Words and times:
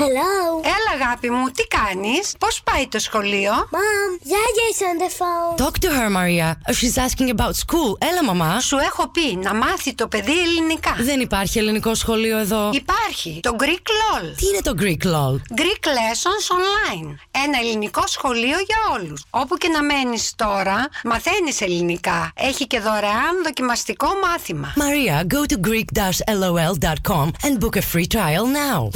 Hello. 0.00 0.62
Έλα, 0.64 1.04
αγάπη 1.04 1.30
μου, 1.30 1.50
τι 1.50 1.66
κάνεις, 1.66 2.34
πώς 2.38 2.62
πάει 2.64 2.86
το 2.88 2.98
σχολείο; 2.98 3.52
Mom, 3.52 4.10
Yaya 4.32 4.66
is 4.72 4.80
on 4.88 4.96
the 5.04 5.10
phone. 5.18 5.66
Talk 5.66 5.76
to 5.84 5.88
her, 5.96 6.08
Maria. 6.18 6.48
She's 6.78 6.96
asking 7.06 7.28
about 7.36 7.54
school. 7.64 7.96
Έλα, 7.98 8.24
μαμά. 8.24 8.60
Σου 8.60 8.76
έχω 8.76 9.08
πει 9.08 9.36
να 9.42 9.54
μάθει 9.54 9.94
το 9.94 10.08
παιδί 10.08 10.40
ελληνικά. 10.40 10.96
Δεν 10.98 11.20
υπάρχει 11.20 11.58
ελληνικό 11.58 11.94
σχολείο 11.94 12.38
εδώ. 12.38 12.70
Υπάρχει 12.72 13.40
το 13.42 13.56
Greek 13.58 13.64
LOL. 13.64 14.34
Τι 14.36 14.46
είναι 14.46 14.60
το 14.62 14.74
Greek 14.78 15.06
LOL? 15.06 15.34
Greek 15.60 15.84
Lessons 15.98 16.46
Online. 16.56 17.14
Ένα 17.30 17.58
ελληνικό 17.62 18.02
σχολείο 18.06 18.58
για 18.66 18.78
όλους. 18.98 19.24
Όπου 19.30 19.56
και 19.56 19.68
να 19.68 19.82
μένεις 19.82 20.32
τώρα, 20.36 20.88
μαθαίνεις 21.04 21.60
ελληνικά. 21.60 22.32
Έχει 22.36 22.66
και 22.66 22.80
δωρεάν 22.80 23.42
δοκιμαστικό 23.44 24.08
μάθημα. 24.22 24.72
Maria, 24.76 25.24
go 25.34 25.52
to 25.52 25.56
greek-lol.com 25.68 27.26
and 27.46 27.60
book 27.60 27.76
a 27.76 27.82
free 27.92 28.06
trial 28.16 28.46
now. 28.46 28.90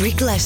Greek 0.00 0.20
Lessons 0.20 0.45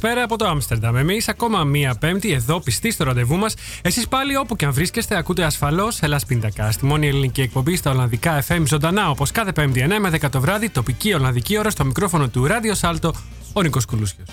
Καλησπέρα 0.00 0.24
από 0.24 0.36
το 0.36 0.46
Άμστερνταμ. 0.46 0.96
Εμείς 0.96 1.28
ακόμα 1.28 1.64
μία 1.64 1.94
Πέμπτη 1.94 2.32
εδώ 2.32 2.60
πιστοί 2.60 2.90
στο 2.90 3.04
ραντεβού 3.04 3.36
μας. 3.36 3.54
Εσείς 3.82 4.08
πάλι 4.08 4.36
όπου 4.36 4.56
και 4.56 4.64
αν 4.64 4.72
βρίσκεστε, 4.72 5.16
ακούτε 5.16 5.44
ασφαλώς 5.44 6.02
Ελλάς 6.02 6.26
Πίντακα. 6.26 6.70
Στη 6.70 6.84
μόνη 6.84 7.06
ελληνική 7.06 7.40
εκπομπή 7.40 7.76
στα 7.76 7.90
Ολλανδικά 7.90 8.44
FM 8.48 8.62
ζωντανά 8.66 9.10
όπως 9.10 9.30
κάθε 9.30 9.52
Πέμπτη 9.52 9.86
9 9.88 9.98
με 10.00 10.10
10 10.10 10.30
το 10.30 10.40
βράδυ, 10.40 10.68
τοπική 10.68 11.14
Ολλανδική 11.14 11.58
ώρα 11.58 11.70
στο 11.70 11.84
μικρόφωνο 11.84 12.28
του 12.28 12.46
Ράδιο 12.46 12.74
Σάλτο, 12.74 13.12
ο 13.52 13.62
Νίκος 13.62 13.84
Κουλούσιο. 13.84 14.24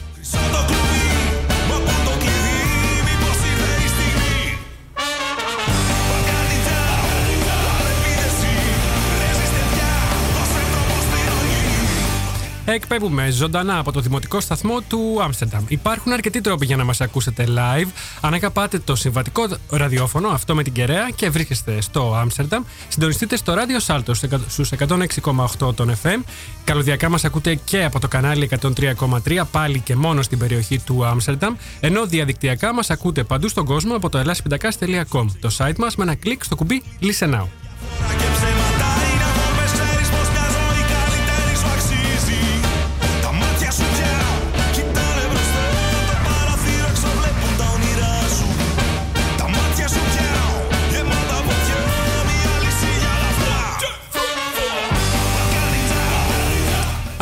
Εκπέμπουμε 12.66 13.30
ζωντανά 13.30 13.78
από 13.78 13.92
το 13.92 14.00
δημοτικό 14.00 14.40
σταθμό 14.40 14.82
του 14.82 15.20
Άμστερνταμ. 15.22 15.64
Υπάρχουν 15.68 16.12
αρκετοί 16.12 16.42
τρόποι 16.42 16.66
για 16.66 16.76
να 16.76 16.84
μας 16.84 17.02
ακούσετε 17.02 17.48
live. 17.48 17.88
Αν 18.22 18.52
πάτε 18.54 18.80
το 18.80 18.96
συμβατικό 18.96 19.48
ραδιόφωνο, 19.70 20.28
αυτό 20.28 20.56
με 20.56 20.64
την 20.64 20.74
κεραία, 20.74 21.10
και 21.16 21.30
βρίσκεστε 21.30 21.82
στο 21.82 22.16
Άμστερνταμ, 22.16 22.64
συντονιστείτε 22.88 23.36
στο 23.36 23.54
ράδιο 23.54 23.80
Σάλτο 23.80 24.14
στους 24.48 24.72
106,8 24.72 25.74
των 25.76 25.96
FM. 26.04 26.24
Καλωδιακά 26.64 27.10
μας 27.10 27.26
ακούτε 27.26 27.56
και 27.56 27.84
από 27.84 28.00
το 28.00 28.08
κανάλι 28.08 28.50
103,3, 28.62 29.42
πάλι 29.52 29.80
και 29.80 29.96
μόνο 29.96 30.22
στην 30.22 30.38
περιοχή 30.38 30.80
του 30.80 31.06
Άμστερνταμ. 31.06 31.56
Ενώ 31.80 32.06
διαδικτυακά 32.06 32.74
μας 32.74 32.90
ακούτε 32.90 33.24
παντού 33.24 33.48
στον 33.48 33.66
κόσμο 33.66 33.96
από 33.96 34.10
το 34.10 34.18
ελάσπιντακά.com, 34.18 35.26
το 35.40 35.56
site 35.58 35.78
μας 35.78 35.96
με 35.96 36.04
ένα 36.04 36.16
κλικ 36.16 36.44
στο 36.44 36.56
κουμπί 36.56 36.84
Listen 37.02 37.34
Now. 37.34 37.46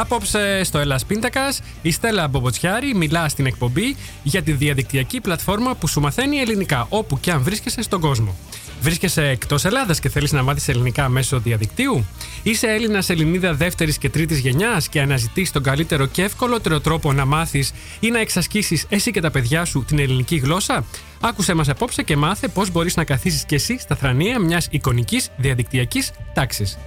Απόψε 0.01 0.63
στο 0.63 0.79
Ελλάς 0.79 1.06
Πίντακας, 1.06 1.62
η 1.81 1.91
Στέλλα 1.91 2.28
Μπομποτσιάρη 2.28 2.95
μιλά 2.95 3.29
στην 3.29 3.45
εκπομπή 3.45 3.95
για 4.23 4.41
τη 4.41 4.51
διαδικτυακή 4.51 5.22
πλατφόρμα 5.22 5.75
που 5.75 5.88
σου 5.88 6.01
μαθαίνει 6.01 6.38
ελληνικά 6.38 6.85
όπου 6.89 7.19
και 7.19 7.31
αν 7.31 7.41
βρίσκεσαι 7.41 7.81
στον 7.81 8.00
κόσμο. 8.01 8.35
Βρίσκεσαι 8.81 9.28
εκτός 9.28 9.66
Ελλάδας 9.66 10.00
και 10.00 10.09
θέλεις 10.09 10.31
να 10.31 10.44
μάθεις 10.44 10.67
ελληνικά 10.67 11.09
μέσω 11.09 11.40
διαδικτύου; 11.40 12.06
Είσαι 12.44 12.67
Έλληνας 12.67 13.09
Ελληνίδα 13.09 13.53
δεύτερης 13.53 13.97
και 13.97 14.09
τρίτης 14.09 14.40
γενιάς 14.40 14.88
και 14.90 15.01
αναζητείς 15.01 15.51
τον 15.51 15.63
καλύτερο 15.63 16.06
και 16.06 16.23
ευκολότερο 16.23 16.79
τρόπο 16.79 17.13
να 17.13 17.25
μάθεις 17.25 17.72
ή 18.00 18.09
να 18.09 18.19
εξασκήσεις 18.19 18.85
εσύ 18.90 19.11
και 19.11 19.22
τα 19.22 19.31
παιδιά 19.31 19.66
σου 19.66 19.84
την 19.88 20.00
ελληνική 20.00 20.35
γλώσσα; 20.35 20.85
Άκουσε 21.19 21.53
μας 21.53 21.69
απόψε 21.69 22.03
και 22.03 22.17
μάθε 22.17 22.47
πώς 22.47 22.72
μπορείς 22.72 22.95
να 22.95 23.03
καθίσεις 23.03 23.45
κι 23.45 23.56
εσύ 23.56 23.78
στα 23.79 23.95
θρανία 23.95 24.40
μιας 24.40 24.67
εικονικής 24.72 25.29
διαδικτυακής 25.38 26.11
τάξης. 26.34 26.78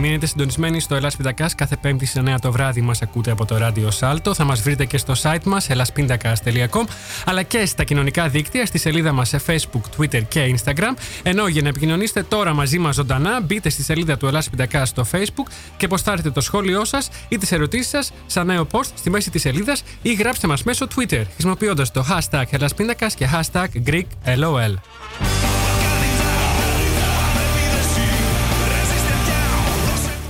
Μείνετε 0.00 0.26
συντονισμένοι 0.26 0.80
στο 0.80 0.94
Ελλάς 0.94 1.16
Πίντακας 1.16 1.54
κάθε 1.54 1.76
πέμπτη 1.76 2.06
στις 2.06 2.22
9 2.26 2.34
το 2.40 2.52
βράδυ 2.52 2.80
μας 2.80 3.02
ακούτε 3.02 3.30
από 3.30 3.44
το 3.44 3.56
ράδιο 3.56 3.90
Σάλτο. 3.90 4.34
Θα 4.34 4.44
μας 4.44 4.60
βρείτε 4.60 4.84
και 4.84 4.98
στο 4.98 5.14
site 5.22 5.42
μας 5.44 5.66
elaspindakas.com 5.70 6.84
αλλά 7.24 7.42
και 7.42 7.66
στα 7.66 7.84
κοινωνικά 7.84 8.28
δίκτυα 8.28 8.66
στη 8.66 8.78
σελίδα 8.78 9.12
μας 9.12 9.28
σε 9.28 9.40
Facebook, 9.46 9.80
Twitter 9.98 10.22
και 10.28 10.54
Instagram. 10.56 10.96
Ενώ 11.22 11.48
για 11.48 11.62
να 11.62 11.68
επικοινωνήσετε 11.68 12.22
τώρα 12.22 12.54
μαζί 12.54 12.78
μας 12.78 12.94
ζωντανά 12.94 13.40
μπείτε 13.40 13.68
στη 13.68 13.82
σελίδα 13.82 14.16
του 14.16 14.26
Ελλάς 14.26 14.50
Πίντακας 14.50 14.88
στο 14.88 15.06
Facebook 15.12 15.50
και 15.76 15.84
αποστάρετε 15.84 16.30
το 16.30 16.40
σχόλιο 16.40 16.84
σας 16.84 17.08
ή 17.28 17.38
τις 17.38 17.52
ερωτήσεις 17.52 17.88
σας 17.88 18.12
σαν 18.26 18.46
νέο 18.46 18.66
post 18.70 18.90
στη 18.94 19.10
μέση 19.10 19.30
της 19.30 19.40
σελίδας 19.40 19.82
ή 20.02 20.12
γράψτε 20.14 20.46
μας 20.46 20.62
μέσω 20.62 20.86
Twitter 20.96 21.22
χρησιμοποιώντας 21.32 21.90
το 21.90 22.04
hashtag 22.10 22.44
Ελλάς 22.50 22.74
Πίντακας 22.74 23.14
και 23.14 23.28
hashtag 23.32 23.66
GreekLOL. 23.86 24.74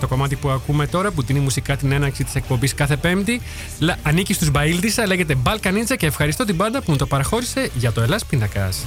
Το 0.00 0.06
κομμάτι 0.06 0.36
που 0.36 0.48
ακούμε 0.48 0.86
τώρα, 0.86 1.10
που 1.10 1.24
τίνει 1.24 1.38
μουσικά 1.38 1.76
την 1.76 1.92
έναρξη 1.92 2.24
της 2.24 2.34
εκπομπής 2.34 2.74
κάθε 2.74 2.96
Πέμπτη, 2.96 3.40
λα- 3.78 3.96
ανήκει 4.02 4.32
στους 4.32 4.50
Μπαίλτισα, 4.50 5.06
λέγεται 5.06 5.36
Balkan 5.44 5.68
Ninja 5.72 5.96
και 5.96 6.06
ευχαριστώ 6.06 6.44
την 6.44 6.56
πάντα 6.56 6.82
που 6.82 6.90
μου 6.90 6.96
το 6.96 7.06
παραχώρησε 7.06 7.70
για 7.74 7.92
το 7.92 8.00
Ελλάς 8.00 8.24
Πίνακας. 8.24 8.84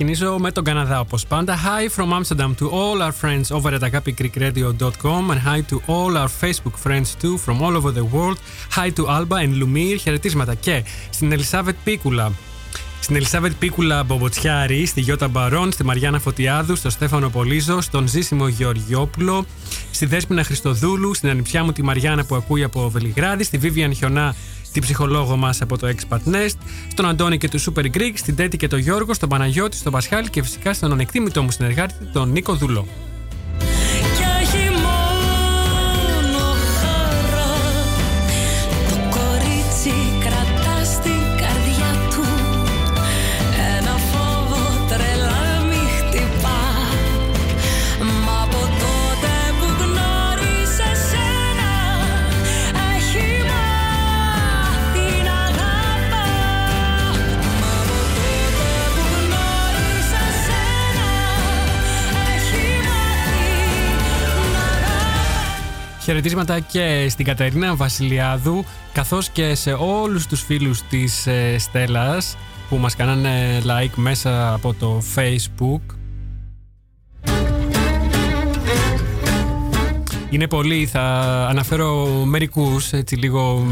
Ξεκινήσω 0.00 0.38
με 0.38 0.52
τον 0.52 0.64
Καναδά 0.64 1.00
όπως 1.00 1.26
πάντα. 1.26 1.58
Hi 1.64 2.00
from 2.00 2.12
Amsterdam 2.12 2.54
to 2.60 2.70
all 2.70 3.02
our 3.02 3.12
friends 3.22 3.56
over 3.56 3.74
at 3.74 3.82
agapigreekradio.com 3.82 5.30
and 5.30 5.40
hi 5.48 5.60
to 5.70 5.76
all 5.86 6.16
our 6.16 6.30
Facebook 6.42 6.76
friends 6.84 7.08
too 7.22 7.36
from 7.46 7.62
all 7.62 7.74
over 7.76 7.90
the 7.90 8.06
world. 8.14 8.38
Hi 8.76 8.90
to 8.90 9.02
Alba 9.16 9.36
and 9.36 9.62
Lumir. 9.62 9.96
Χαιρετίσματα 10.00 10.54
και 10.54 10.84
στην 11.10 11.32
Ελισάβετ 11.32 11.76
Πίκουλα. 11.84 12.32
Στην 13.00 13.16
Ελισάβετ 13.16 13.52
Πίκουλα 13.58 14.02
Μπομποτσιάρη, 14.02 14.86
στη 14.86 15.00
Γιώτα 15.00 15.28
Μπαρόν, 15.28 15.72
στη 15.72 15.84
Μαριάννα 15.84 16.18
Φωτιάδου, 16.18 16.76
στο 16.76 16.90
Στέφανο 16.90 17.28
Πολίζο, 17.28 17.80
στον 17.80 18.08
Ζήσιμο 18.08 18.48
Γεωργιόπουλο, 18.48 19.46
στη 19.90 20.06
Δέσποινα 20.06 20.44
Χριστοδούλου, 20.44 21.14
στην 21.14 21.28
ανιψιά 21.28 21.64
μου 21.64 21.72
τη 21.72 21.82
Μαριάννα 21.82 22.24
που 22.24 22.34
ακούει 22.34 22.62
από 22.62 22.90
Βελιγράδη, 22.90 23.44
στη 23.44 23.58
Βίβιαν 23.58 23.94
Χιονά 23.94 24.34
την 24.72 24.82
ψυχολόγο 24.82 25.36
μας 25.36 25.60
από 25.60 25.78
το 25.78 25.88
Expat 25.88 26.34
Nest, 26.34 26.56
στον 26.88 27.08
Αντώνη 27.08 27.38
και 27.38 27.48
τους 27.48 27.68
Super 27.70 27.84
Greek, 27.96 28.12
στην 28.14 28.36
Τέτη 28.36 28.56
και 28.56 28.68
τον 28.68 28.78
Γιώργο, 28.78 29.14
στον 29.14 29.28
Παναγιώτη, 29.28 29.76
στον 29.76 29.92
Πασχάλη 29.92 30.28
και 30.28 30.42
φυσικά 30.42 30.72
στον 30.72 30.92
ανεκτήμητό 30.92 31.42
μου 31.42 31.50
συνεργάτη, 31.50 31.94
τον 32.12 32.30
Νίκο 32.30 32.54
Δουλό. 32.54 32.86
Χαιρετίσματα 66.08 66.60
και 66.60 67.06
στην 67.08 67.24
Κατερίνα 67.24 67.74
Βασιλιάδου, 67.74 68.64
καθώς 68.92 69.28
και 69.28 69.54
σε 69.54 69.72
όλους 69.72 70.26
τους 70.26 70.42
φίλους 70.42 70.82
της 70.82 71.26
ε, 71.26 71.58
Στέλλας 71.58 72.36
που 72.68 72.76
μας 72.76 72.96
κάνανε 72.96 73.62
like 73.64 73.94
μέσα 73.94 74.52
από 74.52 74.74
το 74.74 75.02
Facebook. 75.14 75.80
Είναι 80.30 80.46
πολλοί, 80.48 80.86
θα 80.86 81.00
αναφέρω 81.50 82.06
μερικούς 82.24 82.92
έτσι 82.92 83.16
λίγο 83.16 83.66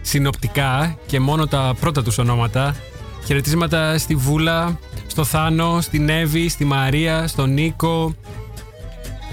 συνοπτικά 0.00 0.98
και 1.06 1.20
μόνο 1.20 1.46
τα 1.46 1.74
πρώτα 1.80 2.02
τους 2.02 2.18
ονόματα. 2.18 2.76
Χαιρετίσματα 3.24 3.98
στη 3.98 4.14
Βούλα, 4.14 4.78
στο 5.06 5.24
Θάνο, 5.24 5.80
στην 5.80 6.08
Εύη, 6.08 6.48
στη 6.48 6.64
Μαρία, 6.64 7.26
στον 7.26 7.52
Νίκο, 7.52 8.14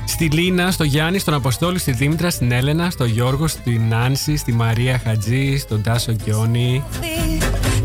Στη 0.08 0.26
Λίνα, 0.26 0.72
στο 0.72 0.84
Γιάννη, 0.84 1.20
στον 1.20 1.34
Αποστόλη, 1.34 1.80
στη 1.80 1.92
Δήμητρα, 1.92 2.30
στην 2.30 2.52
Έλενα, 2.52 2.90
στο 2.90 3.06
Γιώργο, 3.06 3.48
στην 3.48 3.94
Άνση, 3.94 4.38
στη 4.38 4.54
Μαρία 4.54 5.02
Χατζή, 5.04 5.58
στον 5.58 5.82
Τάσο 5.82 6.12
Γκιόνι. 6.12 6.84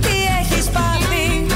Τι 0.00 0.08
έχεις 0.40 0.66
πάθει 0.66 1.46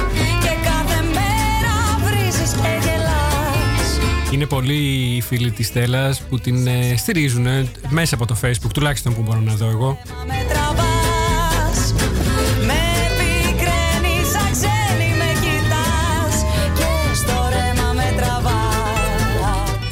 και 0.42 0.54
κάθε 0.62 1.02
μέρα 1.02 1.98
βρίζεις 2.04 2.52
και 2.52 2.88
γελάς 2.88 3.98
Είναι 4.32 4.46
πολλοί 4.46 5.14
οι 5.16 5.20
φίλοι 5.20 5.50
της 5.50 5.66
Στέλλας 5.66 6.20
που 6.20 6.38
την 6.38 6.66
ε, 6.66 6.94
στηρίζουν 6.96 7.46
ε, 7.46 7.66
μέσα 7.88 8.14
από 8.14 8.26
το 8.26 8.36
Facebook, 8.42 8.70
τουλάχιστον 8.74 9.14
που 9.14 9.22
μπορώ 9.22 9.40
να 9.40 9.54
δω 9.54 9.66
εγώ. 9.66 9.98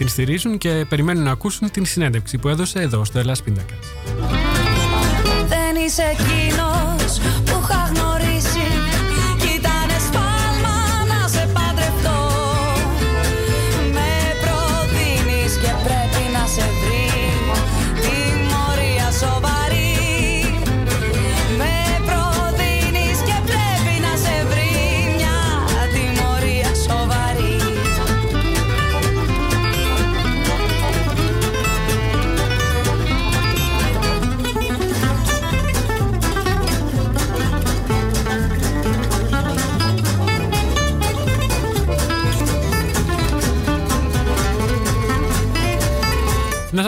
Την 0.04 0.12
στηρίζουν 0.12 0.58
και 0.58 0.84
περιμένουν 0.88 1.22
να 1.22 1.30
ακούσουν 1.30 1.70
την 1.70 1.86
συνέντευξη 1.86 2.38
που 2.38 2.48
έδωσε 2.48 2.80
εδώ 2.80 3.04
στο 3.04 3.18
Ελλάς 3.18 3.42
Πίντακας. 3.42 3.78
Δεν 5.48 5.84
είσαι 5.86 6.02
εκείνος 6.02 7.20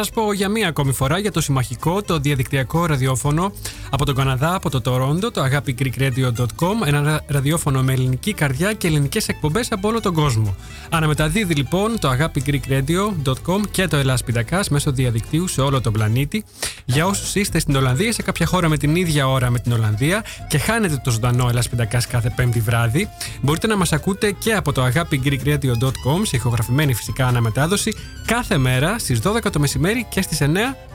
Να 0.07 0.13
σας 0.15 0.25
πω 0.25 0.33
για 0.33 0.49
μία 0.49 0.69
ακόμη 0.69 0.93
φορά 0.93 1.19
για 1.19 1.33
το 1.33 1.41
συμμαχικό, 1.41 2.03
το 2.03 2.19
διαδικτυακό 2.19 2.87
ραδιόφωνο 2.87 3.53
από 3.91 4.05
τον 4.05 4.15
Καναδά, 4.15 4.55
από 4.55 4.71
το 4.71 4.81
Τορόντο, 4.81 5.31
το 5.31 5.43
agapigreekradio.com, 5.45 6.87
ένα 6.87 7.01
ρα- 7.03 7.25
ραδιόφωνο 7.27 7.83
με 7.83 7.93
ελληνική 7.93 8.33
καρδιά 8.33 8.73
και 8.73 8.87
ελληνικές 8.87 9.29
εκπομπές 9.29 9.73
από 9.73 9.89
όλο 9.89 10.01
τον 10.01 10.15
κόσμο. 10.15 10.55
Αναμεταδίδει 10.91 11.55
λοιπόν 11.55 11.99
το 11.99 12.11
agapigreekradio.com 12.19 13.61
και 13.71 13.87
το 13.89 13.97
Ελλάς 13.97 14.25
Πιτακάς 14.25 14.69
μέσω 14.69 14.93
διαδικτύου 14.93 15.49
σε 15.49 15.61
όλο 15.61 15.81
τον 15.81 15.93
πλανήτη. 15.93 16.45
Για 16.85 17.07
όσους 17.07 17.35
είστε 17.35 17.59
στην 17.59 17.77
Ολλανδία, 17.77 18.13
σε 18.13 18.23
κάποια 18.23 18.47
χώρα 18.47 18.69
με 18.69 18.77
την 18.77 18.97
ίδια 18.97 19.29
ώρα 19.29 19.51
με 19.51 19.59
την 19.59 19.73
Ολλανδία 19.73 20.25
και 20.49 20.59
χάνετε 20.59 21.01
το 21.05 21.11
ζωντανό 21.11 21.49
Ελλάς 21.49 21.69
Πιτακάς 21.69 22.07
κάθε 22.07 22.33
πέμπτη 22.37 22.61
βράδυ, 22.61 23.09
μπορείτε 23.43 23.67
να 23.67 23.77
μας 23.77 23.93
ακούτε 23.93 24.31
και 24.33 24.53
από 24.53 24.73
το 24.73 24.85
agapigreekradio.com 24.87 26.21
σε 26.23 26.37
ηχογραφημένη 26.37 26.95
φυσικά 26.95 27.27
αναμετάδοση 27.27 27.95
κάθε 28.27 28.59
μέρα 28.59 28.99
στις 28.99 29.21
12 29.25 29.51
το 29.53 29.59
μεσημέρι 29.59 30.07
και 30.09 30.23
στις 30.23 30.41
9 30.41 30.47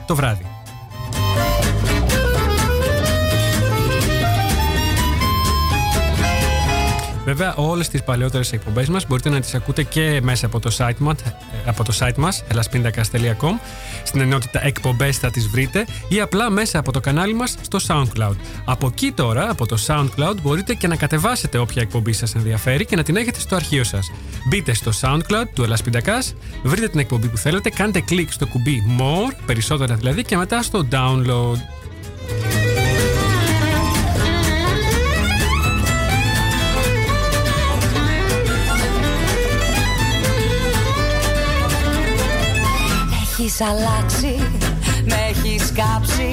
το 0.06 0.14
βράδυ. 0.14 0.46
Βέβαια, 7.24 7.54
όλες 7.54 7.88
τις 7.88 8.02
παλαιότερες 8.02 8.52
εκπομπές 8.52 8.88
μας 8.88 9.06
μπορείτε 9.06 9.28
να 9.28 9.40
τις 9.40 9.54
ακούτε 9.54 9.82
και 9.82 10.20
μέσα 10.22 10.46
από 10.46 10.60
το 10.60 10.76
site 10.78 10.98
μας, 10.98 11.16
από 11.66 11.84
το 11.84 11.96
site 11.98 12.16
μας 12.16 12.44
elaspindakas.com 12.52 13.58
στην 14.02 14.20
ενότητα 14.20 14.66
εκπομπές 14.66 15.18
θα 15.18 15.30
τις 15.30 15.48
βρείτε 15.48 15.86
ή 16.08 16.20
απλά 16.20 16.50
μέσα 16.50 16.78
από 16.78 16.92
το 16.92 17.00
κανάλι 17.00 17.34
μας 17.34 17.56
στο 17.60 17.78
SoundCloud. 17.88 18.36
Από 18.64 18.86
εκεί 18.86 19.12
τώρα, 19.12 19.50
από 19.50 19.66
το 19.66 19.76
SoundCloud, 19.86 20.34
μπορείτε 20.42 20.74
και 20.74 20.88
να 20.88 20.96
κατεβάσετε 20.96 21.58
όποια 21.58 21.82
εκπομπή 21.82 22.12
σας 22.12 22.34
ενδιαφέρει 22.34 22.84
και 22.84 22.96
να 22.96 23.02
την 23.02 23.16
έχετε 23.16 23.40
στο 23.40 23.56
αρχείο 23.56 23.84
σας. 23.84 24.10
Μπείτε 24.48 24.74
στο 24.74 24.90
SoundCloud 25.00 25.44
του 25.54 25.62
Ελασπιντακάς, 25.62 26.34
βρείτε 26.62 26.88
την 26.88 27.00
εκπομπή 27.00 27.28
που 27.28 27.36
θέλετε, 27.36 27.70
κάντε 27.70 28.00
κλικ 28.00 28.32
στο 28.32 28.46
κουμπί 28.46 28.82
More, 28.98 29.36
περισσότερα 29.46 29.94
δηλαδή, 29.94 30.24
και 30.24 30.36
μετά 30.36 30.62
στο 30.62 30.86
Download. 30.90 31.56
Έχεις 43.52 43.66
αλλάξει, 43.66 44.36
με 45.04 45.14
έχεις 45.28 45.72
κάψει 45.72 46.32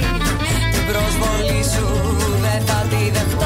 Την 0.71 0.85
προσβολή 0.91 1.63
σου 1.63 2.15
δεν 2.41 2.65
θα 2.65 2.85
τη 2.89 3.09
δεχτώ 3.09 3.45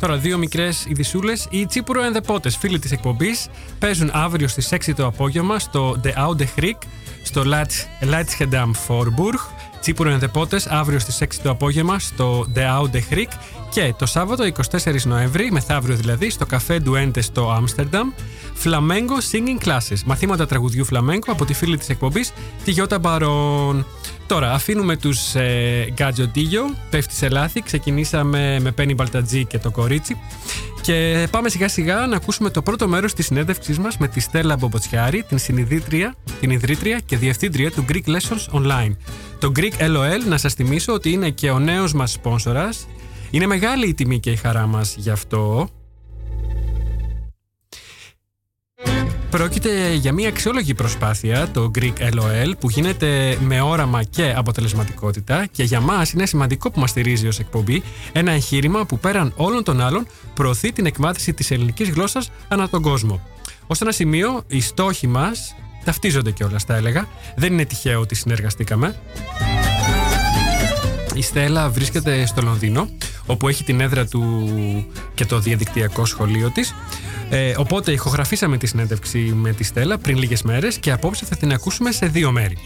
Τώρα, 0.00 0.16
δύο 0.16 0.38
μικρές 0.38 0.84
ειδισούλε. 0.88 1.32
Οι 1.50 1.66
Τσίπουρο 1.66 2.02
and 2.02 2.16
the 2.16 2.34
Potes, 2.34 2.50
φίλοι 2.58 2.78
της 2.78 2.92
εκπομπής, 2.92 3.48
παίζουν 3.78 4.10
αύριο 4.12 4.48
στις 4.48 4.72
6 4.72 4.94
το 4.96 5.06
απόγευμα 5.06 5.58
στο 5.58 6.00
The 6.04 6.26
Aude 6.26 6.46
Creek, 6.60 6.78
στο 7.22 7.42
Leitschedam 8.00 8.70
Forburg. 8.88 9.40
Τσίπουρο 9.82 10.18
and 10.18 10.24
the 10.24 10.40
Potes, 10.40 10.66
αύριο 10.68 10.98
στις 10.98 11.20
6 11.20 11.26
το 11.42 11.50
απόγευμα 11.50 11.98
στο 11.98 12.46
The 12.54 12.60
Aude 12.60 12.96
Creek. 13.10 13.28
Και 13.70 13.94
το 13.98 14.06
Σάββατο 14.06 14.44
24 14.44 15.02
Νοέμβρη, 15.04 15.52
μεθαύριο 15.52 15.96
δηλαδή, 15.96 16.30
στο 16.30 16.46
καφέ 16.46 16.82
Duente 16.86 17.22
στο 17.22 17.50
Άμστερνταμ, 17.50 18.10
Flamengo 18.64 19.32
Singing 19.32 19.66
Classes. 19.66 19.98
Μαθήματα 20.04 20.46
τραγουδιού 20.46 20.84
φλαμέγκο 20.84 21.32
από 21.32 21.44
τη 21.44 21.54
φίλη 21.54 21.78
της 21.78 21.88
εκπομπής, 21.88 22.32
τη 22.64 22.70
Γιώτα 22.70 22.98
Μπαρόν. 22.98 23.86
Τώρα, 24.32 24.52
αφήνουμε 24.52 24.96
τους 24.96 25.34
ε, 25.34 25.86
Γκάτζοντίγιο, 25.92 26.74
πέφτει 26.90 27.14
σε 27.14 27.28
λάθη. 27.28 27.62
Ξεκινήσαμε 27.62 28.60
με 28.60 28.70
Πένι 28.72 28.94
Μπαλτατζή 28.94 29.44
και 29.44 29.58
το 29.58 29.70
κορίτσι. 29.70 30.16
Και 30.80 31.28
πάμε 31.30 31.48
σιγά 31.48 31.68
σιγά 31.68 32.06
να 32.06 32.16
ακούσουμε 32.16 32.50
το 32.50 32.62
πρώτο 32.62 32.88
μέρος 32.88 33.14
της 33.14 33.26
συνέντευξής 33.26 33.78
μας 33.78 33.98
με 33.98 34.08
τη 34.08 34.20
Στέλλα 34.20 34.56
Μπομποτσιάρη, 34.56 35.22
την 35.22 35.38
συνειδήτρια, 35.38 36.14
την 36.40 36.50
ιδρύτρια 36.50 36.98
και 36.98 37.16
διευθύντρια 37.16 37.70
του 37.70 37.84
Greek 37.88 38.06
Lessons 38.06 38.60
Online. 38.60 38.96
Το 39.38 39.52
Greek 39.56 39.80
LOL, 39.80 40.26
να 40.28 40.36
σας 40.36 40.54
θυμίσω 40.54 40.92
ότι 40.92 41.10
είναι 41.10 41.30
και 41.30 41.50
ο 41.50 41.58
νέος 41.58 41.92
μας 41.92 42.12
σπόνσορας. 42.12 42.86
Είναι 43.30 43.46
μεγάλη 43.46 43.88
η 43.88 43.94
τιμή 43.94 44.20
και 44.20 44.30
η 44.30 44.36
χαρά 44.36 44.66
μας 44.66 44.94
γι' 44.98 45.10
αυτό. 45.10 45.68
Πρόκειται 49.32 49.92
για 49.92 50.12
μια 50.12 50.28
αξιόλογη 50.28 50.74
προσπάθεια, 50.74 51.48
το 51.48 51.70
Greek 51.78 51.92
LOL, 51.98 52.52
που 52.58 52.70
γίνεται 52.70 53.38
με 53.40 53.60
όραμα 53.60 54.02
και 54.02 54.34
αποτελεσματικότητα 54.36 55.46
και 55.52 55.62
για 55.62 55.80
μας 55.80 56.12
είναι 56.12 56.26
σημαντικό 56.26 56.70
που 56.70 56.80
μας 56.80 56.90
στηρίζει 56.90 57.26
ως 57.26 57.38
εκπομπή 57.38 57.82
ένα 58.12 58.32
εγχείρημα 58.32 58.86
που 58.86 58.98
πέραν 58.98 59.32
όλων 59.36 59.64
των 59.64 59.80
άλλων 59.80 60.06
προωθεί 60.34 60.72
την 60.72 60.86
εκμάθηση 60.86 61.32
της 61.32 61.50
ελληνικής 61.50 61.90
γλώσσας 61.90 62.30
ανά 62.48 62.68
τον 62.68 62.82
κόσμο. 62.82 63.20
Ως 63.66 63.80
ένα 63.80 63.92
σημείο, 63.92 64.42
οι 64.46 64.60
στόχοι 64.60 65.06
μας 65.06 65.54
ταυτίζονται 65.84 66.30
κιόλας, 66.30 66.64
τα 66.64 66.76
έλεγα. 66.76 67.08
Δεν 67.36 67.52
είναι 67.52 67.64
τυχαίο 67.64 68.00
ότι 68.00 68.14
συνεργαστήκαμε. 68.14 68.96
Η 71.14 71.22
Στέλλα 71.22 71.70
βρίσκεται 71.70 72.26
στο 72.26 72.42
Λονδίνο, 72.42 72.88
όπου 73.26 73.48
έχει 73.48 73.64
την 73.64 73.80
έδρα 73.80 74.06
του 74.06 74.46
και 75.14 75.24
το 75.24 75.38
διαδικτυακό 75.38 76.04
σχολείο 76.04 76.50
της. 76.50 76.74
Ε, 77.30 77.54
οπότε 77.56 77.92
ηχογραφήσαμε 77.92 78.56
τη 78.56 78.66
συνέντευξη 78.66 79.18
με 79.18 79.52
τη 79.52 79.64
Στέλλα 79.64 79.98
πριν 79.98 80.18
λίγες 80.18 80.42
μέρες 80.42 80.78
και 80.78 80.92
απόψε 80.92 81.24
θα 81.24 81.36
την 81.36 81.52
ακούσουμε 81.52 81.92
σε 81.92 82.06
δύο 82.06 82.30
μέρη. 82.30 82.58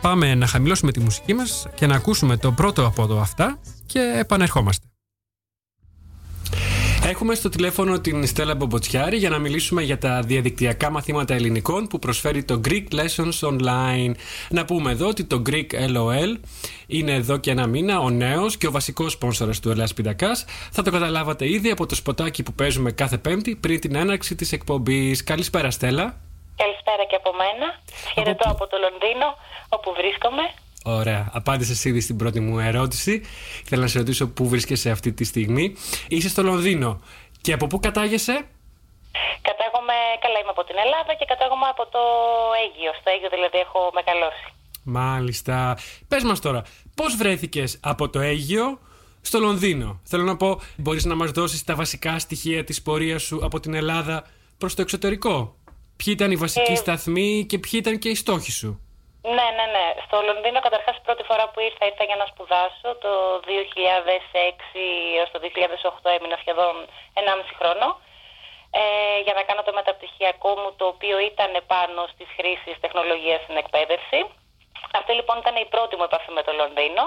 Πάμε 0.00 0.34
να 0.34 0.46
χαμηλώσουμε 0.46 0.92
τη 0.92 1.00
μουσική 1.00 1.34
μας 1.34 1.66
και 1.74 1.86
να 1.86 1.94
ακούσουμε 1.94 2.36
το 2.36 2.52
πρώτο 2.52 2.86
από 2.86 3.02
εδώ 3.02 3.20
αυτά 3.20 3.58
και 3.86 4.14
επανερχόμαστε. 4.18 4.89
Έχουμε 7.10 7.34
στο 7.34 7.48
τηλέφωνο 7.48 8.00
την 8.00 8.26
Στέλλα 8.26 8.54
Μπομποτσιάρη 8.54 9.16
για 9.16 9.30
να 9.30 9.38
μιλήσουμε 9.38 9.82
για 9.82 9.98
τα 9.98 10.20
διαδικτυακά 10.20 10.90
μαθήματα 10.90 11.34
ελληνικών 11.34 11.86
που 11.86 11.98
προσφέρει 11.98 12.44
το 12.44 12.60
Greek 12.68 12.84
Lessons 12.92 13.48
Online. 13.48 14.12
Να 14.50 14.64
πούμε 14.64 14.90
εδώ 14.90 15.08
ότι 15.08 15.24
το 15.24 15.42
Greek 15.46 15.66
LOL 15.72 16.38
είναι 16.86 17.12
εδώ 17.12 17.36
και 17.36 17.50
ένα 17.50 17.66
μήνα 17.66 17.98
ο 17.98 18.10
νέος 18.10 18.56
και 18.56 18.66
ο 18.66 18.70
βασικός 18.70 19.12
σπόνσορας 19.12 19.60
του 19.60 19.70
Ελλάς 19.70 19.94
Πιτακάς. 19.94 20.44
Θα 20.70 20.82
το 20.82 20.90
καταλάβατε 20.90 21.48
ήδη 21.48 21.70
από 21.70 21.86
το 21.86 21.94
σποτάκι 21.94 22.42
που 22.42 22.52
παίζουμε 22.52 22.92
κάθε 22.92 23.18
Πέμπτη 23.18 23.56
πριν 23.56 23.80
την 23.80 23.94
έναρξη 23.94 24.34
της 24.34 24.52
εκπομπής. 24.52 25.24
Καλησπέρα, 25.24 25.70
Στέλλα. 25.70 26.16
Καλησπέρα 26.56 27.04
και 27.08 27.16
από 27.16 27.30
μένα. 27.32 27.80
Χαιρετώ 28.14 28.50
από 28.50 28.66
το 28.66 28.76
Λονδίνο, 28.84 29.26
όπου 29.68 29.92
βρίσκομαι. 29.96 30.42
Ωραία. 30.84 31.30
Απάντησες 31.32 31.84
ήδη 31.84 32.00
στην 32.00 32.16
πρώτη 32.16 32.40
μου 32.40 32.58
ερώτηση. 32.58 33.22
Θέλω 33.64 33.82
να 33.82 33.88
σε 33.88 33.98
ρωτήσω 33.98 34.28
πού 34.28 34.48
βρίσκεσαι 34.48 34.90
αυτή 34.90 35.12
τη 35.12 35.24
στιγμή. 35.24 35.74
Είσαι 36.08 36.28
στο 36.28 36.42
Λονδίνο. 36.42 37.00
Και 37.40 37.52
από 37.52 37.66
πού 37.66 37.78
κατάγεσαι, 37.78 38.44
Κατάγομαι, 39.42 39.96
καλά 40.20 40.38
είμαι 40.38 40.50
από 40.50 40.64
την 40.64 40.76
Ελλάδα 40.84 41.14
και 41.18 41.24
κατάγομαι 41.24 41.66
από 41.74 41.84
το 41.94 42.02
Αίγυο. 42.62 42.92
Στο 43.00 43.10
Αίγυο 43.10 43.28
δηλαδή 43.28 43.58
έχω 43.58 43.90
μεγαλώσει. 43.94 44.46
Μάλιστα. 44.84 45.78
Πες 46.08 46.22
μας 46.22 46.40
τώρα, 46.40 46.62
πώς 46.94 47.16
βρέθηκες 47.16 47.78
από 47.82 48.08
το 48.08 48.20
Αίγυο 48.20 48.78
στο 49.20 49.38
Λονδίνο; 49.38 50.00
Θέλω 50.04 50.22
να 50.22 50.36
πω, 50.36 50.60
μπορείς 50.76 51.04
να 51.04 51.14
μας 51.14 51.30
δώσεις 51.30 51.64
τα 51.64 51.74
βασικά 51.74 52.18
στοιχεία 52.18 52.64
της 52.64 52.82
πορείας 52.82 53.22
σου 53.22 53.40
από 53.42 53.60
την 53.60 53.74
Ελλάδα 53.74 54.24
προς 54.58 54.74
το 54.74 54.82
εξωτερικό; 54.82 55.56
Ποιοι 55.96 56.14
ήταν 56.16 56.30
οι 56.30 56.36
βασικοί 56.36 56.72
Ε, 56.72 56.74
σταθμοί 56.74 57.44
και 57.48 57.58
ποιοι 57.58 57.72
ήταν 57.74 57.98
και 57.98 58.08
οι 58.08 58.14
στόχοι 58.14 58.50
σου; 58.50 58.80
Ναι, 59.22 59.46
ναι, 59.56 59.66
ναι. 59.76 59.86
Στο 60.06 60.22
Λονδίνο 60.22 60.60
καταρχάς 60.60 60.96
η 60.96 61.00
πρώτη 61.06 61.22
φορά 61.22 61.48
που 61.48 61.60
ήρθα 61.60 61.86
ήρθα 61.86 62.04
για 62.04 62.16
να 62.16 62.26
σπουδάσω. 62.26 62.88
Το 63.04 63.12
2006 63.46 64.80
έως 65.18 65.30
το 65.30 65.38
2008 65.42 66.10
έμεινα 66.16 66.36
σχεδόν 66.40 66.74
1,5 67.14 67.52
χρόνο. 67.58 67.86
Ε, 68.70 69.20
για 69.24 69.34
να 69.34 69.42
κάνω 69.42 69.62
το 69.62 69.72
μεταπτυχιακό 69.72 70.50
μου 70.60 70.72
το 70.76 70.86
οποίο 70.86 71.18
ήταν 71.18 71.52
πάνω 71.66 72.06
στις 72.12 72.28
χρήσεις 72.36 72.80
τεχνολογίας 72.80 73.40
στην 73.42 73.56
εκπαίδευση. 73.56 74.20
Αυτή 74.98 75.12
λοιπόν 75.12 75.38
ήταν 75.38 75.56
η 75.56 75.66
πρώτη 75.74 75.96
μου 75.96 76.02
επαφή 76.02 76.30
με 76.32 76.42
το 76.42 76.52
Λονδίνο. 76.52 77.04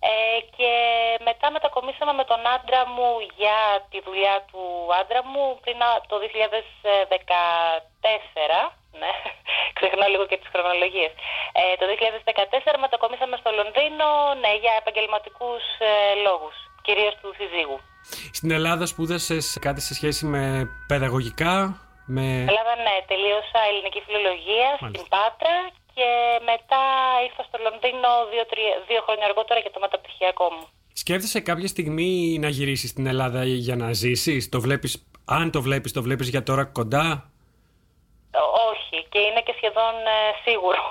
Ε, 0.00 0.40
και 0.56 0.70
μετά 1.28 1.50
μετακομίσαμε 1.50 2.12
με 2.12 2.24
τον 2.24 2.46
άντρα 2.46 2.86
μου 2.88 3.10
για 3.36 3.86
τη 3.90 4.00
δουλειά 4.00 4.44
του 4.50 4.60
άντρα 5.00 5.24
μου 5.24 5.58
πριν 5.62 5.82
α- 5.82 6.00
το 6.08 6.18
2014. 6.18 8.72
Ναι, 9.00 9.12
ξεχνάω 9.78 10.10
λίγο 10.14 10.24
και 10.30 10.38
τις 10.40 10.48
χρονολογίες. 10.54 11.12
Ε, 11.60 11.62
το 11.80 11.84
2014 11.90 12.84
μετακομίσαμε 12.84 13.36
στο 13.42 13.50
Λονδίνο 13.58 14.08
ναι, 14.42 14.52
για 14.62 14.74
επαγγελματικούς 14.82 15.64
ε, 15.88 15.92
λόγους, 16.26 16.56
κυρίως 16.86 17.14
του 17.20 17.28
συζύγου. 17.38 17.78
Στην 18.38 18.50
Ελλάδα 18.58 18.84
σπούδασες 18.92 19.44
κάτι 19.66 19.80
σε 19.88 19.92
σχέση 19.98 20.22
με 20.34 20.42
παιδαγωγικά, 20.90 21.54
με. 22.16 22.26
Ελλάδα, 22.50 22.74
ναι, 22.86 22.96
τελείωσα 23.10 23.60
ελληνική 23.70 24.00
φιλολογία 24.06 24.68
Μάλιστα. 24.80 24.88
στην 24.88 25.04
Πάτρα 25.14 25.56
και 25.96 26.08
μετά 26.50 26.82
ήρθα 27.26 27.42
στο 27.48 27.58
Λονδίνο 27.66 28.10
δύο, 28.32 28.44
τρία, 28.50 28.72
δύο 28.90 29.00
χρόνια 29.06 29.26
αργότερα 29.30 29.58
για 29.64 29.72
το 29.74 29.80
μεταπτυχιακό 29.80 30.46
μου. 30.54 30.64
Σκέφτεσαι 30.92 31.40
κάποια 31.40 31.68
στιγμή 31.68 32.38
να 32.40 32.48
γυρίσεις 32.48 32.90
στην 32.90 33.06
Ελλάδα 33.06 33.44
για 33.44 33.76
να 33.76 33.92
ζήσεις, 33.92 34.48
το 34.48 34.60
βλέπεις, 34.60 35.08
αν 35.24 35.50
το 35.50 35.62
βλέπεις, 35.62 35.92
το 35.92 36.02
βλέπεις 36.02 36.28
για 36.28 36.42
τώρα 36.42 36.64
κοντά; 36.64 37.30
Ό- 39.06 39.14
Όχι, 39.14 39.14
και 39.14 39.18
είναι 39.18 39.40
και 39.40 39.54
σχεδόν 39.56 40.06
ε, 40.06 40.34
σίγουρο. 40.44 40.84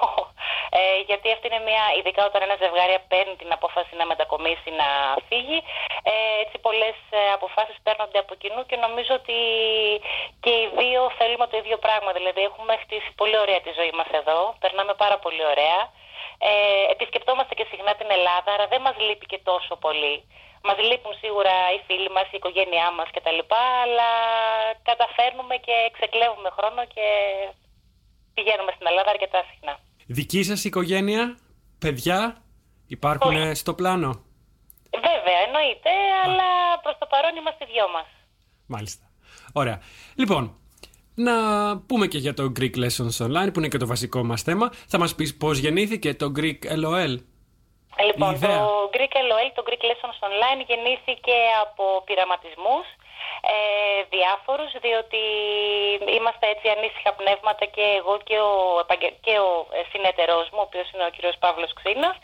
Ε, 0.69 1.00
γιατί 1.05 1.31
αυτή 1.31 1.48
είναι 1.48 1.60
μια, 1.60 1.84
ειδικά 1.98 2.25
όταν 2.25 2.41
ένα 2.41 2.55
ζευγάρι 2.55 2.95
παίρνει 3.07 3.36
την 3.36 3.51
απόφαση 3.51 3.95
να 3.95 4.05
μετακομίσει, 4.05 4.69
να 4.81 4.88
φύγει, 5.27 5.63
ε, 6.03 6.12
έτσι 6.43 6.57
πολλές 6.57 6.95
ε, 7.10 7.31
αποφάσεις 7.34 7.77
παίρνονται 7.84 8.19
από 8.19 8.36
κοινού 8.36 8.65
και 8.65 8.75
νομίζω 8.75 9.13
ότι 9.13 9.38
και 10.39 10.50
οι 10.50 10.67
δύο 10.77 11.12
θέλουμε 11.17 11.48
το 11.48 11.57
ίδιο 11.57 11.77
πράγμα. 11.77 12.12
Δηλαδή 12.12 12.41
έχουμε 12.41 12.77
χτίσει 12.77 13.12
πολύ 13.15 13.38
ωραία 13.38 13.62
τη 13.62 13.72
ζωή 13.75 13.91
μας 13.93 14.07
εδώ, 14.12 14.55
περνάμε 14.60 14.93
πάρα 14.93 15.17
πολύ 15.17 15.45
ωραία. 15.45 15.79
Ε, 16.39 16.91
επισκεπτόμαστε 16.91 17.53
και 17.55 17.65
συχνά 17.72 17.95
την 17.95 18.12
Ελλάδα, 18.12 18.53
άρα 18.53 18.67
δεν 18.67 18.81
μας 18.81 18.95
λείπει 18.98 19.25
και 19.25 19.39
τόσο 19.43 19.75
πολύ. 19.75 20.24
Μας 20.63 20.77
λείπουν 20.79 21.13
σίγουρα 21.22 21.74
οι 21.74 21.79
φίλοι 21.88 22.10
μας, 22.10 22.24
η 22.24 22.38
οικογένειά 22.39 22.91
μας 22.91 23.07
κτλ. 23.13 23.39
Αλλά 23.84 24.10
καταφέρνουμε 24.84 25.55
και 25.57 25.89
ξεκλέβουμε 25.98 26.50
χρόνο 26.57 26.86
και 26.86 27.07
πηγαίνουμε 28.38 28.72
στην 28.75 28.86
Ελλάδα 28.92 29.10
αρκετά 29.15 29.39
συχνά. 29.50 29.74
Δική 30.20 30.44
σας 30.44 30.63
οικογένεια, 30.63 31.24
παιδιά, 31.80 32.20
υπάρχουν 32.88 33.36
Όχι. 33.36 33.54
στο 33.54 33.74
πλάνο; 33.74 34.10
Βέβαια, 35.10 35.38
εννοείται, 35.48 35.89
αλλά 36.24 36.50
προς 36.84 36.96
το 37.00 37.06
παρόν 37.06 37.36
είμαστε 37.39 37.63
οι 37.65 37.72
δυο 37.74 37.88
μας. 37.96 38.08
Μάλιστα. 38.68 39.06
Ωραία. 39.54 39.82
Λοιπόν, 40.15 40.44
να 41.15 41.34
πούμε 41.88 42.08
και 42.08 42.18
για 42.18 42.34
το 42.34 42.51
Greek 42.60 42.75
Lessons 42.84 43.18
Online, 43.25 43.50
που 43.54 43.60
είναι 43.60 43.68
και 43.68 43.77
το 43.77 43.88
βασικό 43.88 44.24
μας 44.24 44.42
θέμα. 44.42 44.70
Θα 44.88 44.98
μας 44.98 45.15
πεις 45.15 45.38
πώς 45.38 45.58
γεννήθηκε 45.58 46.13
το 46.13 46.32
Greek 46.38 46.60
LOL. 46.84 47.13
Λοιπόν, 48.08 48.32
Η 48.32 48.36
ιδέα. 48.36 48.58
το 48.60 48.89
Greek 48.96 49.15
LOL, 49.30 49.48
το 49.56 49.63
Greek 49.68 49.84
Lessons 49.89 50.18
Online 50.27 50.60
γεννήθηκε 50.68 51.36
από 51.63 51.84
πειραματισμούς 52.06 52.86
ε, 53.53 54.03
διάφορους, 54.15 54.71
διότι 54.85 55.21
είμαστε 56.17 56.45
έτσι 56.53 56.67
ανήσυχα 56.75 57.11
πνεύματα 57.19 57.65
και 57.75 57.85
εγώ 57.99 58.13
και 58.27 58.37
ο, 58.39 58.53
επαγγε- 58.83 59.19
και 59.25 59.35
ο 59.47 59.51
ε, 59.77 59.81
συνεταιρός 59.91 60.45
μου, 60.53 60.61
ο 60.61 60.67
οποίος 60.69 60.87
είναι 60.91 61.05
ο 61.05 61.13
κύριος 61.15 61.37
Παύλος 61.43 61.73
Ξύνας, 61.73 62.17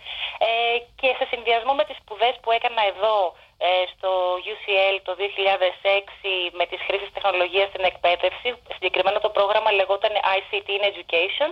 ε, 0.47 0.77
και 0.99 1.09
σε 1.17 1.25
συνδυασμό 1.31 1.73
με 1.73 1.83
τις 1.85 1.97
σπουδές 2.01 2.35
που 2.41 2.51
έκανα 2.51 2.81
εδώ 2.91 3.15
ε, 3.35 3.50
στο 3.94 4.12
UCL 4.53 4.96
το 5.08 5.13
2006 5.20 6.51
με 6.60 6.65
τις 6.65 6.80
χρήσεις 6.88 7.12
τεχνολογίας 7.13 7.68
στην 7.72 7.84
εκπαίδευση. 7.84 8.50
Συγκεκριμένα 8.74 9.20
το 9.20 9.30
πρόγραμμα 9.30 9.72
λεγόταν 9.72 10.13
ICT 10.38 10.70
in 10.77 10.84
Education. 10.91 11.51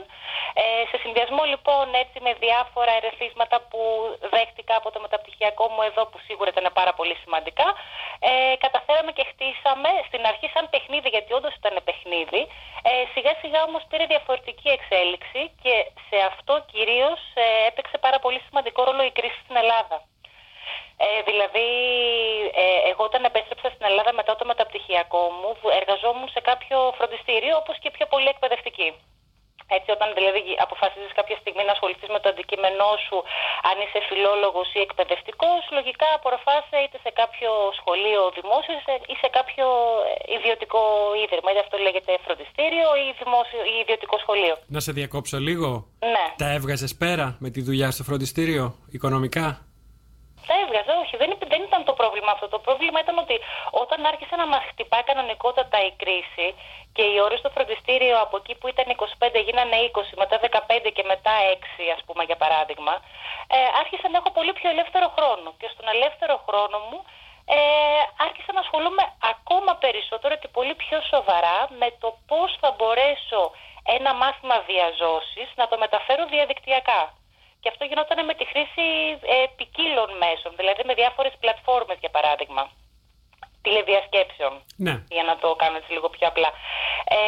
Ε, 0.62 0.63
σε 0.92 0.98
συνδυασμό 1.04 1.44
λοιπόν 1.44 1.86
έτσι 2.04 2.18
με 2.25 2.34
διάφορα 2.46 2.92
ερεθίσματα 3.00 3.58
που 3.70 3.80
δέχτηκα 4.34 4.75
από 4.75 4.92
το 4.92 5.00
μεταπτυχιακό 5.00 5.66
μου 5.74 5.82
εδώ 5.89 6.06
που 6.06 6.20
σίγουρα 6.28 6.50
ήταν 6.56 6.68
πάρα 6.74 6.94
πολύ 6.94 7.16
σημαντικά 7.24 7.68
ε, 8.20 8.56
καταφέραμε 8.66 9.12
και 9.12 9.25
χτίσαμε 9.32 9.89
στην 10.08 10.25
αρχή 10.25 10.48
σαν 10.54 10.70
παιχνίδι 10.70 11.10
γιατί 11.10 11.34
όντως 11.34 11.54
ήταν 11.56 11.75
παιχνίδι 11.84 12.42
ε, 12.89 12.92
σιγά 13.13 13.34
σιγά 13.42 13.60
όμως 13.63 13.82
πήρε 13.89 14.06
διαφορετική 14.06 14.70
εξέλιξη 14.78 15.42
και 15.63 15.74
σε 16.10 16.18
αυτό 16.32 16.54
κυρίως 16.72 17.20
ε, 17.34 17.68
έπαιξε 17.68 17.98
πάρα 17.98 18.20
πολύ 18.20 18.39
σημαντικό 18.48 18.84
ρόλο 18.84 19.04
η 19.04 19.12
κρίση 19.12 19.39
στην 19.44 19.56
Ελλάδα. 19.56 19.98
Ε, 21.01 21.22
δηλαδή, 21.30 21.68
ε, 22.63 22.89
εγώ 22.89 23.04
όταν 23.04 23.24
επέστρεψα 23.24 23.70
στην 23.70 23.86
Ελλάδα 23.89 24.13
μετά 24.13 24.36
το 24.36 24.46
μεταπτυχιακό 24.46 25.22
μου, 25.39 25.50
βου- 25.62 25.74
εργαζόμουν 25.82 26.30
σε 26.30 26.39
κάποιο 26.50 26.94
φροντιστήριο, 26.98 27.58
όπως 27.58 27.75
και 27.80 27.92
πιο 27.92 28.06
πολύ 28.06 28.28
εκπαιδευτική. 28.28 28.89
Έτσι, 29.78 29.92
όταν 29.92 30.13
δηλαδή 30.18 30.42
αποφασίζεις 30.66 31.13
κάποια 31.20 31.38
στιγμή 31.42 31.63
να 31.63 31.72
ασχοληθείς 31.72 32.10
με 32.10 32.20
το 32.20 32.30
αντικείμενό 32.30 32.92
σου, 33.06 33.18
αν 33.70 33.75
είσαι 33.84 33.99
φιλόλογος 34.10 34.68
ή 34.78 34.80
εκπαιδευτικός, 34.88 35.60
λογικά 35.78 36.08
απορροφάς 36.18 36.66
είτε 36.84 36.98
σε 37.06 37.12
κάποιο 37.22 37.51
σχολείο 37.80 38.22
δημόσιο 38.38 38.75
σε- 38.86 39.04
ή 39.13 39.16
σε 39.24 39.28
κάποιο 39.38 39.66
ε, 40.10 40.36
ιδιωτικό 40.38 40.82
ίδρυμα. 41.24 41.48
Είτε 41.51 41.62
αυτό 41.66 41.75
λέγεται 41.86 42.12
φροντιστήριο 42.25 42.88
ή, 43.04 43.06
δημόσιο, 43.22 43.62
ή 43.74 43.75
ιδιωτικό 43.84 44.16
σχολείο. 44.24 44.56
Να 44.75 44.80
σε 44.86 44.92
διακόψω 45.00 45.38
λίγο. 45.50 45.70
Ναι. 46.16 46.25
Τα 46.44 46.48
έβγαζες 46.58 46.94
πέρα 47.04 47.25
με 47.44 47.50
τη 47.56 47.60
δουλειά 47.68 47.89
στο 47.96 48.04
φροντιστήριο, 48.10 48.66
οικονομικά; 48.96 49.48
Τα 50.51 50.56
έβγαζα, 50.63 50.94
όχι. 51.04 51.16
Δεν, 51.22 51.30
υπ- 51.36 51.50
δεν 51.54 51.62
ήταν 51.70 51.82
το 51.89 51.94
πρόβλημα 52.01 52.32
αυτό. 52.36 52.46
Το 52.56 52.60
πρόβλημα 52.66 53.00
ήταν 53.06 53.18
ότι 53.24 53.36
όταν 53.84 54.00
άρχισε 54.12 54.36
να 54.42 54.46
μας 54.54 54.63
χτυπάει 54.72 55.04
κανονικότατα 55.10 55.78
η 55.89 55.92
κρίση 56.01 56.48
και 56.88 56.88
οι 56.88 56.88
ώρε 57.25 57.35
στο 57.38 57.49
φροντιστήριο 57.55 58.15
από 58.25 58.35
εκεί 58.41 58.53
που 58.59 58.67
ήταν 58.73 58.88
25 58.95 59.43
γίνανε 59.47 59.75
20, 59.91 60.01
μετά 60.21 60.35
15 60.39 60.91
και 60.93 61.03
μετά 61.11 61.33
6, 61.53 61.93
ας 61.95 62.01
πούμε 62.05 62.23
για 62.29 62.35
παράδειγμα, 62.43 62.93
ε, 63.55 63.57
άρχισα 63.81 64.09
να 64.09 64.17
έχω 64.17 64.31
πολύ 64.38 64.53
πιο 64.59 64.69
ελεύθερο 64.69 65.07
χρόνο. 65.17 65.49
Και 65.59 65.69
στον 65.73 65.88
ελεύθερο 65.95 66.35
χρόνο 66.47 66.77
μου 66.88 66.99
ε, 67.45 67.59
άρχισα 68.27 68.51
να 68.53 68.61
ασχολούμαι 68.65 69.03
ακόμα 69.33 69.71
περισσότερο 69.83 70.35
και 70.41 70.49
πολύ 70.57 70.75
πιο 70.83 70.97
σοβαρά 71.11 71.57
με 71.81 71.88
το 72.01 72.09
πώς 72.29 72.49
θα 72.61 72.69
μπορέσω 72.77 73.41
ένα 73.97 74.11
μάθημα 74.21 74.57
διαζώσης 74.69 75.49
να 75.59 75.67
το 75.67 75.75
μεταφέρω 75.83 76.23
διαδικτυακά. 76.33 77.01
Και 77.61 77.69
αυτό 77.69 77.83
γινόταν 77.85 78.25
με 78.25 78.33
τη 78.33 78.45
χρήση 78.51 78.88
ε, 79.33 79.45
ποικίλων 79.57 80.09
μέσων, 80.23 80.51
δηλαδή 80.59 80.81
με 80.85 80.93
διάφορες 80.93 81.33
πλατφόρμες 81.39 81.97
για 81.99 82.09
παράδειγμα 82.17 82.63
τηλεδιασκέψεων. 83.62 84.54
Ναι. 84.86 84.95
Για 85.10 85.24
να 85.24 85.36
το 85.38 85.56
κάνω 85.56 85.78
έτσι 85.78 85.91
λίγο 85.91 86.10
πιο 86.10 86.28
απλά. 86.28 86.50
Ε, 87.17 87.19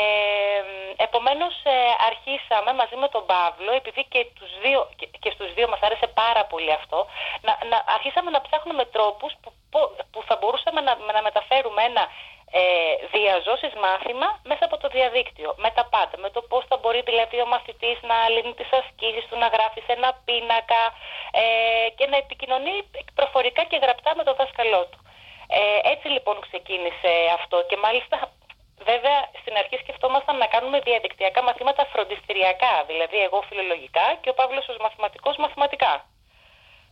επομένως 1.07 1.53
ε, 1.63 1.75
αρχίσαμε 2.09 2.73
μαζί 2.73 2.95
με 2.95 3.07
τον 3.07 3.25
Παύλο, 3.25 3.71
επειδή 3.81 4.01
και, 4.11 4.21
τους 4.39 4.51
δύο, 4.63 4.89
και, 4.95 5.05
και 5.19 5.31
στους 5.35 5.53
δύο 5.53 5.67
μας 5.67 5.79
άρεσε 5.81 6.07
πάρα 6.07 6.45
πολύ 6.45 6.71
αυτό, 6.79 7.07
να, 7.41 7.53
να 7.71 7.77
αρχίσαμε 7.95 8.29
να 8.31 8.41
ψάχνουμε 8.41 8.85
τρόπους 8.85 9.31
που, 9.41 9.49
που- 9.71 9.91
που 10.11 10.23
θα 10.27 10.35
μπορούσαμε 10.39 10.81
να, 10.81 10.93
να 11.15 11.21
μεταφέρουμε 11.21 11.81
ένα 11.83 12.03
ε, 12.53 12.61
διαζώσεις 13.15 13.73
μάθημα 13.85 14.27
μέσα 14.43 14.63
από 14.65 14.77
το 14.77 14.87
διαδίκτυο. 14.87 15.49
Με 15.57 15.69
τα 15.77 15.85
πάντα. 15.93 16.15
Με 16.17 16.29
το 16.29 16.41
πώς 16.41 16.63
θα 16.69 16.77
μπορεί 16.77 17.01
δηλαδή 17.01 17.41
ο 17.41 17.45
μαθητής 17.45 17.97
να 18.01 18.17
λύνει 18.29 18.53
τις 18.53 18.69
ασκήσεις 18.79 19.25
του, 19.29 19.37
να 19.43 19.47
γράφει 19.47 19.79
σε 19.85 19.91
ένα 19.97 20.09
πίνακα 20.25 20.81
ε, 21.31 21.43
και 21.97 22.05
να 22.11 22.17
επικοινωνεί 22.17 22.75
προφορικά 23.15 23.63
και 23.63 23.77
γραπτά 23.81 24.11
με 24.15 24.23
τον 24.23 24.35
δάσκαλό 24.35 24.81
του. 24.91 24.99
Ε, 25.59 25.91
έτσι 25.93 26.07
λοιπόν 26.07 26.35
ξεκίνησε 26.47 27.11
αυτό 27.37 27.57
και 27.69 27.77
μάλιστα 27.85 28.17
βέβαια 28.89 29.19
στην 29.41 29.53
αρχή 29.61 29.77
σκεφτόμασταν 29.83 30.37
να 30.37 30.47
κάνουμε 30.53 30.79
διαδικτυακά 30.79 31.41
μαθήματα 31.43 31.85
φροντιστηριακά, 31.93 32.73
δηλαδή 32.87 33.17
εγώ 33.27 33.39
φιλολογικά 33.49 34.05
και 34.21 34.29
ο 34.29 34.33
Παύλος 34.33 34.67
ως 34.67 34.77
μαθηματικός 34.85 35.35
μαθηματικά. 35.37 35.93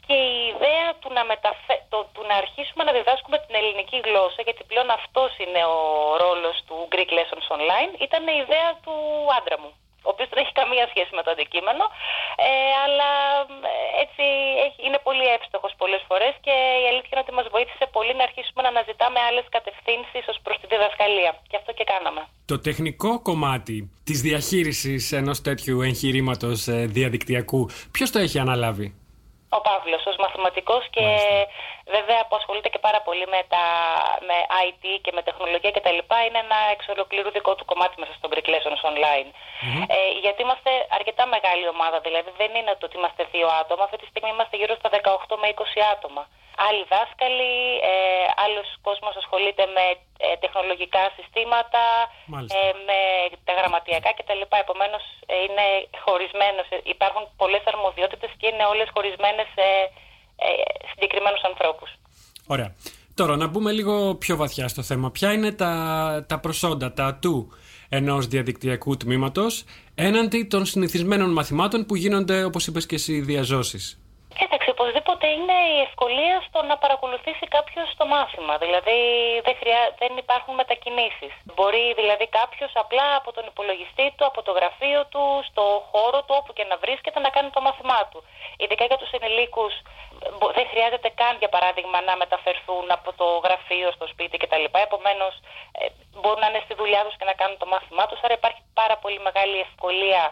Και 0.08 0.14
η 0.14 0.48
ιδέα 0.54 0.88
του 1.00 1.10
να, 1.14 1.24
μεταφε... 1.32 1.76
το, 1.90 1.98
του 2.14 2.24
να 2.30 2.36
αρχίσουμε 2.36 2.84
να 2.84 2.92
διδάσκουμε 2.92 3.38
την 3.46 3.56
ελληνική 3.56 3.98
γλώσσα, 4.06 4.42
γιατί 4.48 4.64
πλέον 4.64 4.90
αυτός 4.90 5.32
είναι 5.38 5.62
ο 5.66 5.80
ρόλος 6.24 6.58
του 6.68 6.88
Greek 6.92 7.12
Lessons 7.18 7.48
Online, 7.56 7.92
ήταν 8.08 8.28
η 8.28 8.38
ιδέα 8.44 8.70
του 8.84 8.94
άντρα 9.38 9.60
μου 9.60 9.72
ο 10.04 10.10
οποίος 10.14 10.30
δεν 10.30 10.40
έχει 10.44 10.54
καμία 10.62 10.86
σχέση 10.92 11.12
με 11.18 11.24
το 11.24 11.32
αντικείμενο, 11.32 11.84
ε, 12.48 12.52
αλλά 12.84 13.12
ε, 13.72 13.74
έτσι 14.04 14.24
έχει, 14.66 14.80
είναι 14.88 15.00
πολύ 15.08 15.26
εύστοχος 15.36 15.74
πολλές 15.82 16.04
φορές 16.10 16.34
και 16.46 16.56
η 16.84 16.86
αλήθεια 16.92 17.14
είναι 17.14 17.24
ότι 17.26 17.34
μας 17.40 17.48
βοήθησε 17.56 17.86
πολύ 17.96 18.14
να 18.20 18.24
αρχίσουμε 18.28 18.62
να 18.66 18.70
αναζητάμε 18.74 19.20
άλλες 19.28 19.46
κατευθύνσεις 19.56 20.24
ως 20.32 20.38
προς 20.44 20.56
τη 20.60 20.66
διδασκαλία. 20.72 21.32
Και 21.50 21.58
αυτό 21.62 21.72
και 21.78 21.86
κάναμε. 21.94 22.22
Το 22.52 22.58
τεχνικό 22.68 23.12
κομμάτι 23.30 23.78
της 24.04 24.22
διαχείρισης 24.28 25.12
ενός 25.12 25.38
τέτοιου 25.42 25.82
εγχειρήματος 25.82 26.68
ε, 26.68 26.86
διαδικτυακού, 26.96 27.62
ποιος 27.92 28.10
το 28.12 28.20
έχει 28.20 28.40
αναλάβει; 28.40 28.88
Ο 29.58 29.60
Παύλος 29.62 30.06
ως 30.06 30.18
μαθηματικός 30.24 30.84
και 30.96 31.06
βέβαια 31.96 32.22
που 32.28 32.36
ασχολείται 32.40 32.70
και 32.70 32.80
πάρα 32.88 33.02
πολύ 33.08 33.26
με, 33.34 33.42
τα, 33.54 33.66
με 34.28 34.38
IT 34.68 34.84
και 35.04 35.12
με 35.16 35.22
τεχνολογία 35.28 35.72
κτλ. 35.72 36.00
Είναι 36.26 36.42
ένα 36.48 36.60
εξ 36.74 36.82
ολοκλήρου 36.96 37.32
δικό 37.38 37.56
του 37.56 37.66
κομμάτι 37.66 37.96
μέσα 38.02 38.14
στο 38.18 38.30
Greek 38.32 38.48
Lessons 38.54 38.82
Online. 38.90 39.30
Ε, 39.96 39.98
γιατί 40.24 40.40
είμαστε 40.42 40.72
αρκετά 40.98 41.24
μεγάλη 41.36 41.68
ομάδα, 41.76 41.98
δηλαδή 42.00 42.30
δεν 42.42 42.52
είναι 42.58 42.74
το 42.80 42.86
ότι 42.88 42.98
είμαστε 42.98 43.24
δύο 43.34 43.48
άτομα, 43.62 43.84
αυτή 43.84 43.98
τη 44.02 44.08
στιγμή 44.12 44.30
είμαστε 44.36 44.56
γύρω 44.58 44.76
στα 44.80 44.90
18 45.30 45.36
με 45.42 45.48
20 45.56 45.64
άτομα. 45.96 46.24
Άλλοι 46.68 46.84
δάσκαλοι, 46.94 47.56
ε, 47.92 48.26
άλλος 48.46 48.68
κόσμος 48.88 49.14
ασχολείται 49.22 49.66
με 49.76 49.86
ε, 50.26 50.28
τεχνολογικά 50.44 51.04
συστήματα, 51.18 51.84
Μάλιστα. 52.34 52.58
ε, 52.58 52.64
με 52.88 53.00
τα 53.48 53.54
γραμματιακά 53.60 54.12
κτλ. 54.18 54.42
Επομένως 54.66 55.04
ε, 55.34 55.36
είναι 55.46 55.66
χωρισμένος, 56.06 56.68
ε, 56.76 56.78
υπάρχουν 56.96 57.24
πολλές 57.42 57.64
αρμοδιότητες 57.72 58.32
και 58.40 58.48
είναι 58.52 58.66
όλες 58.74 58.88
χωρισμένες 58.96 59.48
σε 59.58 59.68
ε, 60.46 60.50
συγκεκριμένους 60.92 61.42
ανθρώπους. 61.50 61.90
Ωραία. 62.54 62.70
Τώρα 63.16 63.36
να 63.36 63.48
μπούμε 63.48 63.72
λίγο 63.72 64.16
πιο 64.16 64.36
βαθιά 64.36 64.68
στο 64.68 64.82
θέμα. 64.84 65.12
Ποια 65.12 65.30
είναι 65.34 65.52
τα, 65.52 65.72
τα 66.28 66.40
προσόντα, 66.40 66.94
τα 66.94 67.06
ατού 67.06 67.54
ενός 67.90 68.28
διαδικτυακού 68.28 68.98
τμήματος 68.98 69.64
έναντι 69.96 70.44
των 70.44 70.66
συνηθισμένων 70.66 71.32
μαθημάτων 71.32 71.86
που 71.86 71.96
γίνονται, 71.96 72.44
όπως 72.44 72.68
είπες 72.68 72.86
και 72.86 72.96
εσύ, 72.96 73.20
διαζώσεις; 73.20 73.99
Κοίταξε, 74.40 74.70
οπωσδήποτε 74.76 75.28
είναι 75.28 75.58
η 75.76 75.82
ευκολία 75.88 76.36
στο 76.48 76.60
να 76.70 76.76
παρακολουθήσει 76.84 77.46
κάποιος 77.58 77.88
το 77.98 78.06
μάθημα. 78.06 78.54
Δηλαδή 78.64 79.00
δεν, 79.46 79.56
χρειά... 79.62 79.82
δεν 80.02 80.12
υπάρχουν 80.24 80.54
μετακινήσεις. 80.62 81.32
Μπορεί 81.56 81.94
δηλαδή 82.00 82.28
κάποιος 82.40 82.72
απλά 82.84 83.08
από 83.20 83.30
τον 83.38 83.46
υπολογιστή 83.52 84.08
του, 84.16 84.26
από 84.26 84.40
το 84.48 84.52
γραφείο 84.52 85.02
του, 85.12 85.24
στο 85.50 85.64
χώρο 85.92 86.20
του, 86.26 86.36
όπου 86.40 86.54
και 86.54 86.64
να 86.72 86.78
βρίσκεται, 86.84 87.20
να 87.20 87.30
κάνει 87.30 87.50
το 87.50 87.62
μάθημά 87.62 88.02
του. 88.12 88.20
Ειδικά 88.58 88.84
για 88.86 88.98
τους 88.98 89.12
ενηλίκους 89.18 89.74
μπο- 90.38 90.52
δεν 90.58 90.68
χρειάζεται 90.72 91.10
καν 91.22 91.34
για 91.42 91.50
παράδειγμα 91.56 92.02
να 92.02 92.14
μεταφερθούν 92.24 92.86
από 92.98 93.10
το 93.20 93.28
γραφείο 93.46 93.92
στο 93.92 94.06
σπίτι 94.08 94.38
κτλ. 94.38 94.66
Επομένως 94.88 95.34
ε, 95.80 95.86
μπορούν 96.20 96.40
να 96.40 96.48
είναι 96.50 96.62
στη 96.66 96.74
δουλειά 96.82 97.02
τους 97.06 97.16
και 97.18 97.26
να 97.26 97.34
κάνουν 97.34 97.58
το 97.58 97.66
μάθημά 97.74 98.04
τους. 98.08 98.20
Άρα 98.24 98.34
υπάρχει 98.34 98.62
πάρα 98.74 98.96
πολύ 98.98 99.20
μεγάλη 99.28 99.58
ευκολία 99.68 100.24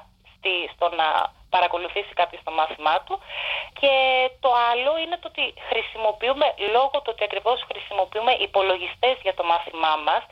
στη, 0.48 0.70
στο 0.76 0.88
να 1.02 1.08
παρακολουθήσει 1.50 2.14
κάποιος 2.22 2.42
το 2.44 2.52
μάθημά 2.52 2.96
του 3.06 3.16
και 3.80 3.94
το 4.40 4.50
άλλο 4.72 4.92
είναι 5.02 5.18
το 5.22 5.28
ότι 5.34 5.46
χρησιμοποιούμε 5.70 6.46
λόγω 6.76 6.96
του 7.02 7.12
ότι 7.14 7.24
ακριβώς 7.24 7.58
χρησιμοποιούμε 7.70 8.32
υπολογιστές 8.48 9.16
για 9.26 9.34
το 9.34 9.44
μάθημά 9.52 9.94
μας 10.08 10.24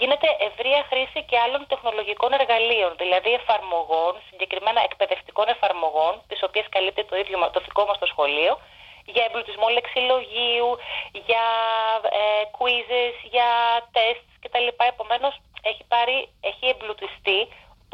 γίνεται 0.00 0.28
ευρεία 0.48 0.82
χρήση 0.90 1.20
και 1.28 1.38
άλλων 1.44 1.66
τεχνολογικών 1.72 2.30
εργαλείων 2.40 2.92
δηλαδή 3.02 3.30
εφαρμογών, 3.40 4.12
συγκεκριμένα 4.28 4.80
εκπαιδευτικών 4.88 5.46
εφαρμογών 5.54 6.12
τις 6.28 6.40
οποίες 6.46 6.66
καλύπτει 6.74 7.04
το 7.04 7.16
ίδιο 7.22 7.38
μα- 7.38 7.50
το 7.50 7.60
δικό 7.66 7.82
μας 7.88 7.98
το 7.98 8.06
σχολείο 8.06 8.54
για 9.06 9.24
εμπλουτισμό 9.28 9.68
λεξιλογίου, 9.68 10.68
για 11.28 11.46
ε, 12.20 12.42
quizzes, 12.58 13.16
για 13.34 13.48
τεστ 13.96 14.24
κτλ. 14.42 14.68
Επομένως 14.92 15.34
έχει, 15.62 15.84
πάρει, 15.88 16.28
έχει 16.40 16.66
εμπλουτιστεί 16.74 17.40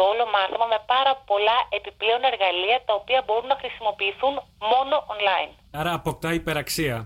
το 0.00 0.06
όλο 0.12 0.24
μάθημα 0.36 0.66
με 0.74 0.78
πάρα 0.94 1.12
πολλά 1.30 1.56
επιπλέον 1.78 2.22
εργαλεία 2.32 2.78
τα 2.88 2.94
οποία 3.00 3.20
μπορούν 3.26 3.48
να 3.54 3.58
χρησιμοποιηθούν 3.62 4.34
μόνο 4.72 4.94
online. 5.14 5.50
Άρα 5.80 5.92
αποκτά 6.00 6.30
υπεραξία 6.40 6.96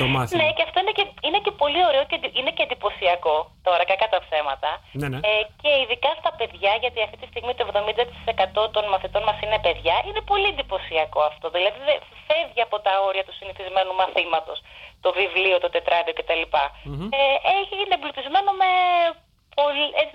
το 0.00 0.06
μάθημα. 0.14 0.38
Ναι, 0.42 0.48
και 0.56 0.64
αυτό 0.68 0.76
είναι 0.82 0.94
και, 0.98 1.04
είναι 1.26 1.40
και 1.44 1.52
πολύ 1.62 1.80
ωραίο 1.88 2.04
και 2.08 2.16
εντι- 2.18 2.34
είναι 2.38 2.52
και 2.56 2.62
εντυπωσιακό 2.68 3.36
τώρα, 3.66 3.82
κακά 3.90 4.06
τα 4.14 4.18
ψέματα. 4.24 4.70
Ναι, 5.00 5.06
ναι. 5.12 5.18
Ε, 5.30 5.34
και 5.62 5.70
ειδικά 5.82 6.10
στα 6.20 6.30
παιδιά, 6.38 6.72
γιατί 6.82 6.98
αυτή 7.06 7.16
τη 7.22 7.26
στιγμή 7.32 7.52
το 7.58 7.62
70% 7.70 8.62
των 8.74 8.84
μαθητών 8.92 9.22
μας 9.28 9.38
είναι 9.44 9.58
παιδιά, 9.66 9.96
είναι 10.08 10.22
πολύ 10.30 10.46
εντυπωσιακό 10.54 11.20
αυτό. 11.30 11.46
Δηλαδή 11.56 11.78
δεν 11.88 11.98
φεύγει 12.26 12.60
από 12.68 12.76
τα 12.86 12.92
όρια 13.08 13.24
του 13.26 13.34
συνηθισμένου 13.40 13.92
μαθήματος, 14.02 14.58
το 15.04 15.10
βιβλίο, 15.20 15.56
το 15.64 15.68
τετράδιο 15.76 16.12
κτλ. 16.18 16.42
Ε, 17.20 17.22
έχει, 17.58 17.74
είναι 17.82 17.94
εμπλουτισμένο 17.98 18.50
με, 18.60 18.70
πολύ, 18.70 19.14
έτσι, 19.14 19.25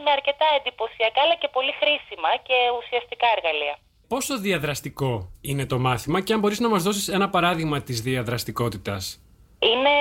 με 0.04 0.12
αρκετά 0.18 0.48
εντυπωσιακά 0.60 1.22
αλλά 1.26 1.36
και 1.42 1.50
πολύ 1.58 1.74
χρήσιμα 1.82 2.30
και 2.48 2.58
ουσιαστικά 2.80 3.28
εργαλεία. 3.36 3.76
Πόσο 4.14 4.34
διαδραστικό 4.48 5.12
είναι 5.42 5.66
το 5.72 5.78
μάθημα 5.88 6.22
και 6.26 6.34
αν 6.34 6.40
μπορείς 6.40 6.60
να 6.60 6.70
μας 6.74 6.84
δώσεις 6.84 7.08
ένα 7.08 7.28
παράδειγμα 7.36 7.78
της 7.88 7.98
διαδραστικότητας; 8.02 9.04
Είναι 9.60 9.96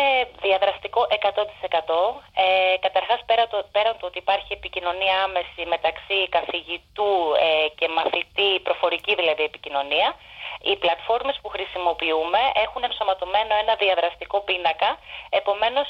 διαδραστικό 0.47 1.01
100%. 1.11 2.23
Ε, 2.45 2.77
καταρχάς 2.87 3.21
πέρα 3.29 3.45
το, 3.53 3.59
πέραν 3.75 3.95
του 3.99 4.07
ότι 4.11 4.19
υπάρχει 4.25 4.53
επικοινωνία 4.59 5.15
άμεση 5.27 5.63
μεταξύ 5.75 6.19
καθηγητού 6.37 7.13
ε, 7.47 7.69
και 7.79 7.87
μαθητή, 7.99 8.51
προφορική 8.67 9.13
δηλαδή 9.21 9.43
επικοινωνία, 9.51 10.09
οι 10.69 10.75
πλατφόρμες 10.83 11.37
που 11.43 11.49
χρησιμοποιούμε 11.55 12.41
έχουν 12.65 12.83
ενσωματωμένο 12.89 13.53
ένα 13.63 13.75
διαδραστικό 13.85 14.39
πίνακα, 14.49 14.91
επομένως 15.41 15.89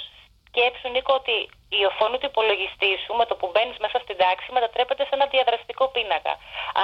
σκέψου 0.50 0.88
Νίκο 0.88 1.12
ότι 1.14 1.36
η 1.78 1.84
οθόνη 1.90 2.18
του 2.18 2.30
υπολογιστή 2.32 2.92
σου 3.04 3.12
με 3.20 3.24
το 3.28 3.34
που 3.40 3.46
μπαίνεις 3.52 3.78
μέσα 3.84 3.98
στην 4.04 4.16
τάξη 4.22 4.48
μετατρέπεται 4.56 5.02
σε 5.08 5.12
ένα 5.18 5.26
διαδραστικό 5.34 5.84
πίνακα. 5.94 6.32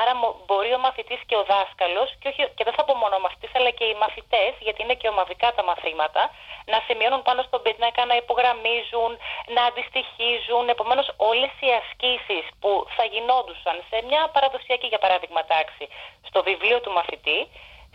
Άρα 0.01 0.13
μο- 0.21 0.35
μπορεί 0.47 0.71
ο 0.79 0.81
μαθητής 0.87 1.21
και 1.29 1.37
ο 1.37 1.45
δάσκαλος, 1.53 2.09
και, 2.21 2.29
όχι, 2.33 2.43
και 2.57 2.65
δεν 2.67 2.75
θα 2.77 2.83
πω 2.87 2.95
μόνο 3.03 3.15
ο 3.17 3.23
μαθητής 3.27 3.51
αλλά 3.59 3.71
και 3.79 3.85
οι 3.91 3.95
μαθητές, 4.05 4.53
γιατί 4.67 4.83
είναι 4.83 4.97
και 5.01 5.09
ομαδικά 5.09 5.49
τα 5.57 5.63
μαθήματα, 5.71 6.23
να 6.73 6.79
σημειώνουν 6.87 7.23
πάνω 7.29 7.41
στον 7.49 7.63
πίνακα, 7.65 8.03
να 8.11 8.17
υπογραμμίζουν, 8.23 9.11
να 9.57 9.63
αντιστοιχίζουν. 9.71 10.65
Επομένως 10.75 11.07
όλες 11.31 11.53
οι 11.65 11.71
ασκήσεις 11.81 12.45
που 12.61 12.71
θα 12.97 13.05
γινόντουσαν 13.13 13.77
σε 13.91 13.97
μια 14.09 14.23
παραδοσιακή 14.35 14.87
για 14.93 15.03
παράδειγμα 15.05 15.43
τάξη 15.53 15.85
στο 16.29 16.43
βιβλίο 16.49 16.79
του 16.81 16.93
μαθητή, 16.99 17.39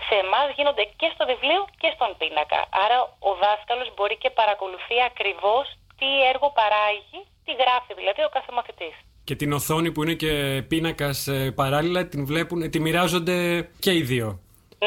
σε 0.07 0.15
εμάς 0.23 0.47
γίνονται 0.57 0.85
και 0.99 1.07
στο 1.13 1.23
βιβλίο 1.31 1.61
και 1.81 1.89
στον 1.95 2.09
πίνακα. 2.19 2.59
Άρα 2.83 2.97
ο 3.29 3.31
δάσκαλος 3.43 3.89
μπορεί 3.95 4.15
και 4.23 4.29
παρακολουθεί 4.39 4.97
ακριβώς 5.09 5.65
τι 5.99 6.09
έργο 6.31 6.47
παράγει, 6.59 7.19
τι 7.45 7.51
γράφει 7.61 7.91
δηλαδή 7.99 8.21
ο 8.29 8.31
κάθε 8.35 8.51
μαθητής. 8.57 8.95
Και 9.27 9.35
την 9.41 9.49
οθόνη 9.57 9.89
που 9.91 9.99
είναι 10.03 10.13
και 10.23 10.31
πίνακας 10.71 11.17
ε, 11.27 11.51
παράλληλα 11.61 12.01
την 12.11 12.21
βλέπουν, 12.31 12.59
τη 12.73 12.79
μοιράζονται 12.85 13.37
και 13.83 13.91
οι 13.97 14.01
δύο. 14.11 14.27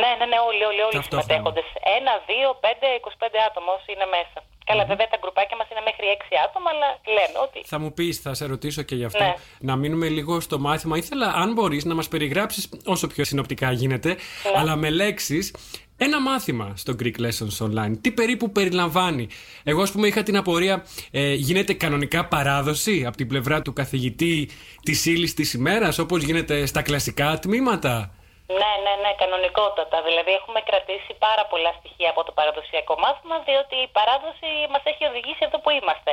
Ναι, 0.02 0.10
ναι, 0.18 0.26
ναι, 0.32 0.38
όλοι, 0.48 0.64
όλοι, 0.70 0.80
όλοι 0.86 0.94
οι 0.96 0.98
Ταυτόχρονα. 1.00 1.22
συμμετέχοντες. 1.22 1.68
Ένα, 1.98 2.12
δύο, 2.30 2.48
πέντε, 2.64 2.86
25 3.00 3.38
άτομα 3.48 3.70
όσοι 3.78 3.88
είναι 3.94 4.08
μέσα. 4.16 4.38
Καλά, 4.64 4.84
βέβαια 4.84 5.08
τα 5.08 5.18
γκρουπάκια 5.20 5.56
μας 5.56 5.66
είναι 5.70 5.80
μέχρι 5.84 6.06
έξι 6.06 6.28
άτομα, 6.48 6.70
αλλά 6.74 6.88
λένε 7.16 7.38
ότι 7.46 7.62
Θα 7.66 7.78
μου 7.78 7.92
πεις, 7.92 8.18
θα 8.18 8.34
σε 8.34 8.46
ρωτήσω 8.46 8.82
και 8.82 8.94
γι' 8.94 9.04
αυτό, 9.04 9.24
Ναι. 9.24 9.34
να 9.60 9.76
μείνουμε 9.76 10.08
λίγο 10.08 10.40
στο 10.40 10.58
μάθημα. 10.58 10.96
Ήθελα, 10.96 11.32
αν 11.34 11.52
μπορείς, 11.52 11.84
να 11.84 11.94
μας 11.94 12.08
περιγράψεις 12.08 12.68
όσο 12.84 13.06
πιο 13.06 13.24
συνοπτικά 13.24 13.72
γίνεται, 13.72 14.16
αλλά 14.56 14.76
με 14.76 14.90
λέξεις, 14.90 15.54
Ένα 15.96 16.20
μάθημα 16.20 16.72
στο 16.76 16.94
Greek 17.02 17.14
Lessons 17.20 17.66
Online, 17.66 17.92
τι 18.00 18.10
περίπου 18.10 18.52
περιλαμβάνει; 18.52 19.28
Εγώ, 19.64 19.82
ας 19.82 19.90
πούμε, 19.90 20.06
είχα 20.06 20.22
την 20.22 20.36
απορία, 20.36 20.84
ε, 21.10 21.32
γίνεται 21.34 21.72
κανονικά 21.72 22.24
παράδοση 22.28 23.04
από 23.06 23.16
την 23.16 23.26
πλευρά 23.28 23.62
του 23.62 23.72
καθηγητή 23.72 24.48
της 24.82 25.06
ύλης 25.06 25.34
της 25.34 25.52
ημέρας, 25.52 25.98
όπως 25.98 26.22
γίνεται 26.22 26.66
στα 26.66 26.82
κλασικά 26.82 27.38
τμήματα; 27.38 28.14
Ναι, 28.46 28.72
ναι, 28.84 28.94
ναι, 29.02 29.10
κανονικότατα. 29.22 30.02
Δηλαδή 30.02 30.32
έχουμε 30.40 30.60
κρατήσει 30.60 31.12
πάρα 31.26 31.44
πολλά 31.46 31.72
στοιχεία 31.78 32.10
από 32.10 32.24
το 32.24 32.32
παραδοσιακό 32.32 32.94
μάθημα, 33.04 33.38
διότι 33.38 33.76
η 33.76 33.88
παράδοση 33.98 34.48
μας 34.72 34.82
έχει 34.84 35.04
οδηγήσει 35.04 35.42
εδώ 35.48 35.58
που 35.60 35.70
είμαστε. 35.70 36.10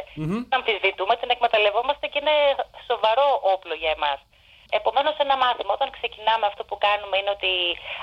Να 0.50 0.56
αμφισβητούμε, 0.58 1.15
την 1.15 1.30
εκμεταλλευόμαστε 1.30 2.08
και 2.08 2.20
είναι 2.22 2.38
σοβαρό 2.89 3.28
όπλο 3.54 3.74
για 3.74 3.91
εμάς. 3.98 4.20
Επομένως, 4.80 5.16
ένα 5.26 5.36
μάθημα, 5.44 5.72
όταν 5.78 5.90
ξεκινάμε, 5.98 6.46
αυτό 6.52 6.62
που 6.70 6.78
κάνουμε 6.88 7.16
είναι 7.20 7.30
ότι 7.38 7.52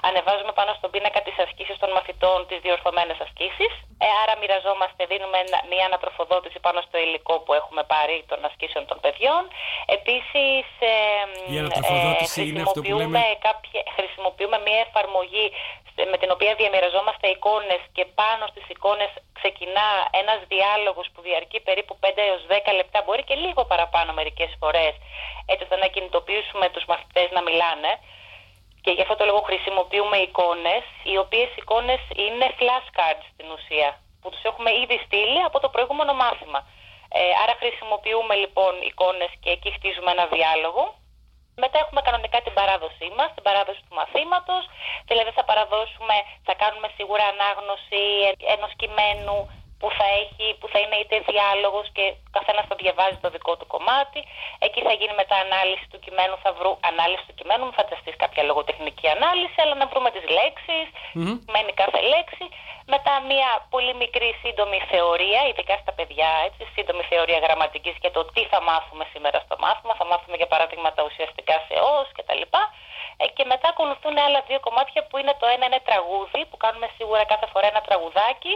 ανεβάζουμε 0.08 0.52
πάνω 0.58 0.72
στον 0.78 0.90
πίνακα 0.90 1.20
τις 1.26 1.36
ασκήσεις 1.44 1.76
των 1.82 1.90
μαθητών, 1.96 2.38
τις 2.48 2.58
διορθωμένες 2.66 3.18
ασκήσεις. 3.26 3.72
Ε, 4.04 4.06
άρα, 4.22 4.34
μοιραζόμαστε, 4.40 5.00
δίνουμε 5.12 5.38
ένα- 5.44 5.62
μια 5.70 5.84
ανατροφοδότηση 5.90 6.58
πάνω 6.66 6.80
στο 6.86 6.96
υλικό 6.98 7.34
που 7.44 7.52
έχουμε 7.60 7.82
πάρει 7.94 8.16
των 8.30 8.38
ασκήσεων 8.48 8.84
των 8.90 8.98
παιδιών. 9.04 9.42
Επίσης, 9.98 10.64
ε, 10.92 10.94
Η 11.54 11.58
ανατροφοδότηση 11.58 12.40
είναι 12.48 12.62
αυτό 12.66 12.80
που 12.82 12.96
λέμε- 13.00 13.38
κάποια, 13.48 13.82
χρησιμοποιούμε 13.96 14.58
μια 14.66 14.78
εφαρμογή 14.86 15.46
στε- 15.52 15.87
με 16.12 16.18
την 16.18 16.30
οποία 16.30 16.54
διαμοιραζόμαστε 16.54 17.26
εικόνες 17.28 17.80
και 17.92 18.04
πάνω 18.20 18.46
στις 18.52 18.64
εικόνες 18.68 19.10
ξεκινά 19.38 19.88
ένας 20.20 20.40
διάλογος 20.52 21.06
που 21.12 21.20
διαρκεί 21.20 21.60
περίπου 21.60 21.94
5 22.00 22.22
έως 22.28 22.42
10 22.48 22.72
λεπτά, 22.78 23.02
μπορεί 23.04 23.22
και 23.24 23.34
λίγο 23.34 23.64
παραπάνω 23.64 24.12
μερικές 24.12 24.50
φορές, 24.60 24.94
έτσι 25.46 25.62
ώστε 25.66 25.76
να 25.76 25.86
κινητοποιήσουμε 25.94 26.66
τους 26.74 26.84
μαθητές 26.90 27.28
να 27.36 27.42
μιλάνε. 27.42 27.92
Και 28.84 28.90
γι' 28.90 29.02
αυτό 29.04 29.14
το 29.16 29.24
λόγο 29.24 29.40
χρησιμοποιούμε 29.40 30.16
εικόνες, 30.16 30.84
οι 31.10 31.16
οποίες 31.24 31.50
εικόνες 31.56 32.00
είναι 32.24 32.46
flashcards 32.58 33.24
στην 33.32 33.46
ουσία, 33.54 33.88
που 34.20 34.30
τους 34.30 34.42
έχουμε 34.42 34.70
ήδη 34.82 34.96
στείλει 35.06 35.40
από 35.48 35.60
το 35.60 35.68
προηγούμενο 35.68 36.12
μάθημα. 36.14 36.60
Ε, 37.12 37.20
άρα 37.42 37.54
χρησιμοποιούμε 37.62 38.34
λοιπόν 38.34 38.72
εικόνες 38.88 39.30
και 39.40 39.50
εκεί 39.50 39.70
χτίζουμε 39.76 40.10
ένα 40.10 40.26
διάλογο 40.26 40.82
μετά 41.62 41.76
έχουμε 41.84 42.00
κανονικά 42.06 42.38
την 42.46 42.54
παράδοσή 42.58 43.08
μας, 43.16 43.28
την 43.36 43.44
παράδοση 43.48 43.80
του 43.86 43.94
μαθήματος, 44.00 44.62
δηλαδή 45.10 45.30
θα 45.38 45.44
παραδώσουμε, 45.50 46.16
θα 46.46 46.54
κάνουμε 46.62 46.88
σίγουρα 46.96 47.24
ανάγνωση 47.34 48.02
ενός 48.54 48.72
κειμένου 48.80 49.36
που 49.80 49.88
θα, 49.98 50.06
έχει, 50.22 50.46
που 50.60 50.66
θα 50.72 50.78
είναι 50.82 50.96
είτε 51.00 51.16
διάλογος 51.30 51.86
και 51.96 52.04
ο 52.28 52.32
καθένας 52.38 52.64
θα 52.70 52.76
διαβάζει 52.82 53.18
το 53.24 53.28
δικό 53.36 53.52
του 53.58 53.66
κομμάτι. 53.74 54.20
Εκεί 54.66 54.80
θα 54.88 54.92
γίνει 54.98 55.14
μετά 55.22 55.36
ανάλυση 55.46 55.86
του 55.92 55.98
κειμένου, 56.04 56.36
θα 56.44 56.50
βρω 56.58 56.70
ανάλυση 56.90 57.24
του 57.28 57.34
κειμένου, 57.38 57.64
μην 57.68 57.76
φανταστείς 57.80 58.16
κάποια 58.22 58.42
λογοτεχνική 58.50 59.06
ανάλυση, 59.16 59.58
αλλά 59.62 59.74
να 59.82 59.86
βρούμε 59.90 60.10
τις 60.16 60.24
λέξεις, 60.36 60.86
μένει 61.52 61.72
κάθε 61.82 62.00
λέξη. 62.12 62.44
Μετά 62.94 63.12
μια 63.30 63.50
πολύ 63.72 63.94
μικρή 64.02 64.30
σύντομη 64.42 64.78
θεωρία, 64.92 65.40
ειδικά 65.48 65.74
στα 65.82 65.92
παιδιά, 65.98 66.30
έτσι, 66.46 66.62
σύντομη 66.74 67.02
θεωρία 67.12 67.38
γραμματικής 67.44 67.96
και 68.02 68.10
το 68.16 68.22
τι 68.34 68.42
θα 68.52 68.60
μάθουμε 68.68 69.04
σήμερα 69.12 69.38
στο 69.46 69.56
μάθημα. 69.64 69.92
Θα 70.00 70.06
μάθουμε 70.10 70.36
για 70.40 70.50
παράδειγμα 70.52 70.88
τα 70.96 71.02
ουσιαστικά 71.08 71.54
σε 71.66 71.74
ως 71.96 72.06
και 72.16 72.24
τα 72.28 72.34
λοιπά. 72.40 72.62
Ε, 73.22 73.26
και 73.36 73.44
μετά 73.52 73.68
ακολουθούν 73.74 74.14
άλλα 74.26 74.40
δύο 74.48 74.60
κομμάτια 74.66 75.00
που 75.08 75.16
είναι 75.20 75.34
το 75.40 75.46
ένα 75.54 75.66
είναι 75.66 75.80
τραγούδι, 75.88 76.40
που 76.50 76.56
κάνουμε 76.64 76.88
σίγουρα 76.96 77.24
κάθε 77.32 77.46
φορά 77.52 77.66
ένα 77.72 77.80
τραγουδάκι 77.88 78.54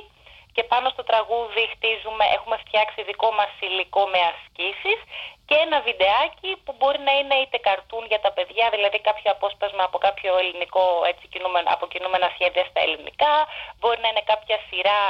και 0.54 0.62
πάνω 0.72 0.86
στο 0.94 1.02
τραγούδι 1.10 1.62
χτίζουμε, 1.72 2.24
έχουμε 2.36 2.56
φτιάξει 2.64 3.00
δικό 3.10 3.28
μας 3.38 3.52
υλικό 3.66 4.02
με 4.12 4.20
ασκήσεις 4.32 5.00
και 5.48 5.56
ένα 5.66 5.78
βιντεάκι 5.86 6.50
που 6.64 6.72
μπορεί 6.78 7.00
να 7.08 7.12
είναι 7.18 7.36
είτε 7.42 7.58
καρτούν 7.68 8.04
για 8.12 8.20
τα 8.24 8.30
παιδιά, 8.36 8.66
δηλαδή 8.74 8.98
κάποιο 9.08 9.28
απόσπασμα 9.36 9.82
από 9.88 9.98
κάποιο 10.06 10.30
ελληνικό 10.42 10.84
έτσι, 11.10 11.24
κινούμενο, 11.32 11.68
από 11.76 11.84
κινούμενα 11.92 12.28
σχέδια 12.34 12.64
στα 12.70 12.80
ελληνικά, 12.86 13.34
μπορεί 13.78 13.98
να 14.04 14.08
είναι 14.10 14.24
κάποια 14.32 14.58
σειρά 14.68 15.02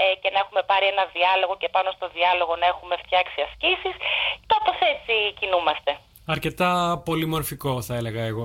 ε, 0.00 0.02
και 0.22 0.30
να 0.34 0.38
έχουμε 0.44 0.62
πάρει 0.70 0.86
ένα 0.94 1.04
διάλογο 1.16 1.54
και 1.62 1.68
πάνω 1.76 1.88
στο 1.96 2.06
διάλογο 2.16 2.52
να 2.62 2.66
έχουμε 2.72 2.94
φτιάξει 3.02 3.38
ασκήσεις. 3.48 3.96
Κάπως 4.52 4.78
έτσι 4.92 5.14
κινούμαστε. 5.40 5.90
Αρκετά 6.34 6.70
πολυμορφικό, 7.08 7.72
θα 7.88 7.94
έλεγα 8.00 8.22
εγώ, 8.32 8.44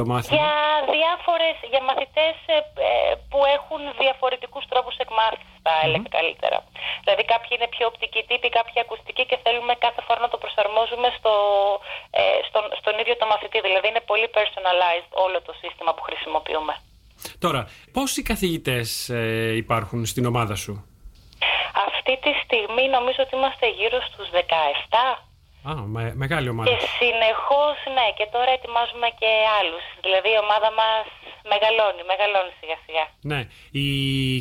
το 0.00 0.04
μάθημα; 0.10 0.34
Για 0.38 0.54
διάφορες, 0.96 1.56
για 1.72 1.82
μαθητές 1.88 2.34
ε, 2.54 2.58
ε, 2.88 3.14
που 3.30 3.40
έχουν 3.56 3.80
διαφορετικούς 4.04 4.64
τρόπους 4.70 4.96
εκμάθησης 5.04 5.56
θα 5.66 5.72
έλεγα 5.84 6.08
καλύτερα. 6.18 6.58
Δηλαδή 7.02 7.22
κάποιοι 7.32 7.52
είναι 7.56 7.68
πιο 7.74 7.84
οπτικοί 7.90 8.20
τύποι, 8.28 8.48
κάποιοι 8.58 8.76
ακουστικοί 8.84 9.24
και 9.30 9.38
θέλουμε 9.44 9.72
κάθε 9.86 10.00
φορά 10.06 10.18
να 10.26 10.30
το 10.32 10.38
προσαρμόζουμε 10.42 11.08
στο, 11.18 11.32
ε, 12.20 12.22
στον, 12.48 12.64
στον 12.80 12.94
ίδιο 13.02 13.14
το 13.22 13.26
μαθητή. 13.32 13.58
Δηλαδή 13.66 13.86
είναι 13.90 14.04
πολύ 14.10 14.28
personalized 14.38 15.10
όλο 15.24 15.38
το 15.48 15.52
σύστημα 15.62 15.90
που 15.96 16.02
χρησιμοποιούμε. 16.08 16.74
Τώρα, 17.44 17.60
πόσοι 17.96 18.20
καθηγητές 18.30 18.88
ε, 19.08 19.56
υπάρχουν 19.62 20.00
στην 20.12 20.24
ομάδα 20.30 20.54
σου; 20.62 20.72
Αυτή 21.88 22.14
τη 22.24 22.32
στιγμή 22.44 22.84
νομίζω 22.96 23.20
ότι 23.26 23.34
είμαστε 23.38 23.66
γύρω 23.78 23.98
στους 24.08 24.28
17. 24.32 25.27
Α, 25.70 25.74
με- 25.94 26.12
μεγάλη 26.22 26.48
ομάδα. 26.48 26.68
Και 26.70 26.78
συνεχώς, 26.98 27.76
ναι, 27.96 28.06
και 28.18 28.26
τώρα 28.34 28.50
ετοιμάζουμε 28.58 29.08
και 29.20 29.30
άλλους. 29.58 29.84
Δηλαδή 30.04 30.28
η 30.36 30.38
ομάδα 30.44 30.68
μας 30.80 31.04
μεγαλώνει, 31.52 32.02
μεγαλώνει 32.12 32.52
σιγά 32.60 32.76
σιγά. 32.86 33.04
Ναι. 33.30 33.40
Οι 33.80 33.88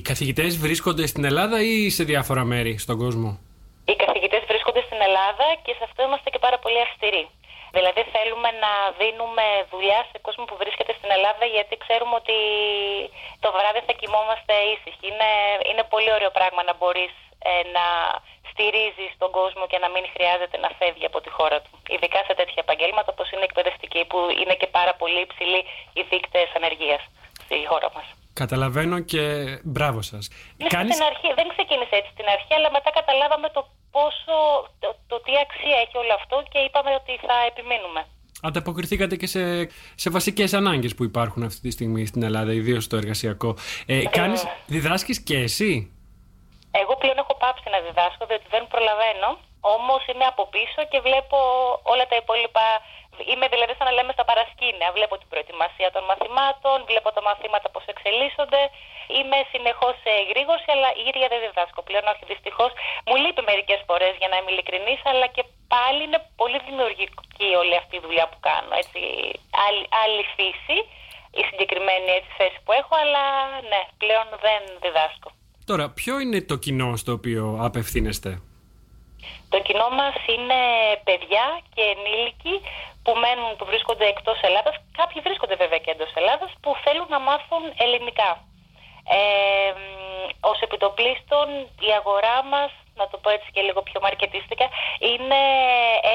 καθηγητές 0.10 0.52
βρίσκονται 0.66 1.06
στην 1.12 1.24
Ελλάδα 1.30 1.58
ή 1.72 1.90
σε 1.98 2.04
διάφορα 2.12 2.44
μέρη 2.52 2.74
στον 2.86 2.98
κόσμο; 3.04 3.30
Οι 3.92 3.96
καθηγητές 4.04 4.42
βρίσκονται 4.52 4.82
στην 4.88 5.00
Ελλάδα 5.08 5.46
και 5.64 5.74
σε 5.78 5.84
αυτό 5.88 6.00
είμαστε 6.08 6.30
και 6.34 6.40
πάρα 6.46 6.58
πολύ 6.64 6.80
αυστηροί. 6.88 7.26
Δηλαδή 7.78 8.02
θέλουμε 8.16 8.50
να 8.64 8.72
δίνουμε 9.02 9.46
δουλειά 9.74 10.00
σε 10.12 10.18
κόσμο 10.28 10.44
που 10.50 10.58
βρίσκεται 10.62 10.94
στην 11.00 11.10
Ελλάδα 11.18 11.46
γιατί 11.56 11.74
ξέρουμε 11.84 12.16
ότι 12.22 12.38
το 13.44 13.50
βράδυ 13.56 13.82
θα 13.88 13.94
κοιμόμαστε 14.00 14.54
ήσυχοι. 14.74 15.06
Είναι, 15.12 15.32
είναι 15.70 15.84
πολύ 15.94 16.12
ωραίο 16.18 16.32
πράγμα 16.38 16.62
να 16.70 16.74
μπορείς 16.80 17.14
ε, 17.26 17.27
να 17.76 17.86
στηρίζεις 18.50 19.12
τον 19.22 19.32
κόσμο 19.40 19.64
και 19.72 19.80
να 19.84 19.90
μην 19.94 20.04
χρειάζεται 20.14 20.58
να 20.66 20.70
φεύγει 20.80 21.06
από 21.12 21.20
τη 21.24 21.30
χώρα 21.38 21.58
του. 21.64 21.72
Ειδικά 21.94 22.20
σε 22.28 22.34
τέτοια 22.40 22.62
επαγγέλματα 22.66 23.10
όπως 23.16 23.28
είναι 23.32 23.46
εκπαιδευτική 23.50 24.02
που 24.10 24.20
είναι 24.42 24.56
και 24.62 24.70
πάρα 24.78 24.94
πολύ 25.02 25.20
υψηλοί 25.28 25.62
οι 25.98 26.02
δείκτες 26.10 26.50
ανεργίας 26.60 27.02
στη 27.44 27.56
χώρα 27.72 27.90
μας. 27.96 28.08
Καταλαβαίνω 28.42 28.98
και 29.12 29.24
μπράβο 29.64 30.02
σας. 30.02 30.24
Ναι, 30.58 30.68
Κάνεις... 30.76 30.94
στην 30.96 31.06
αρχή, 31.12 31.30
δεν 31.40 31.48
ξεκίνησε 31.54 31.96
έτσι 32.00 32.12
στην 32.16 32.28
αρχή, 32.36 32.54
αλλά 32.58 32.70
μετά 32.78 32.90
καταλάβαμε 33.00 33.48
το 33.56 33.62
πόσο, 33.96 34.36
το, 34.80 34.90
το 35.08 35.16
τι 35.26 35.34
αξία 35.46 35.78
έχει 35.84 35.98
όλο 36.04 36.14
αυτό 36.20 36.36
και 36.52 36.60
είπαμε 36.66 36.92
ότι 37.02 37.14
θα 37.28 37.36
επιμείνουμε. 37.52 38.02
Ανταποκριθήκατε 38.42 39.16
και 39.16 39.28
σε, 39.28 39.70
σε 39.96 40.10
βασικές 40.10 40.54
ανάγκες 40.54 40.96
που 40.96 41.04
υπάρχουν 41.04 41.44
αυτή 41.44 41.62
τη 41.62 41.72
στιγμή 41.72 42.06
στην 42.06 42.24
Ελλάδα, 42.24 42.54
ιδίως 42.54 42.84
στο 42.84 42.96
εργασιακό. 42.98 43.56
Ε, 43.86 44.04
κάνεις, 44.06 44.46
διδάσκεις 44.66 45.22
και 45.22 45.38
εσύ; 45.38 45.97
Εγώ 46.72 46.96
πλέον 46.96 47.18
έχω 47.18 47.36
πάψει 47.44 47.70
να 47.70 47.80
διδάσκω, 47.80 48.26
διότι 48.26 48.48
δεν 48.50 48.68
προλαβαίνω. 48.68 49.30
Όμως 49.62 50.02
είμαι 50.10 50.26
από 50.26 50.44
πίσω 50.46 50.80
και 50.92 51.00
βλέπω 51.00 51.38
όλα 51.84 52.06
τα 52.08 52.16
υπόλοιπα. 52.16 52.66
Είμαι 53.32 53.48
δηλαδή 53.54 53.74
σαν 53.78 53.88
να 53.90 53.94
λέμε 53.98 54.12
στα 54.14 54.26
παρασκήνια. 54.30 54.92
Βλέπω 54.98 55.18
την 55.18 55.28
προετοιμασία 55.32 55.92
των 55.92 56.04
μαθημάτων, 56.10 56.76
βλέπω 56.90 57.10
τα 57.12 57.22
μαθήματα 57.22 57.68
πώς 57.70 57.84
εξελίσσονται. 57.94 58.62
Είμαι 59.18 59.38
συνεχώς 59.52 59.94
σε 60.04 60.12
εγρήγορση, 60.22 60.70
αλλά 60.76 60.90
η 61.02 61.04
ίδια 61.10 61.28
δεν 61.32 61.40
διδάσκω 61.46 61.82
πλέον. 61.88 62.06
Όχι, 62.12 62.24
δυστυχώς. 62.34 62.72
Μου 63.08 63.16
λείπει 63.24 63.42
μερικές 63.52 63.80
φορές 63.88 64.14
για 64.22 64.28
να 64.32 64.36
είμαι 64.38 64.52
ειλικρινής, 64.52 65.02
αλλά 65.12 65.28
και 65.36 65.44
πάλι 65.74 66.02
είναι 66.04 66.20
πολύ 66.42 66.60
δημιουργική 66.68 67.50
όλη 67.62 67.76
αυτή 67.82 67.96
η 67.96 68.04
δουλειά 68.06 68.26
που 68.32 68.40
κάνω. 68.50 68.72
Έτσι, 68.82 69.02
άλλη, 69.66 69.84
άλλη 70.04 70.24
φύση, 70.36 70.78
η 71.40 71.42
συγκεκριμένη 71.50 72.10
έτσι, 72.18 72.32
θέση 72.38 72.58
που 72.64 72.72
έχω, 72.80 72.94
αλλά 73.04 73.24
ναι, 73.72 73.82
πλέον 74.02 74.28
δεν 74.46 74.62
διδάσκω. 74.84 75.30
Τώρα, 75.70 75.86
ποιο 76.00 76.14
είναι 76.20 76.42
το 76.52 76.56
κοινό 76.66 76.90
στο 77.02 77.12
οποίο 77.20 77.44
απευθύνεστε; 77.68 78.32
Το 79.54 79.58
κοινό 79.68 79.88
μας 80.00 80.16
είναι 80.34 80.60
παιδιά 81.08 81.46
και 81.74 81.84
ενήλικοι 81.94 82.56
που 83.04 83.12
μένουν, 83.24 83.52
που 83.58 83.66
βρίσκονται 83.72 84.06
εκτός 84.14 84.38
Ελλάδας. 84.48 84.76
Κάποιοι 85.00 85.20
βρίσκονται 85.28 85.56
βέβαια 85.64 85.82
και 85.84 85.92
εντός 85.96 86.12
Ελλάδας 86.20 86.52
που 86.62 86.70
θέλουν 86.84 87.08
να 87.16 87.20
μάθουν 87.28 87.64
ελληνικά. 87.86 88.32
Ε, 89.18 89.20
μ, 89.80 89.84
ως 90.52 90.60
επιτοπλίστων 90.68 91.48
η 91.88 91.90
αγορά 92.00 92.38
μας, 92.54 92.72
να 93.00 93.06
το 93.12 93.18
πω 93.22 93.30
έτσι 93.38 93.50
και 93.54 93.62
λίγο 93.68 93.82
πιο 93.90 94.00
μαρκετίστικα, 94.06 94.68
είναι 95.12 95.42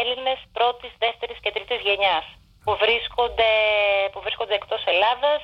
Έλληνες 0.00 0.40
πρώτης, 0.56 0.92
δεύτερης 1.04 1.38
και 1.42 1.54
τρίτης 1.54 1.80
γενιάς 1.88 2.26
που 2.64 2.72
βρίσκονται, 2.82 3.50
που 4.12 4.20
βρίσκονται 4.24 4.54
εκτός 4.60 4.82
Ελλάδας. 4.92 5.42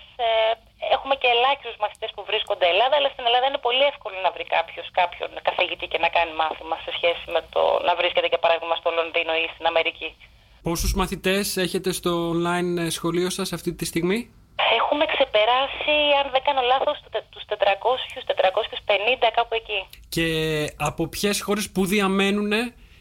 Ε, 0.89 0.93
έχουμε 0.97 1.15
και 1.23 1.29
ελάχιστους 1.37 1.77
μαθητές 1.85 2.11
που 2.15 2.23
βρίσκονται 2.31 2.67
Ελλάδα, 2.73 2.95
αλλά 2.99 3.09
στην 3.15 3.25
Ελλάδα 3.29 3.47
είναι 3.51 3.63
πολύ 3.69 3.85
εύκολο 3.93 4.17
να 4.27 4.31
βρει 4.35 4.45
κάποιος 4.57 4.87
κάποιον 5.01 5.31
καθηγητή 5.49 5.87
και 5.93 5.99
να 6.05 6.09
κάνει 6.17 6.33
μάθημα 6.43 6.77
σε 6.87 6.91
σχέση 6.97 7.25
με 7.35 7.41
το 7.55 7.63
να 7.89 7.93
βρίσκεται 8.01 8.29
για 8.33 8.41
παράδειγμα 8.45 8.75
στο 8.81 8.89
Λονδίνο 8.99 9.33
ή 9.45 9.47
στην 9.55 9.67
Αμερική. 9.73 10.09
Πόσους 10.69 10.93
μαθητές 11.01 11.45
έχετε 11.67 11.91
στο 11.99 12.13
online 12.35 12.71
ε, 12.85 12.91
σχολείο 12.99 13.31
σας 13.39 13.49
αυτή 13.57 13.71
τη 13.79 13.85
στιγμή; 13.93 14.19
Έχουμε 14.81 15.05
ξεπεράσει, 15.15 15.95
αν 16.21 16.27
δεν 16.35 16.43
κάνω 16.47 16.61
λάθος, 16.73 16.97
του 17.03 17.09
τε- 17.15 17.29
τους 17.31 17.43
400, 17.49 18.23
450 18.27 19.31
κάπου 19.35 19.55
εκεί. 19.55 19.81
Και 20.09 20.27
από 20.79 21.09
ποιες 21.09 21.41
χώρες 21.41 21.71
που 21.71 21.87
διαμένουν 21.87 22.53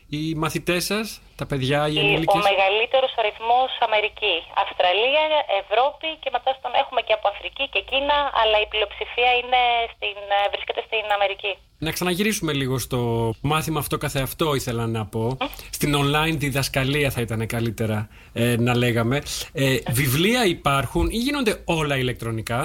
οι 0.09 0.33
μαθητές 0.35 0.85
σας, 0.85 1.21
τα 1.39 1.45
παιδιά, 1.51 1.79
οι 1.87 1.93
Η- 1.95 1.97
Ο 1.97 2.01
ενήλικες; 2.01 2.43
μεγαλύτερος 2.51 3.11
αριθμός 3.21 3.69
Αμερική. 3.87 4.35
Αυστραλία, 4.63 5.23
Ευρώπη 5.61 6.07
και 6.23 6.29
μετά 6.35 6.51
στον 6.59 6.71
έχουμε 6.81 7.01
και 7.07 7.13
από 7.17 7.27
Αφρική 7.33 7.65
και 7.73 7.81
Κίνα, 7.89 8.17
αλλά 8.41 8.57
η 8.65 8.67
πλειοψηφία 8.73 9.31
είναι 9.39 9.61
στην, 9.93 10.17
ε, 10.37 10.49
βρίσκεται 10.53 10.81
στην 10.87 11.05
Αμερική. 11.17 11.51
Να 11.85 11.91
ξαναγυρίσουμε 11.91 12.51
λίγο 12.61 12.75
στο 12.79 12.99
μάθημα 13.41 13.79
αυτό 13.79 13.97
καθεαυτό 13.97 14.47
ήθελα 14.59 14.85
να 14.87 15.05
πω. 15.05 15.37
Στην 15.77 15.91
online 16.01 16.35
διδασκαλία 16.37 17.09
θα 17.15 17.21
ήταν 17.21 17.47
καλύτερα 17.47 18.09
ε, 18.33 18.55
να 18.67 18.75
λέγαμε. 18.83 19.17
Ε, 19.53 19.77
βιβλία 19.99 20.41
υπάρχουν 20.45 21.05
ή 21.11 21.17
γίνονται 21.17 21.53
όλα 21.65 21.95
ηλεκτρονικά; 21.97 22.61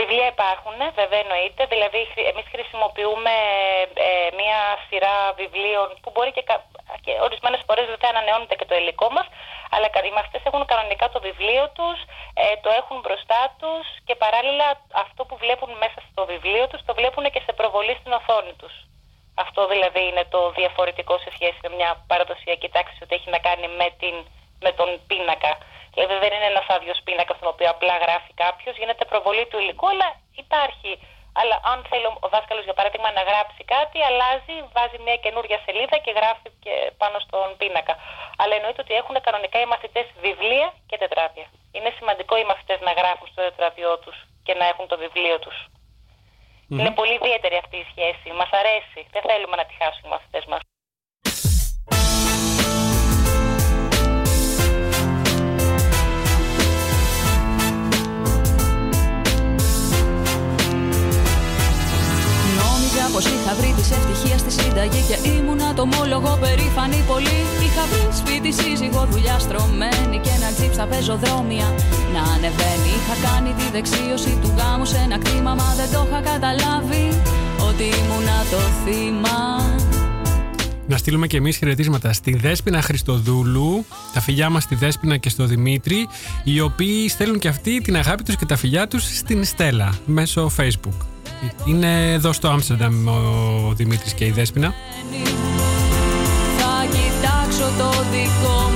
Βιβλία 0.00 0.28
υπάρχουν, 0.36 0.72
ναι, 0.80 0.88
βέβαια 1.00 1.20
εννοείται. 1.24 1.62
Δηλαδή, 1.74 2.00
χρη- 2.12 2.28
εμείς 2.32 2.46
χρησιμοποιούμε 2.54 3.34
ε, 4.08 4.10
μία 4.40 4.60
σειρά 4.88 5.16
βιβλίων 5.40 5.88
που 6.02 6.08
μπορεί 6.14 6.30
και, 6.36 6.44
κα- 6.50 6.66
και 7.04 7.12
ορισμένες 7.26 7.62
φορές 7.66 7.86
δεν 7.90 7.98
θα 8.02 8.08
ανανεώνεται 8.08 8.54
και 8.54 8.68
το 8.70 8.74
υλικό 8.80 9.08
μας, 9.16 9.26
αλλά 9.74 9.88
κα- 9.88 10.04
οι 10.08 10.12
μαθητές 10.18 10.42
έχουν 10.48 10.64
κανονικά 10.72 11.06
το 11.14 11.20
βιβλίο 11.20 11.64
τους, 11.78 11.98
ε, 12.42 12.44
το 12.64 12.70
έχουν 12.80 12.96
μπροστά 13.02 13.42
τους 13.60 13.84
και 14.06 14.14
παράλληλα 14.14 14.66
αυτό 15.04 15.20
που 15.28 15.36
βλέπουν 15.36 15.70
μέσα 15.82 15.98
στο 16.10 16.26
βιβλίο 16.32 16.64
τους 16.70 16.80
το 16.88 16.94
βλέπουν 16.94 17.24
και 17.34 17.42
σε 17.46 17.52
προβολή 17.52 17.94
στην 18.00 18.12
οθόνη 18.12 18.54
τους. 18.60 18.74
Αυτό 19.44 19.66
δηλαδή 19.66 20.02
είναι 20.10 20.24
το 20.34 20.40
διαφορετικό 20.50 21.18
σε 21.18 21.30
σχέση 21.36 21.58
με 21.62 21.70
μια 21.78 21.90
παραδοσιακή 22.06 22.68
τάξη 22.68 22.98
ότι 23.02 23.14
έχει 23.14 23.30
να 23.30 23.38
κάνει 23.38 23.66
με, 23.80 23.88
την, 24.00 24.14
με 24.64 24.72
τον 24.78 24.88
πίνακα. 25.06 25.52
Δηλαδή 25.94 26.14
δεν 26.22 26.32
είναι 26.36 26.44
ένας 26.54 26.66
άδειος 26.68 26.98
πίνακας 27.04 27.36
στον 27.36 27.48
οποίο 27.48 27.68
απλά 27.70 27.96
γράφει 28.04 28.32
κάποιος, 28.44 28.76
γίνεται 28.76 29.04
προβολή 29.04 29.46
του 29.46 29.58
υλικού, 29.58 29.88
αλλά 29.88 30.08
υπάρχει. 30.44 30.90
Αλλά 31.40 31.56
αν 31.72 31.78
θέλει 31.90 32.06
ο 32.26 32.28
δάσκαλος, 32.34 32.64
για 32.68 32.76
παράδειγμα, 32.78 33.08
να 33.18 33.22
γράψει 33.30 33.62
κάτι, 33.74 33.98
αλλάζει, 34.08 34.56
βάζει 34.76 34.98
μια 35.06 35.16
καινούργια 35.24 35.58
σελίδα 35.64 35.96
και 36.04 36.12
γράφει 36.18 36.48
και 36.64 36.74
πάνω 37.00 37.16
στον 37.26 37.46
πίνακα. 37.60 37.94
Αλλά 38.40 38.54
εννοείται 38.58 38.82
ότι 38.84 38.94
έχουν 39.00 39.16
κανονικά 39.26 39.58
οι 39.60 39.68
μαθητές 39.72 40.06
βιβλία 40.24 40.68
και 40.88 40.96
τετράδια. 41.02 41.46
Είναι 41.76 41.90
σημαντικό 41.98 42.34
οι 42.38 42.46
μαθητές 42.50 42.78
να 42.88 42.92
γράφουν 43.00 43.26
στο 43.32 43.40
τετράδιό 43.48 43.92
τους 44.04 44.16
και 44.46 44.54
να 44.60 44.64
έχουν 44.72 44.84
το 44.92 44.96
βιβλίο 45.04 45.38
τους. 45.44 45.58
Είναι 46.68 46.90
πολύ 46.98 47.14
ιδιαίτερη 47.20 47.56
αυτή 47.62 47.76
η 47.76 47.86
σχέση. 47.90 48.26
Μας 48.40 48.50
αρέσει. 48.60 49.00
Δεν 49.14 49.22
θέλουμε 49.28 49.56
να 49.56 49.64
τη 49.68 49.74
χάσουν 49.80 50.04
οι 50.04 50.08
μαθητές 50.08 50.44
μας. 50.50 50.60
Συνταγή 64.76 65.02
και 65.08 65.28
ήμουνα 65.28 65.74
το 65.74 65.86
μόλογο 65.86 66.38
περήφανη 66.40 67.00
πολύ. 67.06 67.40
Είχα 67.64 67.84
βρει 67.90 68.06
σπίτι, 68.20 68.52
σύζυγο, 68.60 69.06
δουλειά 69.10 69.38
στρωμένη 69.38 70.18
και 70.24 70.32
ένα 70.38 70.48
τζιπ 70.56 70.72
στα 70.72 70.86
πεζοδρόμια 70.86 71.68
να 72.14 72.22
ανεβαίνει. 72.34 72.90
Είχα 72.98 73.16
κάνει 73.26 73.50
τη 73.58 73.66
δεξίωση 73.72 74.38
του 74.42 74.50
γάμου 74.56 74.84
σε 74.84 74.98
ένα 75.04 75.18
κτήμα, 75.18 75.54
μα 75.54 75.74
δεν 75.78 75.88
το 75.92 76.06
είχα 76.08 76.20
καταλάβει 76.30 77.06
ότι 77.68 77.84
ήμουνα 78.00 78.38
το 78.52 78.60
θύμα. 78.82 79.38
Να 80.88 80.96
στείλουμε 80.96 81.26
και 81.26 81.36
εμείς 81.36 81.56
χαιρετίσματα 81.56 82.12
στη 82.12 82.36
Δέσποινα 82.36 82.82
Χριστοδούλου, 82.82 83.84
τα 84.14 84.20
φιλιά 84.20 84.50
μας 84.50 84.62
στη 84.62 84.74
Δέσποινα 84.74 85.16
και 85.16 85.28
στο 85.28 85.44
Δημήτρη, 85.46 86.08
οι 86.44 86.60
οποίοι 86.60 87.08
στέλνουν 87.08 87.38
και 87.38 87.48
αυτοί 87.48 87.80
την 87.80 87.96
αγάπη 87.96 88.22
τους 88.22 88.36
και 88.36 88.46
τα 88.46 88.56
φιλιά 88.56 88.88
τους 88.88 89.16
στην 89.16 89.44
Στέλλα 89.44 89.98
μέσω 90.06 90.50
Facebook. 90.56 91.15
Είναι 91.64 92.12
εδώ 92.12 92.32
στο 92.32 92.48
Άμστερνταμ 92.48 93.08
ο 93.08 93.72
Δημήτρης 93.74 94.12
και 94.12 94.24
η 94.24 94.30
Δέσποινα. 94.30 94.74
Θα 96.58 96.84
κοιτάξω 96.84 97.70
το 97.78 97.90
δικό 98.10 98.70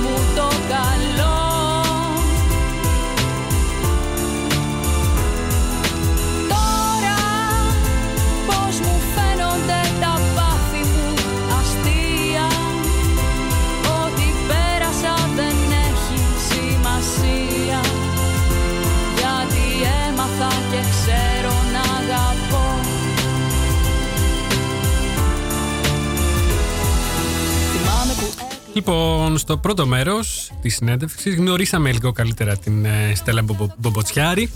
Λοιπόν, 28.73 29.37
στο 29.37 29.57
πρώτο 29.57 29.85
μέρος 29.85 30.51
της 30.61 30.75
συνέντευξης 30.75 31.35
γνωρίσαμε 31.35 31.91
λίγο 31.91 32.11
καλύτερα 32.11 32.57
την 32.57 32.85
ε, 32.85 33.11
Στέλλα 33.15 33.43
Μπομbo- 33.45 33.73
Μπομποτσιάρη 33.77 34.51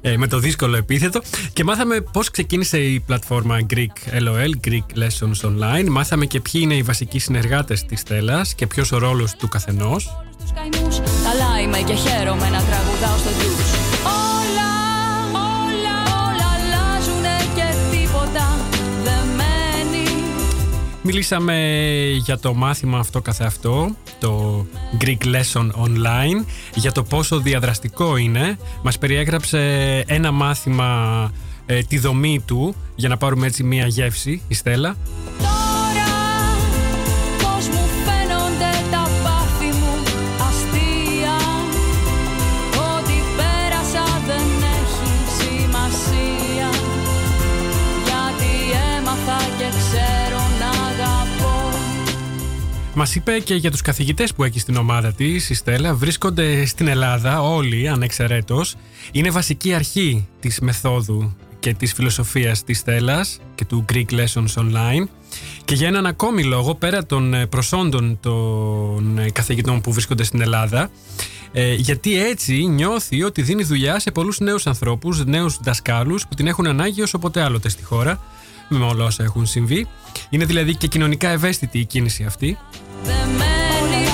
ε, 0.00 0.16
με 0.16 0.26
το 0.26 0.38
δύσκολο 0.38 0.76
επίθετο 0.76 1.20
και 1.52 1.64
μάθαμε 1.64 2.00
πώς 2.00 2.30
ξεκίνησε 2.30 2.78
η 2.78 3.00
πλατφόρμα 3.00 3.58
Greek 3.74 4.12
LOL, 4.22 4.68
Greek 4.68 4.98
Lessons 4.98 5.48
Online. 5.50 5.88
Μάθαμε 5.88 6.26
και 6.26 6.40
ποιοι 6.40 6.60
είναι 6.64 6.74
οι 6.74 6.82
βασικοί 6.82 7.18
συνεργάτες 7.18 7.84
της 7.84 8.00
Στέλλας 8.00 8.54
και 8.54 8.66
ποιος 8.66 8.92
ο 8.92 8.98
ρόλος 8.98 9.34
του 9.34 9.48
καθενός. 9.48 10.16
στους 10.38 10.50
καημούς 10.52 10.96
Καλά 10.98 11.60
είμαι 11.62 11.78
και 11.78 11.94
χαίρομαι 11.94 12.48
να 12.50 12.62
τραγουδάω 12.62 13.18
στο 13.18 13.28
ντους 13.30 13.79
Μιλήσαμε 21.12 21.56
για 22.24 22.38
το 22.38 22.54
μάθημα 22.54 22.98
αυτό 22.98 23.20
καθεαυτό, 23.20 23.96
το 24.20 24.66
Greek 25.00 25.24
Lesson 25.24 25.70
Online, 25.70 26.44
για 26.74 26.92
το 26.92 27.02
πόσο 27.02 27.40
διαδραστικό 27.40 28.16
είναι. 28.16 28.58
Μας 28.82 28.98
περιέγραψε 28.98 29.58
ένα 30.06 30.30
μάθημα, 30.30 31.30
ε, 31.66 31.82
τη 31.82 31.98
δομή 31.98 32.40
του, 32.46 32.74
για 32.94 33.08
να 33.08 33.16
πάρουμε 33.16 33.46
έτσι 33.46 33.62
μία 33.62 33.86
γεύση, 33.86 34.42
η 34.48 34.54
Στέλλα. 34.54 34.96
Μας 53.00 53.14
είπε 53.14 53.38
και 53.38 53.54
για 53.54 53.70
τους 53.70 53.82
καθηγητές 53.82 54.34
που 54.34 54.44
έχει 54.44 54.58
στην 54.58 54.76
ομάδα 54.76 55.12
της, 55.12 55.50
η 55.50 55.54
Στέλλα, 55.54 55.94
βρίσκονται 55.94 56.64
στην 56.64 56.88
Ελλάδα 56.88 57.42
όλοι, 57.42 57.88
ανεξαιρέτως. 57.88 58.76
Είναι 59.12 59.30
βασική 59.30 59.74
αρχή 59.74 60.28
της 60.40 60.60
μεθόδου 60.60 61.36
και 61.58 61.74
της 61.74 61.92
φιλοσοφίας 61.92 62.64
της 62.64 62.78
Στέλλας 62.78 63.38
και 63.54 63.64
του 63.64 63.84
Greek 63.92 64.04
Lessons 64.10 64.54
Online 64.54 65.08
και 65.64 65.74
για 65.74 65.88
έναν 65.88 66.06
ακόμη 66.06 66.44
λόγο 66.44 66.74
πέρα 66.74 67.06
των 67.06 67.34
ε, 67.34 67.46
προσόντων 67.46 68.18
των 68.20 69.18
ε, 69.18 69.30
καθηγητών 69.30 69.80
που 69.80 69.92
βρίσκονται 69.92 70.22
στην 70.22 70.40
Ελλάδα 70.40 70.90
ε, 71.52 71.74
γιατί 71.74 72.22
έτσι 72.22 72.66
νιώθει 72.66 73.22
ότι 73.22 73.42
δίνει 73.42 73.62
δουλειά 73.62 73.98
σε 73.98 74.10
πολλούς 74.10 74.38
νέους 74.38 74.66
ανθρώπους, 74.66 75.24
νέους 75.24 75.58
δασκάλους 75.62 76.26
που 76.26 76.34
την 76.34 76.46
έχουν 76.46 76.66
ανάγκη 76.66 77.02
όσο 77.02 77.18
ποτέ 77.18 77.42
άλλοτε 77.42 77.68
στη 77.68 77.82
χώρα 77.82 78.20
με 78.68 78.84
όλα 78.84 79.04
όσα 79.04 79.22
έχουν 79.22 79.46
συμβεί. 79.46 79.86
Είναι 80.30 80.44
δηλαδή 80.44 80.76
και 80.76 80.86
κοινωνικά 80.86 81.28
ευαίσθητη 81.28 81.78
η 81.78 81.84
κίνηση 81.84 82.24
αυτή. 82.24 82.58
Δεν 83.04 83.28
μένει 83.28 84.04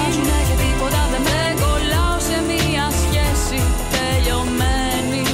και 0.49 0.57
τίποτα 0.63 1.09
δεν 1.11 1.57
κολλάω 1.57 2.19
σε 2.19 2.37
μία 2.47 2.91
σχέση 2.91 3.63
τελειωμένη 3.91 5.29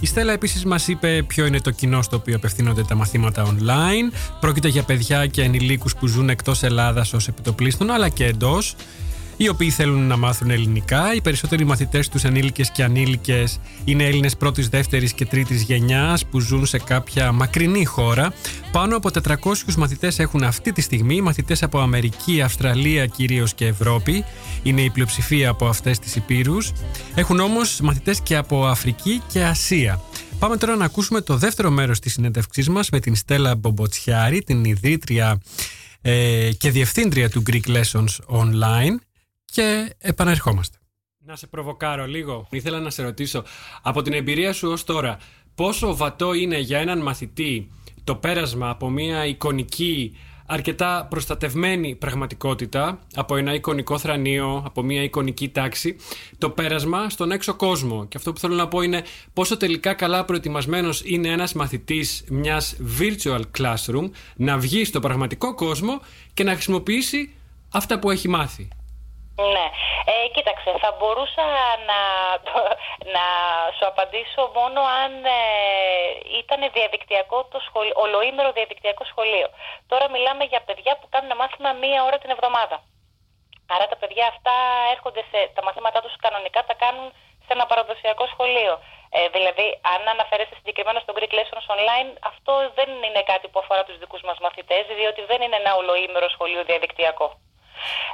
Η 0.00 0.06
Στέλλα 0.06 0.32
επίσης 0.32 0.64
μας 0.64 0.88
είπε 0.88 1.22
ποιο 1.26 1.46
είναι 1.46 1.60
το 1.60 1.70
κοινό 1.70 2.02
στο 2.02 2.16
οποίο 2.16 2.36
απευθύνονται 2.36 2.82
τα 2.82 2.94
μαθήματα 2.94 3.44
online. 3.44 4.12
Πρόκειται 4.40 4.68
για 4.68 4.82
παιδιά 4.82 5.26
και 5.26 5.42
ενηλίκους 5.42 5.94
που 5.96 6.06
ζουν 6.06 6.28
εκτός 6.28 6.62
Ελλάδας 6.62 7.12
ως 7.12 7.28
επιτοπλίστων 7.28 7.90
αλλά 7.90 8.08
και 8.08 8.24
εντός 8.24 8.74
οι 9.36 9.48
οποίοι 9.48 9.70
θέλουν 9.70 10.06
να 10.06 10.16
μάθουν 10.16 10.50
ελληνικά. 10.50 11.14
Οι 11.14 11.20
περισσότεροι 11.20 11.64
μαθητές 11.64 12.08
τους 12.08 12.24
ενήλικες 12.24 12.70
και 12.70 12.82
ανήλικες 12.82 13.60
είναι 13.84 14.04
Έλληνες 14.04 14.36
πρώτης, 14.36 14.68
δεύτερης 14.68 15.12
και 15.12 15.26
τρίτης 15.26 15.62
γενιάς 15.62 16.26
που 16.26 16.40
ζουν 16.40 16.66
σε 16.66 16.78
κάποια 16.78 17.32
μακρινή 17.32 17.84
χώρα. 17.84 18.32
Πάνω 18.72 18.96
από 18.96 19.10
400 19.10 19.74
μαθητές 19.76 20.18
έχουν 20.18 20.42
αυτή 20.42 20.72
τη 20.72 20.80
στιγμή, 20.80 21.20
μαθητές 21.20 21.62
από 21.62 21.78
Αμερική, 21.78 22.42
Αυστραλία 22.42 23.06
κυρίως 23.06 23.54
και 23.54 23.66
Ευρώπη. 23.66 24.24
Είναι 24.62 24.80
η 24.80 24.90
πλειοψηφία 24.90 25.50
από 25.50 25.66
αυτές 25.66 25.98
τις 25.98 26.16
υπήρους. 26.16 26.72
Έχουν 27.14 27.40
όμως 27.40 27.80
μαθητές 27.80 28.20
και 28.20 28.36
από 28.36 28.66
Αφρική 28.66 29.22
και 29.32 29.44
Ασία. 29.44 30.00
Πάμε 30.38 30.56
τώρα 30.56 30.76
να 30.76 30.84
ακούσουμε 30.84 31.20
το 31.20 31.36
δεύτερο 31.36 31.70
μέρος 31.70 32.00
της 32.00 32.12
συνέντευξής 32.12 32.68
μας 32.68 32.90
με 32.90 33.00
την 33.00 33.14
Στέλλα 33.14 33.54
Μπομποτσιάρη, 33.54 34.42
την 34.42 34.64
ιδρύτρια 34.64 35.40
ε, 36.02 36.50
και 36.58 36.70
διευθύντρια 36.70 37.30
του 37.30 37.42
Greek 37.50 37.66
Lessons 37.66 38.40
Online 38.40 38.96
και 39.52 39.94
επαναρχόμαστε. 39.98 40.78
Να 41.18 41.36
σε 41.36 41.46
προβοκάρω 41.46 42.06
λίγο. 42.06 42.46
Ήθελα 42.50 42.80
να 42.80 42.90
σε 42.90 43.02
ρωτήσω, 43.02 43.44
από 43.82 44.02
την 44.02 44.12
εμπειρία 44.12 44.52
σου 44.52 44.68
ως 44.68 44.84
τώρα, 44.84 45.18
πόσο 45.54 45.96
βατό 45.96 46.32
είναι 46.32 46.58
για 46.58 46.78
έναν 46.78 47.02
μαθητή 47.02 47.70
το 48.04 48.14
πέρασμα 48.14 48.70
από 48.70 48.90
μια 48.90 49.26
εικονική 49.26 50.16
αρκετά 50.46 51.06
προστατευμένη 51.10 51.94
πραγματικότητα 51.94 52.98
από 53.14 53.36
ένα 53.36 53.54
εικονικό 53.54 53.98
θρανίο, 53.98 54.62
από 54.66 54.82
μια 54.82 55.02
εικονική 55.02 55.48
τάξη, 55.48 55.96
το 56.38 56.50
πέρασμα 56.50 57.10
στον 57.10 57.30
έξω 57.30 57.54
κόσμο; 57.54 58.06
Και 58.06 58.16
αυτό 58.16 58.32
που 58.32 58.38
θέλω 58.38 58.54
να 58.54 58.68
πω 58.68 58.80
είναι 58.80 59.04
πόσο 59.32 59.56
τελικά 59.56 59.94
καλά 59.94 60.24
προετοιμασμένος 60.24 61.02
είναι 61.04 61.28
ένας 61.28 61.52
μαθητής 61.52 62.24
μιας 62.28 62.76
virtual 62.98 63.42
classroom 63.58 64.10
να 64.36 64.58
βγει 64.58 64.84
στο 64.84 65.00
πραγματικό 65.00 65.54
κόσμο 65.54 66.00
και 66.34 66.44
να 66.44 66.52
χρησιμοποιήσει 66.52 67.34
αυτά 67.70 67.98
που 67.98 68.10
έχει 68.10 68.28
μάθει; 68.28 68.68
Ναι. 69.36 69.66
Ε, 70.10 70.28
κοίταξε, 70.34 70.70
θα 70.82 70.90
μπορούσα 70.98 71.44
να, 71.90 72.00
να 73.14 73.24
σου 73.76 73.86
απαντήσω 73.86 74.42
μόνο 74.58 74.80
αν 75.02 75.12
ε, 75.24 75.40
ήταν 76.40 76.60
διαδικτυακό 76.76 77.44
το 77.44 77.58
σχολείο, 77.66 77.94
ολοήμερο 78.04 78.52
διαδικτυακό 78.52 79.04
σχολείο. 79.04 79.48
Τώρα 79.86 80.10
μιλάμε 80.10 80.44
για 80.44 80.60
παιδιά 80.66 80.92
που 80.98 81.06
κάνουν 81.10 81.36
μάθημα 81.36 81.72
μία 81.72 82.04
ώρα 82.04 82.18
την 82.18 82.30
εβδομάδα. 82.30 82.76
Άρα 83.74 83.86
τα 83.88 83.96
παιδιά 83.96 84.26
αυτά 84.26 84.54
έρχονται 84.94 85.22
σε, 85.30 85.38
τα 85.54 85.62
μαθήματά 85.66 86.00
τους 86.00 86.16
κανονικά 86.24 86.64
τα 86.64 86.74
κάνουν 86.74 87.06
σε 87.46 87.52
ένα 87.56 87.66
παραδοσιακό 87.66 88.26
σχολείο. 88.26 88.74
Ε, 89.10 89.28
δηλαδή, 89.36 89.66
αν 89.94 90.08
αναφέρεσαι 90.14 90.54
συγκεκριμένα 90.60 91.00
στο 91.00 91.12
Greek 91.16 91.32
Lessons 91.38 91.66
Online, 91.74 92.10
αυτό 92.30 92.52
δεν 92.74 92.88
είναι 93.06 93.22
κάτι 93.32 93.46
που 93.48 93.58
αφορά 93.58 93.82
τους 93.84 93.98
δικούς 93.98 94.22
μας 94.28 94.38
μαθητές, 94.38 94.84
διότι 94.98 95.22
δεν 95.30 95.40
είναι 95.42 95.56
ένα 95.56 95.72
ολοήμερο 95.80 96.28
σχολείο 96.28 96.64
διαδικτυακό. 96.64 97.28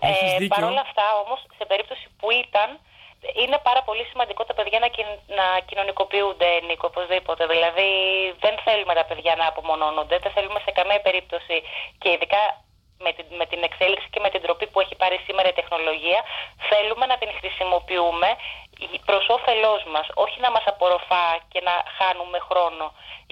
Ε, 0.01 0.47
Παρ' 0.47 0.65
όλα 0.65 0.85
αυτά 0.89 1.07
όμως, 1.25 1.41
σε 1.59 1.65
περίπτωση 1.65 2.07
που 2.19 2.31
ήταν, 2.31 2.69
είναι 3.43 3.59
πάρα 3.69 3.83
πολύ 3.83 4.05
σημαντικό 4.11 4.45
τα 4.45 4.55
παιδιά 4.55 4.79
να, 4.85 4.89
να 5.39 5.47
κοινωνικοποιούνται, 5.69 6.49
Νίκο, 6.67 6.87
οπωσδήποτε. 6.93 7.47
Δηλαδή, 7.47 7.91
δεν 8.45 8.55
θέλουμε 8.65 8.95
τα 8.95 9.05
παιδιά 9.05 9.35
να 9.41 9.47
απομονώνονται, 9.47 10.19
δεν 10.19 10.33
θέλουμε 10.33 10.61
σε 10.67 10.71
καμία 10.79 11.01
περίπτωση 11.01 11.57
και 11.99 12.11
ειδικά 12.15 12.43
με 13.07 13.13
την, 13.17 13.27
με 13.41 13.47
την 13.47 13.61
εξέλιξη 13.69 14.07
και 14.13 14.21
με 14.25 14.31
την 14.31 14.43
τροπή 14.45 14.67
που 14.67 14.81
έχει 14.81 14.95
πάρει 15.03 15.19
σήμερα 15.27 15.49
η 15.49 15.57
τεχνολογία, 15.61 16.21
θέλουμε 16.71 17.05
να 17.07 17.17
την 17.21 17.31
χρησιμοποιούμε 17.39 18.29
προς 19.09 19.25
όφελός 19.29 19.83
μας, 19.95 20.07
όχι 20.15 20.41
να 20.41 20.51
μας 20.51 20.65
απορροφά 20.67 21.27
και 21.53 21.61
να 21.69 21.75
χάνουμε 21.99 22.39
χρόνο. 22.49 22.87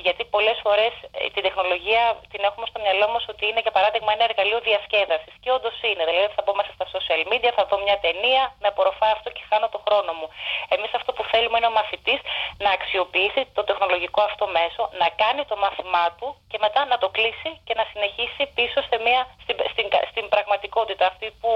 Γιατί 0.06 0.22
πολλές 0.34 0.58
φορές 0.64 0.92
ε, 1.10 1.30
την 1.34 1.42
τεχνολογία 1.46 2.02
την 2.32 2.40
έχουμε 2.48 2.66
στο 2.70 2.78
μυαλό 2.84 3.06
μας 3.14 3.24
ότι 3.32 3.42
είναι, 3.48 3.60
για 3.66 3.74
παράδειγμα, 3.76 4.10
ένα 4.16 4.24
εργαλείο 4.30 4.60
διασκέδασης. 4.68 5.34
Και 5.42 5.50
όντως 5.56 5.76
είναι. 5.88 6.04
Δηλαδή, 6.08 6.28
θα 6.36 6.42
μπω 6.44 6.52
μέσα 6.60 6.72
στα 6.76 6.86
social 6.94 7.22
media, 7.32 7.50
θα 7.58 7.64
δω 7.68 7.76
μια 7.86 7.98
ταινία, 8.06 8.42
με 8.62 8.68
απορροφά 8.72 9.08
αυτό 9.16 9.28
και 9.36 9.42
χάνω 9.48 9.68
το 9.74 9.80
χρόνο 9.86 10.12
μου. 10.18 10.28
Εμείς 10.74 10.90
αυτό 10.98 11.10
που 11.16 11.22
θέλουμε 11.32 11.56
είναι 11.58 11.70
ο 11.72 11.74
μαθητής 11.80 12.20
να 12.64 12.70
αξιοποιήσει 12.78 13.42
το 13.56 13.62
τεχνολογικό 13.68 14.20
αυτό 14.30 14.44
μέσο, 14.58 14.82
να 15.02 15.08
κάνει 15.22 15.42
το 15.50 15.56
μάθημά 15.64 16.06
του 16.18 16.28
και 16.50 16.58
μετά 16.64 16.80
να 16.92 16.96
το 17.02 17.08
κλείσει 17.16 17.50
και 17.66 17.74
να 17.80 17.84
συνεχίσει 17.92 18.42
πίσω 18.56 18.78
σε 18.88 18.96
μια, 19.04 19.20
στην, 19.42 19.56
στην, 19.72 19.86
στην 20.10 20.24
πραγματικότητα 20.32 21.04
αυτή 21.12 21.26
που, 21.40 21.50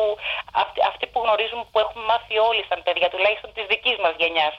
αυτή, 0.62 0.78
αυτή 0.90 1.04
που 1.10 1.18
γνωρίζουμε, 1.24 1.64
που 1.72 1.78
έχουμε 1.84 2.04
μάθει 2.10 2.34
όλοι 2.48 2.62
σαν 2.68 2.78
παιδιά, 2.86 3.08
τουλάχιστον 3.14 3.50
τη 3.56 3.62
δικής 3.74 3.96
μας 4.04 4.14
γενιάς. 4.22 4.54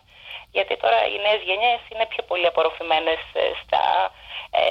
Γιατί 0.56 0.74
τώρα 0.84 1.00
οι 1.12 1.18
νέες 1.26 1.42
γενιές 1.50 1.82
είναι 1.92 2.06
πιο 2.14 2.24
πολύ 2.30 2.46
απορροφημένες 2.52 3.22
ε, 3.42 3.44
στα, 3.62 3.84
ε, 4.60 4.64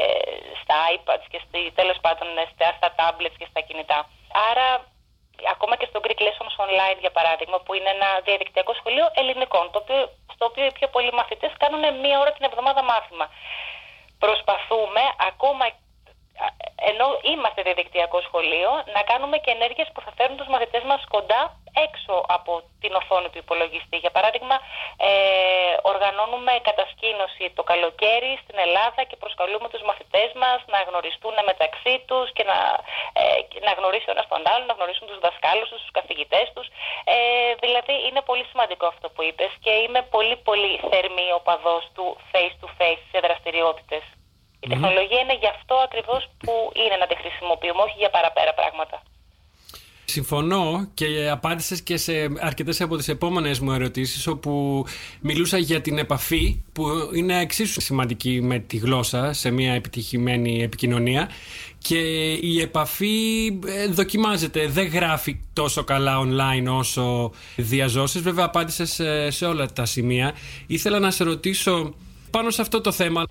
στα 0.60 0.76
iPads 0.96 1.26
και 1.32 1.40
στη, 1.44 1.60
τέλος 1.78 1.98
πάντων 2.04 2.28
ε, 2.42 2.44
στα, 2.52 2.66
στα 2.78 2.88
tablets 2.98 3.36
και 3.40 3.50
στα 3.50 3.60
κινητά. 3.66 3.98
Άρα 4.50 4.68
ακόμα 5.54 5.74
και 5.76 5.88
στο 5.90 6.00
Greek 6.04 6.20
Lessons 6.26 6.54
Online 6.64 6.98
για 7.04 7.16
παράδειγμα 7.18 7.58
που 7.64 7.74
είναι 7.74 7.90
ένα 7.96 8.08
διαδικτυακό 8.26 8.72
σχολείο 8.80 9.06
ελληνικών 9.20 9.64
το 9.72 9.78
οποίο, 9.82 10.02
στο 10.34 10.44
οποίο 10.50 10.64
οι 10.66 10.72
πιο 10.78 10.88
πολλοί 10.94 11.12
μαθητές 11.12 11.52
κάνουν 11.62 11.82
μία 12.02 12.16
ώρα 12.22 12.32
την 12.32 12.44
εβδομάδα 12.48 12.82
μάθημα. 12.82 13.26
Προσπαθούμε 14.24 15.02
ακόμα 15.30 15.64
ενώ 16.90 17.06
είμαστε 17.32 17.62
διαδικτυακό 17.62 18.18
σχολείο, 18.28 18.70
να 18.96 19.02
κάνουμε 19.10 19.36
και 19.38 19.50
ενέργειες 19.50 19.88
που 19.92 20.00
θα 20.04 20.12
φέρουν 20.16 20.36
τους 20.36 20.48
μαθητές 20.54 20.82
μας 20.90 21.02
κοντά 21.14 21.42
έξω 21.86 22.14
από 22.36 22.52
την 22.82 22.92
οθόνη 23.00 23.28
του 23.32 23.38
υπολογιστή. 23.44 23.96
Για 24.04 24.10
παράδειγμα, 24.16 24.56
ε, 25.08 25.10
οργανώνουμε 25.92 26.52
κατασκήνωση 26.68 27.44
το 27.56 27.62
καλοκαίρι 27.62 28.32
στην 28.42 28.56
Ελλάδα 28.66 29.00
και 29.08 29.16
προσκαλούμε 29.22 29.68
τους 29.68 29.82
μαθητές 29.88 30.28
μας 30.42 30.58
να 30.74 30.78
γνωριστούν 30.88 31.36
μεταξύ 31.50 31.94
τους 32.08 32.26
και 32.36 32.44
να, 32.50 32.58
ε, 33.20 33.24
να 33.66 33.72
γνωρίσουν 33.78 34.10
ένας 34.14 34.28
τον 34.28 34.42
άλλον, 34.52 34.66
να 34.70 34.76
γνωρίσουν 34.78 35.06
τους 35.10 35.18
δασκάλους 35.24 35.68
τους, 35.68 35.80
τους 35.82 35.94
καθηγητές 35.98 36.46
τους. 36.54 36.66
Ε, 37.14 37.16
δηλαδή, 37.64 37.94
είναι 38.06 38.22
πολύ 38.30 38.44
σημαντικό 38.50 38.86
αυτό 38.86 39.06
που 39.10 39.22
είπες 39.28 39.52
και 39.64 39.72
είμαι 39.82 40.02
πολύ 40.14 40.36
πολύ 40.48 40.72
θερμή 40.90 41.28
οπαδός 41.38 41.84
του 41.94 42.06
face-to-face 42.32 43.02
σε 43.10 43.18
δραστηριότητες. 43.26 44.04
Η 44.64 44.68
τεχνολογία 44.68 45.20
είναι 45.20 45.36
γι' 45.42 45.52
αυτό 45.56 45.74
ακριβώς 45.74 46.22
που 46.38 46.52
είναι 46.82 46.96
να 47.02 47.06
τη 47.06 47.14
χρησιμοποιούμε, 47.22 47.80
όχι 47.86 47.96
για 47.98 48.10
παραπέρα 48.10 48.52
πράγματα. 48.54 49.02
Συμφωνώ 50.04 50.88
και 50.94 51.28
απάντησες 51.30 51.82
και 51.82 51.96
σε 51.96 52.12
αρκετές 52.40 52.80
από 52.80 52.96
τις 52.96 53.08
επόμενες 53.08 53.60
μου 53.60 53.72
ερωτήσεις 53.72 54.26
όπου 54.26 54.84
μιλούσα 55.20 55.58
για 55.58 55.80
την 55.80 55.98
επαφή 55.98 56.62
που 56.72 56.86
είναι 57.14 57.40
εξίσου 57.40 57.80
σημαντική 57.80 58.40
με 58.42 58.58
τη 58.58 58.76
γλώσσα 58.76 59.32
σε 59.32 59.50
μια 59.50 59.72
επιτυχημένη 59.74 60.62
επικοινωνία 60.62 61.30
και 61.78 61.98
η 62.32 62.60
επαφή 62.60 63.46
ε, 63.66 63.86
δοκιμάζεται, 63.86 64.66
δεν 64.66 64.86
γράφει 64.86 65.40
τόσο 65.52 65.84
καλά 65.84 66.18
online 66.20 66.66
όσο 66.68 67.32
διαζώσεις. 67.56 68.22
Βέβαια 68.22 68.44
απάντησες 68.44 68.92
σε, 68.92 69.30
σε 69.30 69.46
όλα 69.46 69.66
τα 69.72 69.84
σημεία. 69.84 70.34
Ήθελα 70.66 70.98
να 70.98 71.10
σε 71.10 71.24
ρωτήσω 71.24 71.94
πάνω 72.30 72.50
σε 72.50 72.62
αυτό 72.62 72.80
το 72.80 72.92
θέμα 72.92 73.24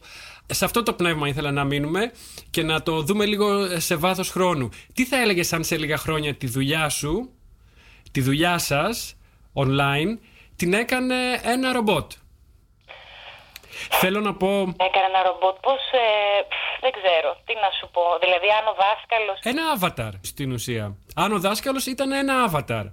σε 0.46 0.66
αυτό 0.66 0.84
το 0.84 0.94
πνεύμα 0.94 1.28
ήθελα 1.28 1.52
να 1.52 1.64
μείνουμε 1.64 2.12
και 2.50 2.64
να 2.64 2.82
το 2.84 3.02
δούμε 3.02 3.26
λίγο 3.26 3.80
σε 3.80 3.96
βάθος 3.96 4.30
χρόνου. 4.30 4.70
Τι 4.94 5.06
θα 5.06 5.22
έλεγες 5.22 5.54
αν 5.54 5.64
σε 5.64 5.78
λίγα 5.78 5.98
χρόνια 5.98 6.36
τη 6.36 6.48
δουλειά 6.48 6.90
σου, 6.90 7.30
τη 8.12 8.22
δουλειά 8.22 8.58
σας 8.58 9.16
online, 9.54 10.18
την 10.56 10.74
έκανε 10.74 11.16
ένα 11.44 11.72
ρομπότ; 11.72 12.12
Θέλω 13.90 14.20
να 14.20 14.34
πω... 14.34 14.48
Έκανε 14.60 15.06
ένα 15.08 15.24
ρομπότ, 15.24 15.56
πώς, 15.62 15.82
ε, 15.92 16.06
δεν 16.82 16.92
ξέρω, 16.92 17.38
τι 17.46 17.54
να 17.54 17.70
σου 17.80 17.90
πω. 17.92 18.02
Δηλαδή 18.22 18.48
αν 18.60 18.68
ο 18.68 18.76
δάσκαλος... 18.84 19.40
Ένα 19.44 19.64
avatar 19.80 20.20
στην 20.22 20.52
ουσία. 20.52 20.98
Αν 21.16 21.32
ο 21.34 21.40
δάσκαλος 21.40 21.86
ήταν 21.86 22.12
ένα 22.12 22.52
avatar. 22.52 22.86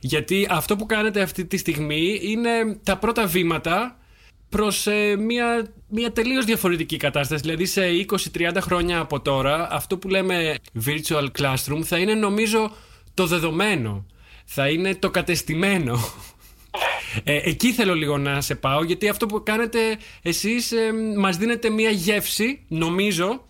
Γιατί 0.00 0.48
αυτό 0.50 0.76
που 0.76 0.86
κάνετε 0.86 1.22
αυτή 1.22 1.46
τη 1.46 1.56
στιγμή 1.56 2.20
είναι 2.22 2.80
τα 2.84 2.96
πρώτα 2.96 3.26
βήματα 3.26 3.96
προς 4.48 4.86
ε, 4.86 5.16
μια, 5.16 5.66
μια 5.88 6.12
τελείως 6.12 6.44
διαφορετική 6.44 6.96
κατάσταση. 6.96 7.42
Δηλαδή 7.42 7.66
σε 7.66 7.82
20-30 8.36 8.56
χρόνια 8.60 8.98
από 8.98 9.20
τώρα 9.20 9.68
αυτό 9.70 9.98
που 9.98 10.08
λέμε 10.08 10.54
virtual 10.86 11.26
classroom 11.40 11.82
θα 11.84 11.98
είναι 11.98 12.14
νομίζω 12.14 12.72
το 13.14 13.26
δεδομένο. 13.26 14.06
Θα 14.44 14.68
είναι 14.68 14.94
το 14.94 15.10
κατεστημένο. 15.10 15.98
Ε, 17.24 17.40
εκεί 17.44 17.72
θέλω 17.72 17.94
λίγο 17.94 18.18
να 18.18 18.40
σε 18.40 18.54
πάω 18.54 18.82
γιατί 18.84 19.08
αυτό 19.08 19.26
που 19.26 19.42
κάνετε 19.42 19.78
εσείς 20.22 20.72
ε, 20.72 20.92
μας 21.16 21.36
δίνετε 21.36 21.70
μια 21.70 21.90
γεύση 21.90 22.64
νομίζω 22.68 23.44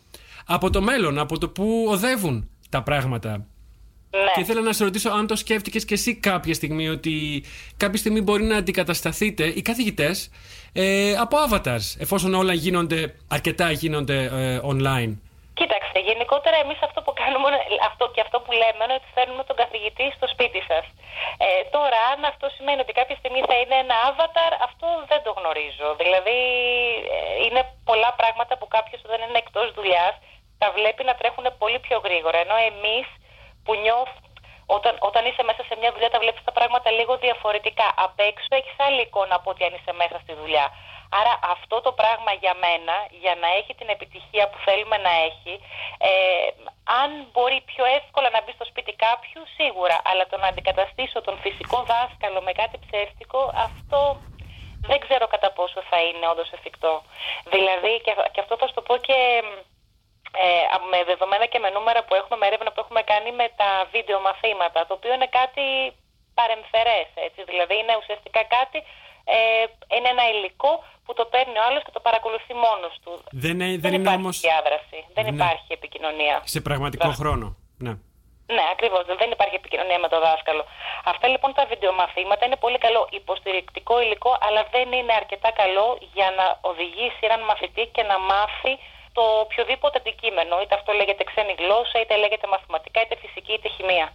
από 0.46 0.70
το 0.70 0.82
μέλλον, 0.82 1.18
από 1.18 1.38
το 1.38 1.49
που 1.49 1.86
οδεύουν 1.88 2.49
τα 2.68 2.82
πράγματα. 2.82 3.30
Ναι. 3.30 4.18
Και 4.34 4.40
ήθελα 4.40 4.61
να 4.61 4.72
σε 4.72 4.84
ρωτήσω 4.84 5.11
αν 5.11 5.26
το 5.26 5.36
σκέφτηκες 5.36 5.84
και 5.84 5.94
εσύ 5.94 6.14
κάποια 6.14 6.55
στιγμή 6.55 6.88
ότι 6.88 7.44
κάποια 7.76 7.99
στιγμή 7.99 8.20
μπορεί 8.20 8.44
να 8.44 8.57
αντικατασταθείτε 8.57 9.46
οι 9.46 9.62
καθηγητές 9.62 10.30
ε, 10.72 11.14
από 11.24 11.36
avatars 11.46 11.86
εφόσον 11.98 12.34
όλα 12.34 12.52
γίνονται, 12.52 13.14
αρκετά 13.28 13.70
γίνονται 13.70 14.18
ε, 14.24 14.60
online. 14.72 15.12
Κοίταξε, 15.60 15.98
γενικότερα 16.10 16.56
εμείς 16.64 16.78
αυτό 16.88 16.98
που 17.04 17.12
κάνουμε 17.22 17.48
αυτό 17.90 18.04
και 18.14 18.20
αυτό 18.26 18.36
που 18.44 18.52
λέμε 18.60 18.82
είναι 18.84 18.96
ότι 19.00 19.08
φέρνουμε 19.16 19.44
τον 19.48 19.56
καθηγητή 19.62 20.06
στο 20.16 20.26
σπίτι 20.34 20.60
σας. 20.70 20.84
Ε, 21.44 21.48
τώρα, 21.76 21.98
αν 22.12 22.18
αυτό 22.32 22.46
σημαίνει 22.56 22.80
ότι 22.84 22.92
κάποια 23.00 23.16
στιγμή 23.20 23.40
θα 23.50 23.56
είναι 23.60 23.76
ένα 23.84 23.96
avatar, 24.10 24.52
αυτό 24.68 24.86
δεν 25.10 25.20
το 25.26 25.32
γνωρίζω. 25.38 25.88
Δηλαδή, 26.02 26.38
ε, 27.14 27.18
είναι 27.44 27.62
πολλά 27.90 28.10
πράγματα 28.20 28.52
που 28.58 28.68
κάποιος 28.76 29.00
όταν 29.06 29.18
είναι 29.24 29.42
εκτός 29.44 29.66
δουλειάς 29.78 30.14
τα 30.62 30.68
βλέπει 30.76 31.02
να 31.10 31.14
τρέχουν 31.20 31.46
πολύ 31.62 31.78
πιο 31.86 31.98
γρήγορα. 32.06 32.38
Ενώ 32.44 32.56
εμείς 32.70 33.06
που 33.64 33.72
νιώθουμε 33.84 34.27
όταν, 34.76 34.94
όταν 35.08 35.22
είσαι 35.28 35.42
μέσα 35.48 35.62
σε 35.68 35.74
μια 35.80 35.90
δουλειά 35.94 36.10
τα 36.10 36.18
βλέπεις 36.22 36.44
τα 36.48 36.52
πράγματα 36.58 36.88
λίγο 36.98 37.12
διαφορετικά. 37.26 37.88
Απ' 38.06 38.20
έξω 38.30 38.50
έχεις 38.58 38.76
άλλη 38.86 39.00
εικόνα 39.06 39.34
από 39.38 39.50
ότι 39.50 39.62
αν 39.66 39.72
είσαι 39.76 39.92
μέσα 40.02 40.16
στη 40.24 40.32
δουλειά. 40.40 40.66
Άρα 41.20 41.32
αυτό 41.54 41.76
το 41.86 41.92
πράγμα 42.00 42.32
για 42.42 42.54
μένα, 42.64 42.94
για 43.22 43.34
να 43.42 43.48
έχει 43.58 43.72
την 43.80 43.88
επιτυχία 43.96 44.44
που 44.48 44.58
θέλουμε 44.66 44.96
να 45.06 45.12
έχει, 45.28 45.54
ε, 46.08 46.10
αν 47.02 47.10
μπορεί 47.32 47.58
πιο 47.72 47.84
εύκολα 47.98 48.28
να 48.30 48.40
μπει 48.42 48.52
στο 48.58 48.64
σπίτι 48.70 48.92
κάποιου, 49.06 49.42
σίγουρα. 49.58 49.96
Αλλά 50.10 50.24
το 50.30 50.36
να 50.42 50.46
αντικαταστήσω 50.52 51.18
τον 51.26 51.36
φυσικό 51.44 51.78
δάσκαλο 51.90 52.40
με 52.46 52.52
κάτι 52.60 52.76
ψεύτικο, 52.84 53.40
αυτό 53.68 54.00
δεν 54.90 54.98
ξέρω 55.04 55.26
κατά 55.34 55.50
πόσο 55.52 55.80
θα 55.90 55.98
είναι 56.06 56.28
όντως 56.32 56.50
εφικτό. 56.56 57.02
Δηλαδή, 57.54 57.92
και, 58.04 58.12
και 58.32 58.40
αυτό 58.40 58.54
θα 58.56 58.66
σου 58.66 58.74
το 58.74 58.82
πω 58.88 58.96
και 58.96 59.18
ε, 60.44 60.46
με 60.90 60.98
δεδομένα 61.10 61.46
και 61.52 61.58
με 61.58 61.70
νούμερα 61.70 62.00
που 62.04 62.14
έχουμε, 62.14 62.36
με 62.40 62.46
έρευνα 62.46 62.70
που 62.72 62.80
έχουμε 62.84 63.02
κάνει 63.02 63.30
με 63.40 63.46
τα 63.60 63.70
βίντεο 63.94 64.18
μαθήματα, 64.20 64.86
το 64.86 64.94
οποίο 64.98 65.12
είναι 65.14 65.30
κάτι 65.40 65.64
παρεμφερές, 66.38 67.08
έτσι, 67.26 67.40
δηλαδή 67.50 67.74
είναι 67.80 67.94
ουσιαστικά 68.00 68.42
κάτι 68.56 68.78
ε, 69.36 69.36
είναι 69.96 70.08
ένα 70.08 70.24
υλικό 70.34 70.72
που 71.04 71.12
το 71.14 71.24
παίρνει 71.32 71.58
ο 71.58 71.62
άλλος 71.68 71.82
και 71.84 71.90
το 71.96 72.00
παρακολουθεί 72.00 72.54
μόνος 72.54 72.94
του. 73.02 73.12
Δεν, 73.44 73.60
ε- 73.60 73.78
δεν 73.84 73.92
είναι 73.92 74.02
υπάρχει 74.02 74.20
όμως 74.22 74.40
διάδραση, 74.40 74.98
δεν 75.16 75.24
Ναι. 75.24 75.30
υπάρχει 75.34 75.72
επικοινωνία. 75.78 76.36
σε 76.44 76.60
πραγματικό 76.60 77.08
χρόνο. 77.20 77.56
Ναι. 77.78 77.94
Ναι, 78.56 78.64
ακριβώς. 78.72 79.02
Δεν 79.22 79.30
υπάρχει 79.30 79.54
επικοινωνία 79.54 79.98
με 79.98 80.08
το 80.08 80.20
δάσκαλο. 80.20 80.64
Αυτά 81.04 81.26
λοιπόν 81.28 81.54
τα 81.54 81.64
βιντεομαθήματα 81.66 82.46
είναι 82.46 82.56
πολύ 82.56 82.78
καλό 82.78 83.08
υποστηρικτικό 83.10 84.00
υλικό, 84.00 84.38
αλλά 84.40 84.62
δεν 84.70 84.92
είναι 84.92 85.12
αρκετά 85.12 85.50
καλό 85.50 85.98
για 86.14 86.28
να 86.38 86.58
οδηγήσει 86.70 87.18
έναν 87.28 87.40
μαθητή 87.40 87.84
και 87.94 88.02
να 88.02 88.18
μάθει 88.18 88.72
το 89.18 89.24
οποιοδήποτε 89.44 89.96
αντικείμενο. 90.02 90.54
Είτε 90.62 90.74
αυτό 90.78 90.90
λέγεται 91.00 91.24
ξένη 91.30 91.54
γλώσσα, 91.60 91.96
είτε 92.00 92.14
λέγεται 92.22 92.46
μαθηματικά, 92.54 92.98
είτε 93.02 93.16
φυσική, 93.22 93.52
είτε 93.56 93.68
χημεία. 93.76 94.06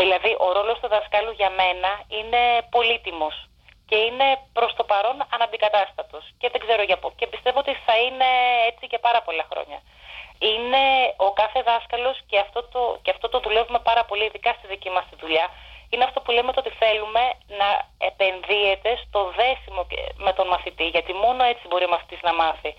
Δηλαδή, 0.00 0.30
ο 0.46 0.48
ρόλος 0.56 0.78
του 0.80 0.88
δασκάλου 0.94 1.32
για 1.40 1.50
μένα 1.60 1.90
είναι 2.18 2.42
πολύτιμος 2.74 3.34
και 3.88 3.96
είναι 4.06 4.28
προς 4.56 4.72
το 4.78 4.84
παρόν 4.90 5.16
αναντικατάστατος. 5.34 6.24
Και 6.40 6.48
δεν 6.52 6.60
ξέρω 6.64 6.82
για 6.90 6.98
πού. 7.00 7.08
Και 7.18 7.26
πιστεύω 7.32 7.58
ότι 7.64 7.72
θα 7.86 7.94
είναι 8.04 8.28
έτσι 8.70 8.84
για 8.90 9.00
πάρα 9.06 9.20
πολλά 9.26 9.44
χρόνια. 9.50 9.78
Είναι 10.52 10.84
ο 11.26 11.28
κάθε 11.40 11.60
δάσκαλος 11.68 12.16
και 12.30 12.38
αυτό 12.44 12.60
το, 12.72 12.80
και 13.02 13.10
αυτό 13.14 13.26
το 13.32 13.38
δουλεύουμε 13.44 13.80
πάρα 13.88 14.04
πολύ, 14.08 14.24
ειδικά 14.24 14.50
στη 14.58 14.66
δική 14.72 14.90
μας 14.90 15.04
τη 15.10 15.16
δουλειά, 15.22 15.46
είναι 15.94 16.04
αυτό 16.08 16.18
που 16.20 16.30
λέμε 16.36 16.52
το 16.52 16.60
ότι 16.64 16.72
θέλουμε 16.82 17.22
να 17.60 17.68
επενδύεται 18.08 18.90
στο 19.04 19.20
δέσιμο 19.40 19.82
και- 19.90 20.08
με 20.26 20.32
τον 20.38 20.46
μαθητή, 20.52 20.86
γιατί 20.94 21.12
μόνο 21.24 21.42
έτσι 21.52 21.64
μπορεί 21.68 21.84
ο 21.84 21.88
μαθητής 21.94 22.20
να 22.28 22.32
μάθει. 22.42 22.70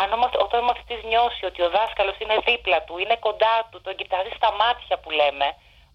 Αν 0.00 0.12
ο, 0.12 0.16
μαθ- 0.22 0.40
όταν 0.46 0.58
ο 0.64 0.66
μαθητής 0.70 1.00
νιώσει 1.10 1.44
ότι 1.50 1.60
ο 1.66 1.70
δάσκαλος 1.76 2.16
είναι 2.22 2.36
δίπλα 2.48 2.78
του, 2.86 2.94
είναι 3.02 3.16
κοντά 3.26 3.54
του, 3.70 3.80
τον 3.86 3.94
κοιτάζει 4.00 4.30
στα 4.38 4.50
μάτια 4.60 4.96
που 5.02 5.10
λέμε, 5.10 5.46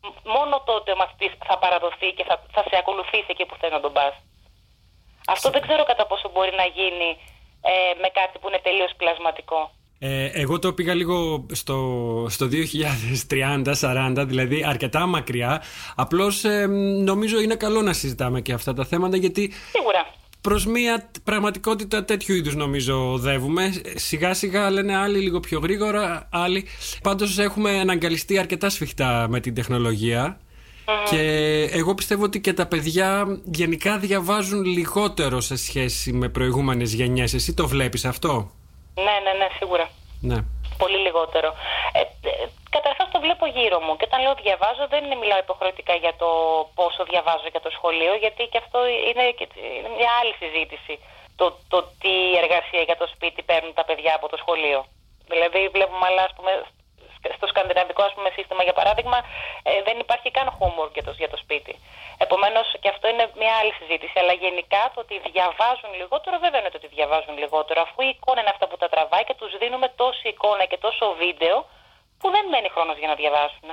μ- 0.05 0.19
μόνο 0.35 0.55
τότε 0.69 0.91
ο 0.91 0.95
μαθητής 0.95 1.31
θα 1.49 1.57
παραδοθεί 1.63 2.09
και 2.17 2.23
θα, 2.29 2.35
θα 2.55 2.61
σε 2.69 2.75
ακολουθήσει 2.81 3.29
εκεί 3.33 3.45
που 3.45 3.55
θέλει 3.59 3.73
να 3.77 3.79
τον 3.85 3.93
πας. 3.93 4.13
Αυτό 5.27 5.49
δεν 5.49 5.61
ξέρω 5.61 5.83
κατά 5.83 6.05
πόσο 6.05 6.29
μπορεί 6.29 6.53
να 6.55 6.65
γίνει 6.65 7.09
ε, 7.61 7.93
με 8.01 8.09
κάτι 8.09 8.39
που 8.39 8.47
είναι 8.47 8.59
τελείως 8.59 8.91
πλασματικό. 8.97 9.71
Ε, 9.99 10.25
εγώ 10.25 10.59
το 10.59 10.73
πήγα 10.73 10.93
λίγο 10.93 11.45
στο, 11.51 11.77
στο 12.29 12.47
2030-40, 14.17 14.23
δηλαδή 14.27 14.63
αρκετά 14.67 15.05
μακριά. 15.05 15.61
Απλώς 15.95 16.43
ε, 16.43 16.65
νομίζω 17.03 17.39
είναι 17.41 17.55
καλό 17.55 17.81
να 17.81 17.93
συζητάμε 17.93 18.41
και 18.41 18.53
αυτά 18.53 18.73
τα 18.73 18.85
θέματα 18.85 19.17
γιατί 19.17 19.51
Σίγουρα. 19.71 20.05
προς 20.41 20.65
μια 20.65 21.09
πραγματικότητα 21.23 22.05
τέτοιου 22.05 22.35
είδους 22.35 22.55
νομίζω 22.55 23.11
οδεύουμε. 23.11 23.81
Σιγά 23.95 24.33
σιγά 24.33 24.69
λένε 24.69 24.97
άλλοι 24.97 25.19
λίγο 25.19 25.39
πιο 25.39 25.59
γρήγορα, 25.59 26.27
άλλοι. 26.31 26.65
Πάντως 27.03 27.37
έχουμε 27.37 27.79
αναγκαλιστεί 27.79 28.37
αρκετά 28.37 28.69
σφιχτά 28.69 29.27
με 29.29 29.39
την 29.39 29.53
τεχνολογία. 29.53 30.39
Και 31.09 31.21
εγώ 31.71 31.95
πιστεύω 31.95 32.23
ότι 32.23 32.41
και 32.41 32.53
τα 32.53 32.65
παιδιά 32.65 33.39
γενικά 33.51 33.97
διαβάζουν 33.97 34.63
λιγότερο 34.63 35.41
σε 35.41 35.55
σχέση 35.55 36.11
με 36.13 36.29
προηγούμενες 36.29 36.93
γενιές. 36.93 37.33
Εσύ 37.33 37.53
το 37.53 37.67
βλέπεις 37.67 38.05
αυτό; 38.05 38.51
Ναι, 39.05 39.15
ναι, 39.23 39.33
ναι, 39.39 39.47
σίγουρα. 39.57 39.85
Ναι. 40.29 40.37
Πολύ 40.77 40.97
λιγότερο. 40.97 41.49
Ε, 41.99 41.99
ε, 41.99 42.47
Καταρχάς 42.75 43.07
το 43.11 43.19
βλέπω 43.25 43.45
γύρω 43.57 43.79
μου. 43.85 43.93
Και 43.97 44.07
όταν 44.09 44.21
λέω 44.21 44.33
διαβάζω, 44.43 44.83
δεν 44.93 45.01
είναι 45.05 45.15
μιλάω 45.21 45.37
υποχρεωτικά 45.45 45.93
για 46.03 46.13
το 46.21 46.29
πόσο 46.79 47.01
διαβάζω 47.11 47.47
για 47.53 47.61
το 47.65 47.69
σχολείο, 47.77 48.13
γιατί 48.23 48.43
και 48.51 48.57
αυτό 48.63 48.79
είναι, 49.09 49.25
και- 49.37 49.47
είναι 49.79 49.91
μια 49.99 50.11
άλλη 50.21 50.33
συζήτηση. 50.41 50.93
Το, 51.39 51.45
το 51.73 51.79
τι 52.01 52.13
εργασία 52.43 52.81
για 52.89 52.97
το 53.01 53.07
σπίτι 53.13 53.41
παίρνουν 53.49 53.73
τα 53.73 53.83
παιδιά 53.87 54.13
από 54.15 54.27
το 54.31 54.37
σχολείο. 54.37 54.79
Δηλαδή, 55.31 55.59
βλέπουμε 55.75 56.05
άλλα, 56.09 56.23
ας 56.23 56.33
πούμε, 56.35 56.51
στο 57.37 57.45
σκανδιναβικό 57.51 58.01
ας 58.09 58.13
πούμε, 58.15 58.29
σύστημα, 58.37 58.61
για 58.67 58.75
παράδειγμα, 58.79 59.17
ε, 59.69 59.71
δεν 59.87 59.95
υπάρχει 60.03 60.29
καν 60.37 60.47
homework 60.59 60.91
για 60.97 61.05
το, 61.07 61.11
για 61.23 61.29
το 61.33 61.37
σπίτι. 61.43 61.73
Επομένως, 62.25 62.65
και 62.81 62.89
αυτό 62.93 63.05
είναι 63.11 63.25
μια 63.41 63.53
άλλη 63.59 63.73
συζήτηση. 63.79 64.15
Αλλά 64.21 64.33
γενικά 64.43 64.81
το 64.93 64.99
ότι 65.05 65.15
διαβάζουν 65.35 65.89
λιγότερο, 65.99 66.35
βέβαια 66.45 66.59
είναι 66.61 66.71
το 66.73 66.79
ότι 66.81 66.89
διαβάζουν 66.97 67.33
λιγότερο, 67.43 67.79
αφού 67.87 67.97
η 68.07 68.09
εικόνα 68.15 68.39
είναι 68.41 68.53
αυτά 68.55 68.65
που 68.69 68.77
τα 68.81 68.87
τραβάει 68.93 69.23
και 69.27 69.35
τους 69.39 69.51
δίνουμε 69.61 69.87
τόση 70.01 70.25
εικόνα 70.33 70.63
και 70.71 70.77
τόσο 70.85 71.05
βίντεο 71.23 71.55
που 72.19 72.27
δεν 72.35 72.43
μένει 72.51 72.69
χρόνος 72.75 72.97
για 73.01 73.09
να 73.11 73.15
διαβάσουν. 73.21 73.67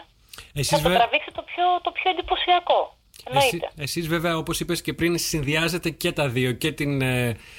Εσείς, 0.60 0.68
Θα 0.74 0.76
το 0.82 0.88
βε- 0.88 0.98
τραβήξει 1.00 1.30
το 1.38 1.42
πιο, 1.50 1.64
το 1.86 1.90
πιο 1.98 2.06
εντυπωσιακό. 2.14 2.80
Εσύ, 3.26 3.36
Εννοείται. 3.36 3.82
εσείς 3.86 4.04
βέβαια 4.08 4.36
όπως 4.36 4.60
είπες 4.60 4.82
και 4.82 4.92
πριν 4.92 5.18
συνδυάζετε 5.18 5.90
και 5.90 6.12
τα 6.12 6.28
δύο 6.28 6.52
και 6.52 6.72
την 6.72 7.00
ε, 7.02 7.06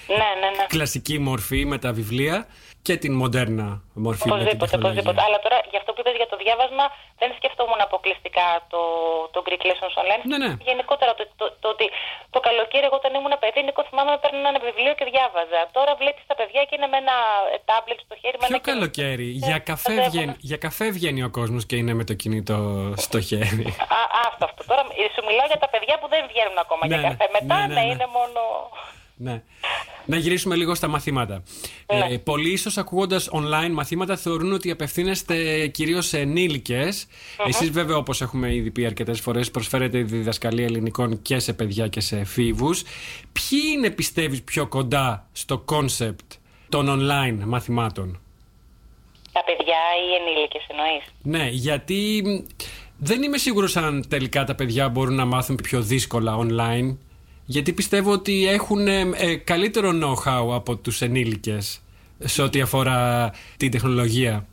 Ναι, 0.08 0.30
ναι, 0.42 0.50
ναι. 0.58 0.66
κλασική 0.68 1.20
μορφή 1.20 1.66
με 1.66 1.78
τα 1.78 1.92
βιβλία 1.94 2.48
και 2.88 2.96
την 3.04 3.14
μοντέρνα 3.22 3.68
μορφή 4.06 4.26
με 4.28 4.32
την 4.32 4.34
Οπωσδήποτε, 4.34 4.72
τεχνολογία. 4.72 5.02
οπωσδήποτε. 5.02 5.20
Αλλά 5.28 5.38
τώρα, 5.46 5.58
για 5.72 5.80
αυτό 5.82 5.90
που 5.94 6.00
είπες 6.02 6.16
για 6.22 6.30
το 6.34 6.38
διάβασμα, 6.44 6.86
δεν 7.22 7.30
σκεφτόμουν 7.40 7.80
αποκλειστικά 7.88 8.48
το, 8.74 8.82
το 9.34 9.40
Greek 9.48 9.64
Lessons 9.70 9.96
Online. 10.02 10.24
Ναι, 10.32 10.38
ναι. 10.44 10.52
Γενικότερα 10.70 11.12
το, 11.20 11.24
το, 11.40 11.46
το 11.64 11.68
ότι 11.76 11.86
το 12.36 12.40
καλοκαίρι, 12.48 12.86
εγώ 12.90 12.98
όταν 13.02 13.12
ήμουν 13.20 13.34
παιδί, 13.44 13.62
Νίκο, 13.68 13.82
θυμάμαι 13.90 14.12
να 14.16 14.20
παίρνω 14.24 14.48
ένα 14.54 14.62
βιβλίο 14.68 14.94
και 15.00 15.06
διάβαζα. 15.12 15.60
Τώρα 15.78 15.92
βλέπεις 16.02 16.24
τα 16.32 16.36
παιδιά 16.40 16.62
και 16.68 16.74
είναι 16.78 16.90
με 16.94 16.98
ένα 17.04 17.16
ε, 17.54 17.58
τάμπλετ 17.70 18.00
στο 18.08 18.16
χέρι. 18.22 18.38
Με 18.42 18.46
Ποιο 18.48 18.56
ένα 18.56 18.60
κινητό. 18.66 18.72
καλοκαίρι; 18.74 19.28
Ε, 19.36 19.40
Για 19.50 19.60
καφέ, 19.72 19.88
παιδεύουνε. 19.90 20.10
βγαίνει, 20.14 20.34
για 20.52 20.60
καφέ 20.66 20.86
βγαίνει 20.98 21.22
ο 21.30 21.32
κόσμος 21.40 21.64
και 21.70 21.76
είναι 21.82 21.94
με 22.00 22.04
το 22.10 22.14
κινητό 22.22 22.58
στο 23.06 23.18
χέρι. 23.30 23.66
Α, 23.98 24.00
άστο 24.26 24.44
αυτό. 24.50 24.62
Τώρα 24.70 24.82
ε, 25.04 25.06
σου 25.14 25.22
μιλάω 25.30 25.48
για 25.54 25.60
τα 25.64 25.70
παιδιά 25.74 25.96
που 26.02 26.08
δεν 26.14 26.22
βγαίνουν 26.32 26.58
ακόμα 26.66 26.82
Ναι, 26.86 26.90
για 26.92 27.00
ναι. 27.04 27.08
καφέ. 27.10 27.26
Μετά 27.38 27.56
Ναι, 27.60 27.62
ναι, 27.68 27.74
ναι, 27.74 27.82
ναι. 27.86 27.92
είναι 27.94 28.08
μόνο. 28.18 28.40
ναι. 29.28 29.36
Να 30.06 30.18
γυρίσουμε 30.18 30.56
λίγο 30.56 30.76
στα 30.76 30.88
μαθήματα. 30.88 31.44
Ναι. 31.94 32.14
Ε, 32.14 32.18
πολλοί 32.18 32.52
ίσως 32.52 32.78
ακούγοντας 32.78 33.30
online 33.32 33.72
μαθήματα 33.72 34.16
θεωρούν 34.16 34.54
ότι 34.54 34.72
απευθύνεστε 34.72 35.68
κυρίως 35.68 36.08
σε 36.08 36.20
ενήλικες. 36.20 37.08
Εσείς 37.48 37.70
βέβαια 37.70 37.98
όπως 37.98 38.22
έχουμε 38.22 38.54
ήδη 38.54 38.72
πει 38.72 38.86
αρκετές 38.86 39.20
φορές 39.20 39.52
προσφέρετε 39.52 40.02
διδασκαλία 40.02 40.66
ελληνικών 40.66 41.22
και 41.22 41.40
σε 41.40 41.54
παιδιά 41.54 41.88
και 41.88 42.00
σε 42.00 42.18
εφήβους. 42.20 42.84
Ποιοι 43.32 43.60
είναι 43.74 43.90
πιστεύεις 43.90 44.42
πιο 44.42 44.68
κοντά 44.68 45.28
στο 45.32 45.58
concept 45.58 46.32
των 46.70 46.88
online 46.90 47.44
μαθημάτων; 47.46 48.20
Τα 49.32 49.44
παιδιά 49.44 49.76
ή 49.76 50.08
οι 50.10 50.32
ενήλικες 50.32 50.66
εννοείς; 50.68 51.04
Ναι, 51.22 51.50
γιατί 51.52 52.22
μ, 52.26 52.54
δεν 52.98 53.24
είμαι 53.24 53.38
σίγουρος 53.38 53.76
αν 53.76 54.06
τελικά 54.08 54.44
τα 54.44 54.56
παιδιά 54.56 54.90
μπορούν 54.90 55.16
να 55.16 55.26
μάθουν 55.26 55.56
πιο 55.56 55.82
δύσκολα 55.82 56.38
online. 56.40 56.98
Γιατί 57.46 57.74
πιστεύω 57.74 58.12
ότι 58.12 58.48
έχουν 58.48 58.88
ε, 58.88 59.00
ε, 59.16 59.36
καλύτερο 59.36 59.90
know-how 60.02 60.46
από 60.60 60.76
τους 60.76 61.02
ενήλικες 61.02 61.82
σε 62.20 62.42
ό,τι 62.42 62.62
αφορά 62.62 63.32
την 63.58 63.72
τεχνολογία 63.72 64.46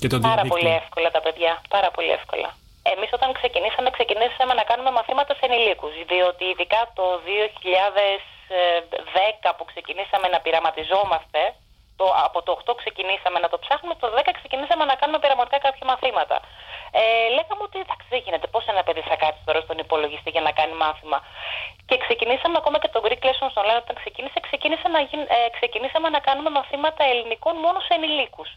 και 0.00 0.08
το 0.12 0.18
Πάρα 0.18 0.34
διαδίκτυο. 0.34 0.56
πολύ 0.56 0.70
εύκολα 0.82 1.08
τα 1.16 1.20
παιδιά. 1.24 1.52
Πάρα 1.68 1.90
πολύ 1.96 2.10
εύκολα. 2.18 2.48
Εμείς 2.92 3.10
όταν 3.18 3.28
ξεκινήσαμε, 3.38 3.88
ξεκινήσαμε 3.96 4.52
να 4.60 4.64
κάνουμε 4.70 4.90
μαθήματα 4.98 5.32
σε 5.38 5.44
ενηλίκους. 5.48 5.92
Διότι 6.12 6.44
ειδικά 6.52 6.80
το 6.98 7.04
2010 7.26 9.48
που 9.56 9.64
ξεκινήσαμε 9.70 10.26
να 10.34 10.38
πειραματιζόμαστε, 10.44 11.40
το, 12.00 12.06
από 12.26 12.38
το 12.46 12.50
8 12.64 12.66
ξεκινήσαμε 12.82 13.38
να 13.44 13.48
το 13.52 13.58
ψάχνουμε, 13.64 13.94
το 14.02 14.06
10 14.16 14.18
ξεκινήσαμε 14.38 14.84
να 14.90 14.94
κάνουμε 15.00 15.18
πειραματικά 15.22 15.58
κάποια 15.66 15.84
μαθήματα. 15.92 16.36
Ε, 16.90 17.28
λέγαμε 17.36 17.62
ότι 17.68 17.78
εντάξει 17.84 18.06
δεν 18.10 18.20
γίνεται, 18.24 18.46
πώς 18.46 18.66
ένα 18.66 18.82
παιδί 18.82 19.00
θα 19.00 19.16
κάτσει 19.16 19.40
τώρα 19.44 19.60
στον 19.60 19.78
υπολογιστή 19.78 20.30
για 20.30 20.40
να 20.40 20.52
κάνει 20.58 20.74
μάθημα; 20.84 21.18
Και 21.88 21.96
ξεκινήσαμε 22.04 22.56
ακόμα 22.58 22.78
και 22.78 22.88
το 22.88 23.00
Greek 23.04 23.22
Lessons 23.28 23.54
Online 23.60 23.80
όταν 23.84 23.96
ξεκίνησε, 24.02 24.38
ξεκίνησε 24.48 24.88
να 24.88 25.00
γίν- 25.00 25.30
ε, 25.36 25.48
ξεκινήσαμε 25.56 26.08
να 26.08 26.20
κάνουμε 26.28 26.50
μαθήματα 26.50 27.04
ελληνικών 27.04 27.54
μόνο 27.64 27.78
σε 27.80 27.92
ενηλίκους. 27.98 28.50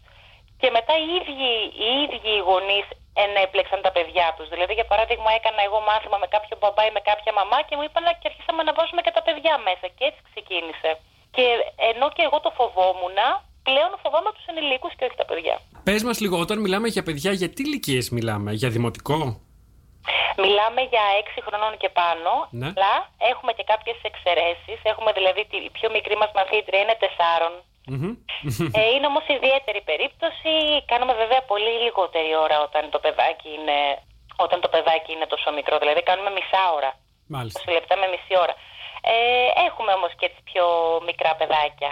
Και 0.61 0.69
μετά 0.77 0.93
οι 0.97 1.07
ίδιοι 1.19 1.51
οι, 1.85 1.89
ίδιοι 2.03 2.31
οι 2.35 2.43
γονείς 2.49 2.87
ενέπλεξαν 3.13 3.81
τα 3.81 3.91
παιδιά 3.91 4.33
τους. 4.37 4.47
Δηλαδή, 4.53 4.73
για 4.73 4.85
παράδειγμα, 4.91 5.29
έκανα 5.37 5.61
εγώ 5.67 5.79
μάθημα 5.89 6.17
με 6.23 6.27
κάποιο 6.27 6.57
μπαμπά 6.59 6.85
ή 6.85 6.91
με 6.97 6.99
κάποια 6.99 7.33
μαμά 7.39 7.61
και 7.67 7.75
μου 7.75 7.83
είπαν 7.83 8.03
και 8.19 8.27
αρχίσαμε 8.31 8.61
να 8.63 8.73
βάζουμε 8.73 9.01
και 9.05 9.11
τα 9.17 9.21
παιδιά 9.21 9.57
μέσα. 9.67 9.87
Και 9.97 10.05
έτσι 10.09 10.21
ξεκίνησε. 10.29 10.91
Και 11.35 11.43
ενώ 11.91 12.07
και 12.15 12.23
εγώ 12.27 12.39
το 12.45 12.51
φοβόμουν, 12.57 13.17
πλέον 13.69 13.91
φοβάμαι 14.03 14.29
τους 14.35 14.45
ενηλίκους 14.51 14.91
και 14.97 15.03
όχι 15.07 15.17
τα 15.21 15.25
παιδιά. 15.29 15.55
Πες 15.87 16.01
μας 16.07 16.17
λίγο, 16.23 16.35
όταν 16.45 16.57
μιλάμε 16.65 16.87
για 16.95 17.03
παιδιά, 17.07 17.31
για 17.41 17.49
τι 17.55 17.61
ηλικίες 17.67 18.05
μιλάμε, 18.17 18.49
για 18.61 18.69
δημοτικό; 18.75 19.17
Μιλάμε 20.45 20.81
για 20.93 21.05
6 21.23 21.39
χρονών 21.47 21.73
και 21.81 21.89
πάνω, 22.01 22.31
Ναι. 22.61 22.69
αλλά 22.71 22.93
έχουμε 23.31 23.51
και 23.57 23.65
κάποιες 23.71 23.97
εξαιρέσεις. 24.09 24.77
Έχουμε 24.91 25.11
δηλαδή 25.19 25.41
τη 25.49 25.57
η 25.69 25.71
πιο 25.77 25.87
μικρή 25.95 26.15
μας 26.21 26.31
μαθήτρια 26.39 26.79
είναι 26.83 26.95
4. 27.05 27.51
Μμμ. 27.93 28.13
Ε, 28.79 28.81
είναι 28.93 29.07
όμως 29.11 29.25
ιδιαίτερη 29.37 29.81
περίπτωση. 29.91 30.51
Κάνουμε 30.91 31.13
βέβαια 31.23 31.41
πολύ 31.51 31.71
λιγότερη 31.85 32.31
ώρα 32.45 32.57
όταν 32.67 32.83
το 32.93 32.99
παιδάκι 33.05 33.49
είναι, 33.57 33.77
όταν 34.45 34.57
το 34.63 34.69
παιδάκι 34.73 35.09
είναι 35.15 35.27
τόσο 35.33 35.49
μικρό. 35.59 35.75
Δηλαδή 35.83 36.01
κάνουμε 36.09 36.29
μισά 36.37 36.63
ώρα. 36.77 36.91
Μάλιστα. 37.35 37.59
20 37.65 37.71
λεπτά 37.77 37.95
με 38.01 38.07
μισή 38.13 38.33
ώρα. 38.45 38.55
Ε, 39.13 39.15
έχουμε 39.67 39.91
όμως 39.99 40.11
και 40.17 40.25
έτσι 40.29 40.41
πιο 40.49 40.65
μικρά 41.09 41.31
παιδάκια. 41.39 41.91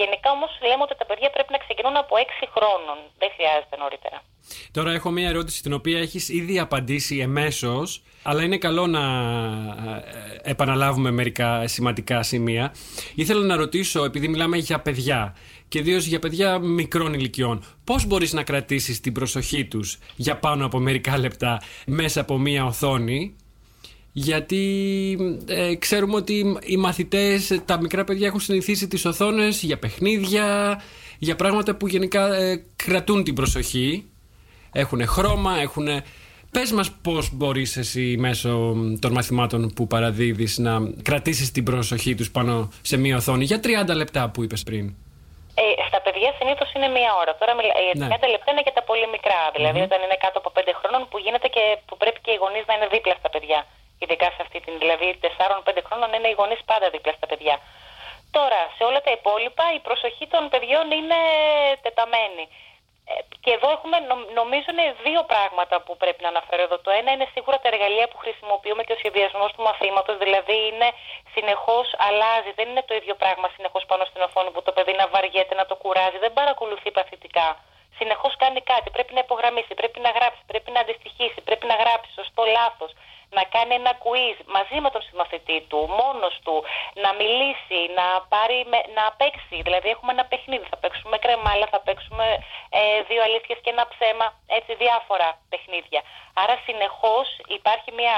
Γενικά 0.00 0.28
όμως 0.30 0.50
λέμε 0.68 0.82
ότι 0.82 0.94
τα 1.00 1.06
παιδιά 1.06 1.30
πρέπει 1.30 1.52
να 1.52 1.58
ξεκινούν 1.58 1.96
από 1.96 2.14
6 2.16 2.46
χρόνων. 2.54 2.96
Δεν 3.18 3.30
χρειάζεται 3.36 3.76
νωρίτερα. 3.76 4.18
Τώρα 4.76 4.90
έχω 4.92 5.10
μια 5.10 5.28
ερώτηση 5.28 5.62
την 5.62 5.72
οποία 5.72 5.98
έχεις 5.98 6.28
ήδη 6.28 6.58
απαντήσει 6.58 7.18
εμέσως 7.18 8.02
αλλά 8.26 8.42
είναι 8.42 8.58
καλό 8.58 8.86
να 8.86 9.00
ε, 10.42 10.50
επαναλάβουμε 10.50 11.10
μερικά 11.10 11.68
σημαντικά 11.68 12.22
σημεία. 12.22 12.74
Ήθελα 13.14 13.44
να 13.44 13.56
ρωτήσω, 13.56 14.04
επειδή 14.04 14.28
μιλάμε 14.28 14.56
για 14.56 14.80
παιδιά 14.80 15.36
και 15.68 15.78
ιδίως 15.78 16.06
για 16.06 16.18
παιδιά 16.18 16.58
μικρών 16.58 17.14
ηλικιών, 17.14 17.64
πώς 17.84 18.06
μπορείς 18.06 18.32
να 18.32 18.42
κρατήσεις 18.42 19.00
την 19.00 19.12
προσοχή 19.12 19.64
τους 19.64 19.98
για 20.16 20.36
πάνω 20.36 20.66
από 20.66 20.78
μερικά 20.78 21.18
λεπτά 21.18 21.62
μέσα 21.86 22.20
από 22.20 22.38
μια 22.38 22.64
οθόνη; 22.64 23.36
Γιατί 24.16 24.62
ε, 25.48 25.74
ξέρουμε 25.74 26.16
ότι 26.16 26.58
οι 26.64 26.76
μαθητές, 26.76 27.60
τα 27.64 27.80
μικρά 27.80 28.04
παιδιά 28.04 28.26
έχουν 28.26 28.40
συνηθίσει 28.40 28.88
τις 28.88 29.04
οθόνες 29.04 29.62
για 29.62 29.78
παιχνίδια, 29.78 30.46
για 31.18 31.36
πράγματα 31.36 31.74
που 31.76 31.86
γενικά 31.86 32.34
ε, 32.34 32.64
κρατούν 32.76 33.24
την 33.24 33.34
προσοχή. 33.34 34.10
Έχουν 34.72 35.06
χρώμα, 35.06 35.60
έχουν... 35.60 35.88
Πες 36.50 36.72
μας 36.72 36.90
πώς 37.02 37.24
μπορείς 37.32 37.76
εσύ 37.76 38.16
μέσω 38.18 38.50
των 39.00 39.12
μαθημάτων 39.12 39.72
που 39.74 39.86
παραδίδεις 39.86 40.58
να 40.58 40.72
κρατήσεις 41.02 41.52
την 41.52 41.64
προσοχή 41.64 42.14
τους 42.14 42.30
πάνω 42.30 42.68
σε 42.82 42.96
μία 42.96 43.16
οθόνη 43.16 43.44
για 43.44 43.60
30 43.90 43.94
λεπτά 43.94 44.30
που 44.30 44.42
είπες 44.42 44.62
πριν. 44.62 44.84
Ε, 45.54 45.62
στα 45.88 46.00
παιδιά 46.04 46.30
συνήθως 46.38 46.68
είναι 46.74 46.88
μία 46.96 47.10
ώρα. 47.22 47.32
Τώρα 47.40 47.52
μιλά, 47.58 47.72
ε, 47.80 47.98
Ναι. 47.98 48.06
30 48.06 48.28
λεπτά 48.34 48.48
είναι 48.52 48.62
για 48.66 48.74
τα 48.78 48.82
πολύ 48.90 49.06
μικρά. 49.16 49.40
Δηλαδή 49.56 49.80
όταν 49.88 49.98
είναι 50.04 50.18
κάτω 50.24 50.36
από 50.42 50.50
5 50.56 50.72
χρόνων 50.80 51.00
που 51.10 51.16
γίνεται 51.24 51.48
και 51.54 51.64
που 51.86 51.94
πρέπει 52.02 52.20
και 52.24 52.32
οι 52.34 52.38
γονείς 52.42 52.64
να 52.68 52.74
είναι 52.76 52.88
δίπλα 52.94 53.14
στα 53.20 53.30
παιδιά. 53.34 53.60
Ειδικά 54.04 54.26
σε 54.36 54.40
αυτή 54.44 54.58
την. 54.64 54.74
Δηλαδή 54.82 55.06
4-5 55.22 55.82
χρόνων 55.88 56.12
είναι 56.12 56.28
οι 56.28 56.36
γονείς 56.40 56.60
πάντα 56.70 56.86
δίπλα 56.94 57.12
στα 57.18 57.26
παιδιά. 57.26 57.56
Τώρα, 58.36 58.60
σε 58.76 58.82
όλα 58.88 59.00
τα 59.06 59.10
υπόλοιπα 59.18 59.64
η 59.78 59.80
προσοχή 59.88 60.26
των 60.26 60.42
παιδιών 60.52 60.86
είναι 60.98 61.18
τεταμένη. 61.84 62.44
Ε, 63.10 63.14
Και 63.44 63.50
εδώ 63.56 63.68
έχουμε, 63.76 63.96
νο- 64.10 64.28
νομίζω, 64.40 64.66
είναι 64.72 64.86
δύο 65.06 65.22
πράγματα 65.32 65.76
που 65.84 65.96
πρέπει 66.02 66.20
να 66.22 66.28
αναφέρω 66.34 66.62
εδώ. 66.62 66.76
Το 66.86 66.90
ένα 67.00 67.10
είναι 67.12 67.28
σίγουρα 67.34 67.56
τα 67.62 67.68
εργαλεία 67.72 68.06
που 68.10 68.18
χρησιμοποιούμε 68.24 68.82
και 68.86 68.92
ο 68.92 68.98
σχεδιασμός 69.02 69.50
του 69.52 69.62
μαθήματος. 69.68 70.16
Δηλαδή, 70.24 70.56
είναι 70.70 70.88
συνεχώς 71.34 71.86
αλλάζει. 72.08 72.50
Δεν 72.58 72.66
είναι 72.70 72.84
το 72.88 72.94
ίδιο 73.00 73.14
πράγμα 73.22 73.46
συνεχώς 73.56 73.82
πάνω 73.90 74.04
στην 74.10 74.20
οθόνη 74.26 74.50
που 74.54 74.62
το 74.62 74.72
παιδί 74.72 74.92
να 75.00 75.06
βαριέται, 75.14 75.54
να 75.54 75.66
το 75.70 75.74
κουράζει. 75.82 76.18
Δεν 76.24 76.32
παρακολουθεί 76.32 76.90
παθητικά. 76.98 77.48
Συνεχώς 77.98 78.36
κάνει 78.36 78.60
κάτι. 78.60 78.90
Πρέπει 78.90 79.14
να 79.14 79.20
υπογραμμίσει, 79.20 79.74
πρέπει 79.74 80.00
να 80.00 80.10
γράψει, 80.10 80.40
πρέπει 80.46 80.70
να 80.70 80.80
αντιστοιχίσει, 80.80 81.40
πρέπει 81.44 81.66
να 81.66 81.74
γράψει 81.74 82.10
σωστό 82.14 82.44
λάθος. 82.44 82.92
Να 83.38 83.44
κάνει 83.44 83.74
ένα 83.74 83.92
quiz 84.04 84.38
μαζί 84.56 84.80
με 84.84 84.90
τον 84.90 85.02
συμμαθητή 85.02 85.58
του, 85.68 85.78
μόνος 86.00 86.34
του, 86.44 86.64
να 86.94 87.10
μιλήσει, 87.20 87.80
να, 87.98 88.06
πάρει, 88.32 88.58
με- 88.72 88.86
να 88.98 89.04
παίξει. 89.18 89.56
Δηλαδή, 89.66 89.88
έχουμε 89.94 90.12
ένα 90.12 90.24
παιχνίδι. 90.24 90.66
Θα 90.70 90.76
παίξουμε 90.76 91.16
κρεμάλα, 91.18 91.66
θα 91.74 91.80
παίξουμε 91.80 92.26
ε, 92.70 93.02
δύο 93.08 93.22
αλήθειες 93.22 93.58
και 93.62 93.70
ένα 93.70 93.84
ψέμα. 93.92 94.26
Έτσι, 94.46 94.74
διάφορα 94.74 95.28
παιχνίδια. 95.48 96.00
Άρα, 96.42 96.54
συνεχώς 96.66 97.26
υπάρχει 97.58 97.90
μια 97.92 98.14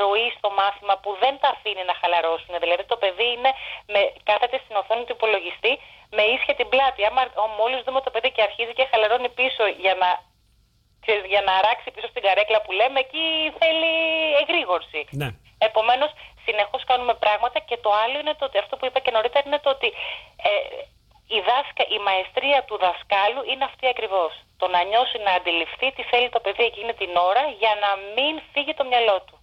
ροή 0.00 0.28
στο 0.38 0.50
μάθημα 0.60 0.94
που 1.02 1.16
δεν 1.22 1.34
τα 1.42 1.48
αφήνει 1.54 1.84
να 1.90 1.94
χαλαρώσουν. 2.00 2.54
Δηλαδή, 2.62 2.84
το 2.84 2.96
παιδί 2.96 3.28
είναι 3.36 3.50
με, 3.92 4.00
κάθεται 4.28 4.58
στην 4.64 4.76
οθόνη 4.76 5.04
του 5.04 5.14
υπολογιστή 5.18 5.72
με 6.16 6.22
ίσια 6.22 6.54
την 6.54 6.68
πλάτη. 6.68 7.04
Άμα 7.04 7.22
μόλις 7.58 7.80
δούμε 7.84 8.00
το 8.00 8.10
παιδί 8.10 8.30
και 8.32 8.42
αρχίζει 8.42 8.72
και 8.72 8.88
χαλαρώνει 8.90 9.28
πίσω 9.28 9.66
για 9.66 9.94
να 10.02 10.08
ξέρεις, 11.06 11.24
για 11.32 11.42
να 11.46 11.52
αράξει 11.60 11.88
πίσω 11.94 12.08
στην 12.12 12.22
καρέκλα 12.26 12.58
που 12.62 12.72
λέμε, 12.80 12.98
εκεί 13.06 13.24
θέλει 13.60 13.92
εγρήγορση. 14.40 15.00
Ναι. 15.10 15.28
Επομένως, 15.68 16.10
συνεχώς 16.44 16.82
κάνουμε 16.90 17.14
πράγματα 17.14 17.58
και 17.68 17.76
το 17.84 17.90
άλλο 18.02 18.16
είναι 18.18 18.34
το 18.38 18.44
ότι 18.48 18.58
αυτό 18.58 18.76
που 18.76 18.86
είπα 18.86 18.98
και 19.04 19.10
νωρίτερα 19.10 19.44
είναι 19.46 19.60
το 19.64 19.70
ότι 19.76 19.88
ε, 20.48 20.50
η, 21.36 21.38
δάσκα, 21.48 21.84
η 21.96 21.98
μαεστρία 22.06 22.60
του 22.68 22.76
δασκάλου 22.84 23.42
είναι 23.50 23.64
αυτή 23.70 23.86
ακριβώς. 23.94 24.32
Το 24.60 24.66
να 24.74 24.80
νιώσει, 24.90 25.18
να 25.26 25.32
αντιληφθεί 25.38 25.88
τι 25.92 26.02
θέλει 26.10 26.28
το 26.34 26.40
παιδί 26.44 26.64
εκείνη 26.64 26.92
την 26.94 27.12
ώρα 27.30 27.44
για 27.62 27.72
να 27.82 27.90
μην 28.16 28.34
φύγει 28.52 28.74
το 28.74 28.84
μυαλό 28.90 29.16
του. 29.26 29.36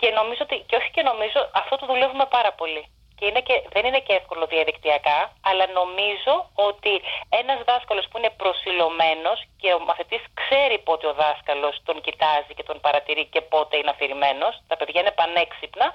Και 0.00 0.08
νομίζω 0.18 0.42
ότι, 0.46 0.56
και 0.68 0.76
όχι 0.80 0.90
και 0.90 1.02
νομίζω, 1.10 1.40
αυτό 1.60 1.76
το 1.76 1.86
δουλεύουμε 1.86 2.26
πάρα 2.36 2.52
πολύ. 2.52 2.82
Και, 3.18 3.26
είναι 3.26 3.40
και 3.40 3.62
δεν 3.72 3.84
είναι 3.86 4.00
και 4.06 4.12
εύκολο 4.12 4.46
διαδικτυακά, 4.46 5.32
αλλά 5.48 5.66
νομίζω 5.80 6.34
ότι 6.54 6.92
ένας 7.28 7.58
δάσκαλος 7.68 8.06
που 8.08 8.18
είναι 8.18 8.32
προσιλωμένος 8.42 9.38
και 9.60 9.72
ο 9.72 9.80
μαθητής 9.88 10.22
ξέρει 10.40 10.78
πότε 10.78 11.06
ο 11.06 11.14
δάσκαλος 11.14 11.74
τον 11.84 12.00
κοιτάζει 12.00 12.52
και 12.56 12.62
τον 12.62 12.80
παρατηρεί 12.80 13.24
και 13.24 13.40
πότε 13.40 13.76
είναι 13.76 13.90
αφηρημένος, 13.90 14.62
τα 14.68 14.76
παιδιά 14.76 15.00
είναι 15.00 15.10
πανέξυπνα, 15.20 15.86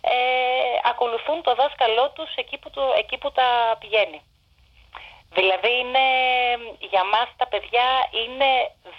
ε, 0.00 0.16
ακολουθούν 0.90 1.42
το 1.42 1.54
δάσκαλό 1.54 2.10
τους 2.10 2.30
εκεί 2.34 2.56
που, 2.58 2.70
το, 2.70 2.82
εκεί 2.98 3.16
που 3.18 3.32
τα 3.32 3.76
πηγαίνει. 3.80 4.20
Δηλαδή 5.30 5.72
είναι, 5.78 6.04
για 6.78 7.04
μας 7.04 7.28
τα 7.36 7.46
παιδιά 7.46 7.88
είναι 8.22 8.50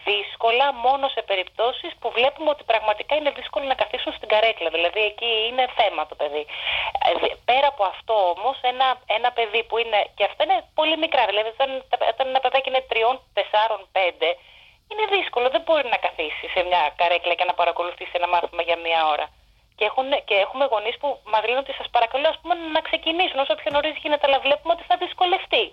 δύσκολα 0.06 0.74
μόνο 0.74 1.08
σε 1.10 1.22
περιπτώσεις 1.22 1.92
που 2.00 2.12
βλέπουμε 2.12 2.50
ότι 2.50 2.64
πραγματικά 2.64 3.16
είναι 3.16 3.32
δύσκολο 3.32 3.66
να 3.66 3.74
καθίσουν 3.76 4.14
στην 4.14 4.28
καρέκλα. 4.28 4.70
Δηλαδή 4.70 5.02
εκεί 5.12 5.32
είναι 5.48 5.66
θέμα 5.76 6.08
το 6.08 6.16
παιδί. 6.16 6.46
Ε, 7.08 7.12
δε- 7.20 7.36
Πέρα 7.46 7.68
από 7.68 7.84
αυτό 7.84 8.14
όμως 8.38 8.58
ένα, 8.62 8.88
ένα 9.06 9.32
παιδί 9.32 9.64
που 9.64 9.78
είναι, 9.78 10.00
και 10.16 10.24
αυτά 10.24 10.44
είναι 10.44 10.64
πολύ 10.74 10.98
μικρά, 10.98 11.26
δηλαδή 11.26 11.50
όταν, 11.50 11.70
όταν 12.14 12.28
ένα 12.28 12.40
παιδάκι 12.40 12.70
είναι 12.70 12.86
τριών, 12.90 13.16
τεσσάρων, 13.34 13.82
πέντε, 13.92 14.30
είναι 14.92 15.06
δύσκολο, 15.18 15.50
δεν 15.50 15.62
μπορεί 15.66 15.88
να 15.90 15.98
καθίσει 15.98 16.46
σε 16.54 16.64
μια 16.64 16.94
καρέκλα 16.96 17.34
και 17.34 17.44
να 17.46 17.54
παρακολουθήσει 17.54 18.12
ένα 18.14 18.28
μάθημα 18.28 18.62
για 18.62 18.78
μία 18.78 19.08
ώρα. 19.08 19.26
Και, 19.80 19.88
έχουν, 19.92 20.08
και 20.30 20.36
έχουμε 20.46 20.66
γονείς 20.74 20.96
που 21.02 21.08
μας 21.32 21.44
λένε 21.48 21.62
ότι 21.66 21.74
σας 21.80 21.88
παρακαλώ 21.96 22.28
ας 22.34 22.38
πούμε, 22.42 22.54
να 22.76 22.82
ξεκινήσουν 22.88 23.40
όσο 23.44 23.54
πιο 23.60 23.70
νωρίς 23.76 23.96
γίνεται, 24.02 24.26
αλλά 24.28 24.40
βλέπουμε 24.46 24.72
ότι 24.76 24.84
θα 24.90 24.96
δυσκολευτεί. 25.04 25.66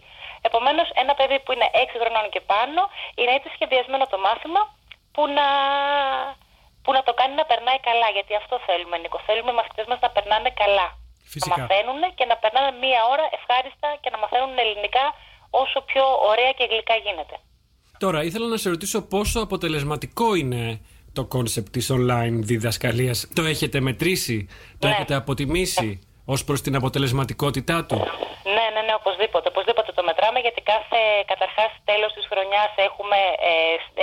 Επομένως, 0.48 0.86
ένα 1.02 1.12
παιδί 1.18 1.38
που 1.42 1.50
είναι 1.54 1.68
6 1.84 1.96
χρονών 2.02 2.26
και 2.34 2.42
πάνω 2.52 2.80
είναι 3.18 3.32
έτσι 3.38 3.48
σχεδιασμένο 3.56 4.04
το 4.12 4.18
μάθημα 4.26 4.60
που 5.14 5.22
να, 5.36 5.46
που 6.82 6.90
να 6.96 7.02
το 7.06 7.12
κάνει 7.20 7.34
να 7.40 7.46
περνάει 7.50 7.80
καλά. 7.88 8.08
Γιατί 8.16 8.32
αυτό 8.42 8.54
θέλουμε, 8.66 8.96
Νίκο. 9.02 9.18
Θέλουμε 9.28 9.50
οι 9.52 9.58
μαθητές 9.60 9.86
μας 9.90 10.00
να 10.04 10.10
περνάνε 10.16 10.50
καλά. 10.62 10.86
Φυσικά. 11.32 11.48
Να 11.50 11.56
μαθαίνουν 11.56 12.00
και 12.18 12.24
να 12.30 12.36
περνάνε 12.42 12.70
μία 12.84 13.00
ώρα 13.12 13.24
ευχάριστα 13.36 13.88
και 14.02 14.10
να 14.12 14.18
μαθαίνουν 14.22 14.52
ελληνικά 14.64 15.04
όσο 15.62 15.78
πιο 15.90 16.04
ωραία 16.30 16.52
και 16.58 16.64
γλυκά 16.70 16.96
γίνεται. 17.06 17.36
Τώρα, 18.04 18.18
ήθελα 18.28 18.46
να 18.54 18.58
σε 18.62 18.68
ρωτήσω 18.74 18.98
πόσο 19.14 19.38
αποτελεσματικό 19.46 20.28
είναι 20.40 20.62
το 21.18 21.24
concept 21.34 21.70
της 21.76 21.86
online 21.96 22.36
διδασκαλίας. 22.50 23.18
Το 23.38 23.42
έχετε 23.52 23.78
μετρήσει, 23.88 24.38
το 24.78 24.86
Ναι. 24.86 24.92
έχετε 24.92 25.14
αποτιμήσει 25.22 25.88
ως 26.34 26.40
προς 26.46 26.58
την 26.64 26.74
αποτελεσματικότητά 26.80 27.76
του; 27.88 27.98
Ναι, 28.56 28.66
ναι, 28.74 28.80
ναι, 28.86 28.94
οπωσδήποτε. 29.00 29.46
Οπωσδήποτε 29.52 29.90
το 29.98 30.02
μετράμε 30.08 30.38
γιατί 30.46 30.60
κάθε 30.72 31.00
καταρχάς 31.32 31.70
τέλος 31.90 32.10
της 32.16 32.24
χρονιάς 32.30 32.70
έχουμε, 32.88 33.18
ε, 33.50 33.52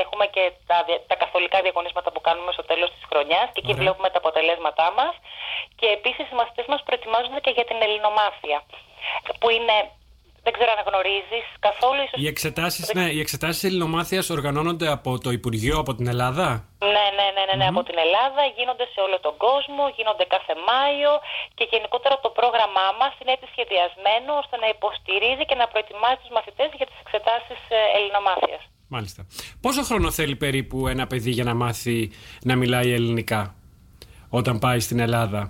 έχουμε 0.03 0.25
και 0.35 0.43
τα, 0.69 0.77
δια- 0.87 1.01
τα 1.09 1.15
καθολικά 1.23 1.57
διαγωνίσματα 1.65 2.09
που 2.13 2.21
κάνουμε 2.27 2.51
στο 2.57 2.63
τέλος 2.71 2.89
της 2.95 3.03
χρονιάς 3.11 3.47
και 3.53 3.59
εκεί 3.63 3.73
Ωραία. 3.73 3.81
βλέπουμε 3.83 4.07
τα 4.13 4.19
αποτελέσματά 4.23 4.87
μας 4.99 5.13
και 5.79 5.87
επίσης 5.97 6.25
οι 6.31 6.35
μαθητές 6.41 6.65
μας 6.73 6.81
προετοιμάζονται 6.87 7.41
και 7.45 7.53
για 7.57 7.65
την 7.69 7.77
ελληνομάθεια 7.85 8.57
που 9.41 9.47
είναι, 9.57 9.75
δεν 10.45 10.53
ξέρω 10.55 10.71
αν 10.75 10.81
γνωρίζεις 10.89 11.45
καθόλου 11.67 11.99
ίσως... 12.05 12.17
Οι 12.23 12.27
εξετάσεις, 12.33 12.85
ναι, 12.97 13.07
οι 13.15 13.19
εξετάσεις 13.25 13.63
ελληνομάθειας 13.69 14.25
οργανώνονται 14.37 14.87
από 14.97 15.09
το 15.23 15.29
Υπουργείο, 15.39 15.75
από 15.83 15.91
την 15.97 16.07
Ελλάδα; 16.13 16.47
Ναι, 16.95 17.05
ναι, 17.17 17.27
ναι, 17.35 17.43
ναι, 17.47 17.55
ναι 17.59 17.67
από 17.73 17.81
την 17.89 17.97
Ελλάδα, 18.05 18.41
γίνονται 18.57 18.85
σε 18.93 18.99
όλο 19.05 19.17
τον 19.25 19.35
κόσμο, 19.45 19.83
γίνονται 19.97 20.25
κάθε 20.35 20.53
Μάιο 20.69 21.11
και 21.57 21.65
γενικότερα 21.73 22.15
το 22.25 22.29
πρόγραμμά 22.37 22.87
μας 22.99 23.13
είναι 23.19 23.33
έτσι 23.35 23.47
σχεδιασμένο 23.53 24.31
ώστε 24.41 24.55
να 24.63 24.67
υποστηρίζει 24.75 25.43
και 25.49 25.57
να 25.61 25.65
προετοιμάζει 25.71 26.19
τους 26.21 26.33
μαθητές 26.37 26.69
για 26.79 26.87
τις 26.89 26.97
εξετάσεις 27.03 27.59
ε, 27.77 27.79
ελληνομάθειας. 27.97 28.61
Μάλιστα. 28.95 29.21
Πόσο 29.65 29.81
χρόνο 29.89 30.07
θέλει 30.11 30.35
περίπου 30.45 30.77
ένα 30.93 31.05
παιδί 31.07 31.31
για 31.37 31.45
να 31.49 31.53
μάθει 31.61 31.97
να 32.49 32.53
μιλάει 32.61 32.89
ελληνικά 32.97 33.41
όταν 34.39 34.55
πάει 34.59 34.79
στην 34.87 34.99
Ελλάδα; 35.05 35.41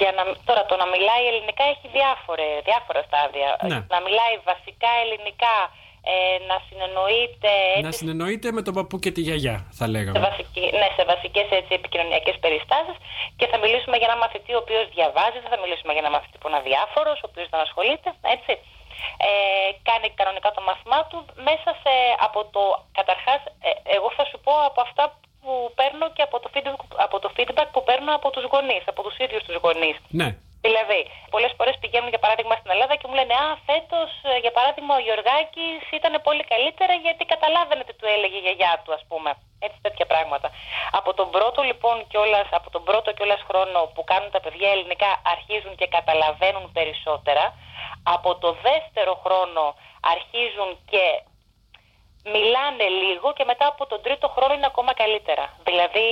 Για 0.00 0.10
να, 0.16 0.22
τώρα 0.48 0.62
το 0.70 0.74
να 0.82 0.86
μιλάει 0.94 1.24
ελληνικά 1.30 1.64
έχει 1.72 1.86
διάφορε, 1.96 2.48
διάφορα 2.68 3.00
στάδια. 3.08 3.48
Ναι. 3.70 3.78
Να 3.94 3.98
μιλάει 4.06 4.34
βασικά 4.52 4.90
ελληνικά, 5.02 5.56
ε, 6.12 6.16
να 6.50 6.56
συνεννοείται 6.66 7.52
Να 7.86 7.88
έτσι 7.88 7.98
συνεννοείται 8.00 8.48
με 8.56 8.62
τον 8.66 8.74
παππού 8.78 8.96
και 9.04 9.10
τη 9.16 9.20
γιαγιά, 9.26 9.56
θα 9.78 9.84
σε, 9.84 9.92
λέγαμε. 9.94 10.18
βασική, 10.28 10.64
ναι, 10.80 10.88
σε 10.96 11.04
βασικές 11.12 11.46
έτσι, 11.58 11.72
επικοινωνιακές 11.80 12.36
περιστάσεις 12.44 12.96
και 13.38 13.46
θα 13.50 13.56
μιλήσουμε 13.62 13.96
για 14.00 14.08
ένα 14.10 14.18
μαθητή 14.24 14.52
ο 14.58 14.60
οποίος 14.64 14.84
διαβάζει, 14.94 15.38
δεν 15.44 15.50
θα 15.54 15.58
μιλήσουμε 15.62 15.92
για 15.94 16.02
ένα 16.04 16.12
μαθητή 16.16 16.36
που 16.38 16.48
είναι 16.48 16.60
αδιάφορος, 16.62 17.16
ο 17.24 17.26
οποίος 17.30 17.46
δεν 17.52 17.60
ασχολείται, 17.66 18.10
έτσι. 18.36 18.52
Ε, 19.28 19.30
κάνει 19.88 20.08
κανονικά 20.20 20.48
το 20.56 20.62
μάθημά 20.68 21.00
του 21.10 21.18
μέσα 21.48 21.70
σε, 21.82 21.94
από 22.26 22.40
το, 22.54 22.62
καταρχάς, 22.98 23.40
ε, 23.68 23.70
εγώ 23.96 24.08
θα 24.16 24.24
σου 24.30 24.38
πω 24.44 24.52
από 24.70 24.80
αυτά 24.86 25.04
που 25.44 25.54
παίρνω 25.78 26.06
και 26.16 26.22
από 26.28 26.36
το, 26.42 26.48
feedback, 26.54 26.80
από 27.06 27.16
το 27.22 27.28
feedback 27.36 27.68
που 27.74 27.82
παίρνω 27.88 28.10
από 28.18 28.28
τους 28.34 28.44
γονείς, 28.52 28.84
από 28.92 29.00
τους 29.02 29.16
ίδιους 29.24 29.42
τους 29.46 29.56
γονείς. 29.64 29.96
Ναι. 30.20 30.28
Δηλαδή, 30.66 31.00
πολλές 31.34 31.52
φορές 31.58 31.74
πηγαίνουν 31.82 32.10
για 32.14 32.22
παράδειγμα 32.24 32.54
στην 32.60 32.70
Ελλάδα 32.74 32.94
και 32.98 33.06
μου 33.08 33.16
λένε 33.18 33.34
Α, 33.44 33.48
φέτος, 33.68 34.10
για 34.44 34.52
παράδειγμα, 34.56 34.92
ο 34.98 35.02
Γιωργάκης 35.06 35.82
ήταν 35.98 36.14
πολύ 36.26 36.44
καλύτερα 36.52 36.94
γιατί 37.04 37.22
καταλάβαινε 37.32 37.82
τι 37.86 37.94
του 37.98 38.06
έλεγε 38.14 38.36
η 38.40 38.44
γιαγιά 38.46 38.72
του, 38.82 38.90
ας 38.98 39.02
πούμε. 39.08 39.30
Έτσι, 39.66 39.78
τέτοια 39.86 40.06
πράγματα. 40.12 40.48
Από 40.98 41.10
τον 41.18 41.28
πρώτο 41.34 41.60
λοιπόν 41.70 41.96
κιόλας, 42.10 42.48
από 42.58 42.68
τον 42.74 42.82
πρώτο 42.88 43.08
κιόλας 43.16 43.42
χρόνο 43.48 43.78
που 43.94 44.02
κάνουν 44.10 44.30
τα 44.36 44.40
παιδιά 44.44 44.68
ελληνικά 44.74 45.10
αρχίζουν 45.34 45.74
και 45.80 45.86
καταλαβαίνουν 45.96 46.66
περισσότερα. 46.78 47.44
Από 48.16 48.30
το 48.42 48.50
δεύτερο 48.68 49.12
χρόνο 49.24 49.62
αρχίζουν 50.14 50.70
και 50.90 51.04
μιλάνε 52.32 52.86
λίγο 53.02 53.28
και 53.36 53.44
μετά 53.50 53.66
από 53.72 53.82
τον 53.90 54.00
τρίτο 54.04 54.26
χρόνο 54.34 54.52
είναι 54.54 54.70
ακόμα 54.72 54.92
καλύτερα. 55.02 55.44
Δηλαδή, 55.68 56.06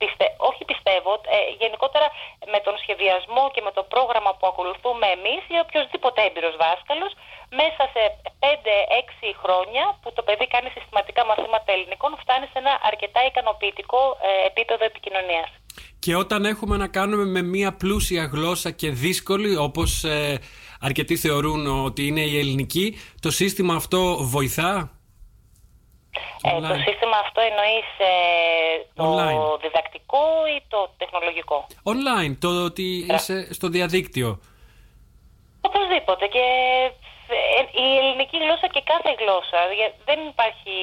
πιστε... 0.00 0.24
όχι 0.48 0.62
πιστεύω, 0.70 1.12
ε, 1.36 1.38
γενικότερα 1.62 2.06
με 2.52 2.58
τον 2.66 2.74
σχεδιασμό 2.82 3.44
και 3.54 3.62
με 3.66 3.72
το 3.78 3.82
πρόγραμμα 3.92 4.30
που 4.36 4.46
ακολουθούμε 4.52 5.06
εμείς 5.16 5.42
ή 5.54 5.56
οποιοδήποτε 5.64 6.18
έμπειρος 6.26 6.54
δάσκαλος, 6.62 7.12
μέσα 7.60 7.82
σε 7.94 8.02
5-6 8.42 9.42
χρόνια 9.42 9.84
που 10.00 10.08
το 10.16 10.22
παιδί 10.26 10.46
κάνει 10.54 10.68
συστηματικά 10.76 11.22
μαθήματα 11.30 11.70
ελληνικών, 11.76 12.10
φτάνει 12.22 12.46
σε 12.52 12.58
ένα 12.62 12.72
αρκετά 12.90 13.20
ικανοποιητικό 13.30 14.00
ε, 14.28 14.46
επίπεδο 14.50 14.84
επικοινωνίας. 14.92 15.50
Και 16.04 16.16
όταν 16.16 16.44
έχουμε 16.44 16.76
να 16.76 16.88
κάνουμε 16.88 17.24
με 17.24 17.42
μια 17.42 17.70
πλούσια 17.72 18.24
γλώσσα 18.32 18.70
και 18.70 18.90
δύσκολη, 18.90 19.56
όπως 19.56 20.04
ε, 20.04 20.38
αρκετοί 20.80 21.16
θεωρούν 21.16 21.84
ότι 21.84 22.06
είναι 22.06 22.20
η 22.20 22.38
ελληνική, 22.38 22.98
το 23.20 23.30
σύστημα 23.30 23.74
αυτό 23.74 24.16
βοηθά; 24.20 24.93
Ε, 26.46 26.50
το 26.50 26.56
Online. 26.56 26.82
σύστημα 26.88 27.16
αυτό 27.24 27.40
εννοείς 27.50 27.88
ε, 27.98 28.12
το 28.94 29.04
Online. 29.04 29.60
διδακτικό 29.64 30.24
ή 30.56 30.62
το 30.68 30.80
τεχνολογικό; 30.96 31.66
Online, 31.92 32.32
το 32.44 32.48
ότι 32.68 33.06
είσαι 33.12 33.54
στο 33.54 33.68
διαδίκτυο. 33.68 34.40
Οπωσδήποτε 35.60 36.26
και 36.26 36.38
ε, 36.38 36.90
η 37.84 37.96
ελληνική 38.00 38.38
γλώσσα 38.44 38.66
και 38.74 38.82
κάθε 38.92 39.10
γλώσσα. 39.20 39.60
για- 39.78 39.92
Δεν 40.04 40.18
υπάρχει. 40.32 40.74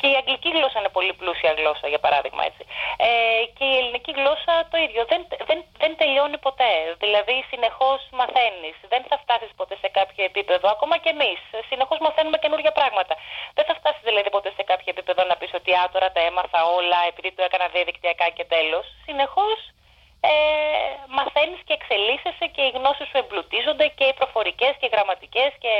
και 0.00 0.06
η 0.12 0.14
αγγλική 0.20 0.50
γλώσσα 0.56 0.78
είναι 0.78 0.88
πολύ 0.98 1.12
πλούσια 1.20 1.52
γλώσσα, 1.58 1.86
για 1.88 1.98
παράδειγμα 1.98 2.42
έτσι. 2.50 2.62
Ε, 2.96 3.08
και 3.56 3.64
η 3.72 3.76
ελληνική 3.80 4.12
γλώσσα 4.18 4.54
το 4.70 4.76
ίδιο. 4.86 5.02
Δεν, 5.12 5.20
δεν, 5.48 5.58
δεν 5.82 5.96
τελειώνει 6.00 6.38
ποτέ. 6.38 6.70
Δηλαδή, 7.04 7.36
συνεχώς 7.50 8.00
μαθαίνεις. 8.18 8.76
Δεν 8.92 9.02
θα 9.08 9.16
φτάσεις 9.22 9.50
ποτέ 9.56 9.76
σε 9.82 9.88
κάποιο 9.98 10.24
επίπεδο. 10.30 10.66
Ακόμα 10.76 10.96
και 11.02 11.08
εμείς. 11.16 11.40
Συνεχώς 11.70 11.98
μαθαίνουμε 12.06 12.38
καινούργια 12.38 12.72
πράγματα. 12.72 13.14
Δεν 13.56 13.64
θα 13.68 13.74
φτάσεις 13.80 14.02
δηλαδή 14.08 14.30
ποτέ 14.30 14.50
σε 14.56 14.62
κάποιο 14.70 14.88
επίπεδο 14.94 15.22
να 15.30 15.36
πεις 15.36 15.50
ότι 15.54 15.70
α, 15.74 15.82
τώρα 15.92 16.08
τα 16.12 16.20
έμαθα 16.20 16.60
όλα 16.78 16.98
επειδή 17.10 17.32
το 17.32 17.42
έκανα 17.48 17.66
διαδικτυακά 17.74 18.28
και 18.36 18.44
τέλος. 18.44 18.84
Συνεχώς 19.06 19.58
ε, 20.20 20.32
μαθαίνεις 21.16 21.60
και 21.66 21.74
εξελίσσεσαι 21.78 22.46
και 22.54 22.62
οι 22.66 22.72
γνώσεις 22.78 23.06
σου 23.10 23.18
εμπλουτίζονται 23.22 23.86
και 23.98 24.04
οι 24.10 24.14
προφορικές 24.20 24.72
και 24.78 24.86
οι 24.88 24.92
γραμματικές 24.94 25.50
και 25.64 25.74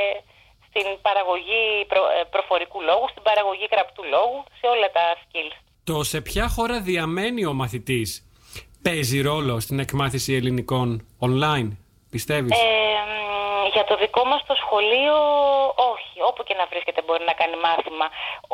στην 0.67 0.87
παραγωγή 1.07 1.63
προ- 1.91 2.11
ε, 2.17 2.19
προφορικού 2.33 2.79
λόγου, 2.89 3.07
στην 3.13 3.23
παραγωγή 3.29 3.65
γραπτού 3.73 4.03
λόγου, 4.15 4.39
σε 4.59 4.65
όλα 4.73 4.89
τα 4.97 5.05
skills. 5.21 5.55
Το 5.89 6.03
σε 6.11 6.19
ποια 6.21 6.45
χώρα 6.55 6.77
διαμένει 6.89 7.45
ο 7.45 7.53
μαθητής 7.53 8.09
παίζει 8.81 9.21
ρόλο 9.21 9.59
στην 9.59 9.79
εκμάθηση 9.79 10.33
ελληνικών 10.33 11.07
online, 11.27 11.69
πιστεύεις; 12.09 12.51
Ε, 12.51 12.63
μ, 13.11 13.67
για 13.73 13.83
το 13.83 13.95
δικό 14.03 14.23
μας 14.25 14.41
το 14.49 14.55
σχολείο, 14.63 15.17
όχι. 15.93 16.17
Όπου 16.29 16.43
και 16.43 16.55
να 16.59 16.65
βρίσκεται 16.71 17.01
μπορεί 17.05 17.23
να 17.31 17.33
κάνει 17.33 17.55
μάθημα. 17.67 18.07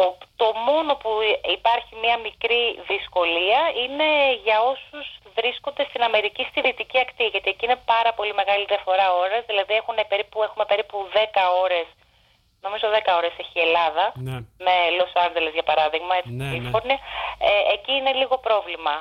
Ο, 0.04 0.06
το 0.42 0.48
μόνο 0.68 0.92
που 1.02 1.12
υπάρχει 1.58 1.94
μια 2.04 2.18
μικρή 2.28 2.62
δυσκολία 2.92 3.62
είναι 3.84 4.10
για 4.46 4.58
όσους 4.74 5.06
βρίσκονται 5.38 5.84
στην 5.90 6.02
Αμερική 6.10 6.44
στη 6.50 6.60
δυτική 6.62 7.00
ακτή. 7.06 7.26
Γιατί 7.34 7.50
εκεί 7.50 7.66
είναι 7.66 7.80
πάρα 7.94 8.12
πολύ 8.14 8.34
μεγάλη 8.34 8.66
διαφορά 8.66 9.08
ώρες. 9.24 9.42
Δηλαδή 9.52 9.74
έχουν 9.82 9.98
περίπου, 10.12 10.38
έχουμε 10.48 10.66
περίπου 10.72 10.98
10 11.14 11.44
ώρες, 11.64 11.86
νομίζω 12.66 12.86
10 12.90 13.14
ώρες 13.20 13.34
έχει 13.42 13.56
η 13.62 13.66
Ελλάδα. 13.68 14.06
Ναι. 14.28 14.38
Με 14.66 14.76
Los 15.00 15.14
Angeles 15.26 15.54
για 15.58 15.68
παράδειγμα, 15.72 16.14
έτσι, 16.20 16.32
Ναι, 16.32 16.46
στη 16.46 16.54
ναι. 16.54 16.58
Καλιφόρνια. 16.58 16.98
Ε, 17.50 17.74
εκεί 17.76 17.94
είναι 18.00 18.14
λίγο 18.22 18.36
πρόβλημα. 18.48 18.96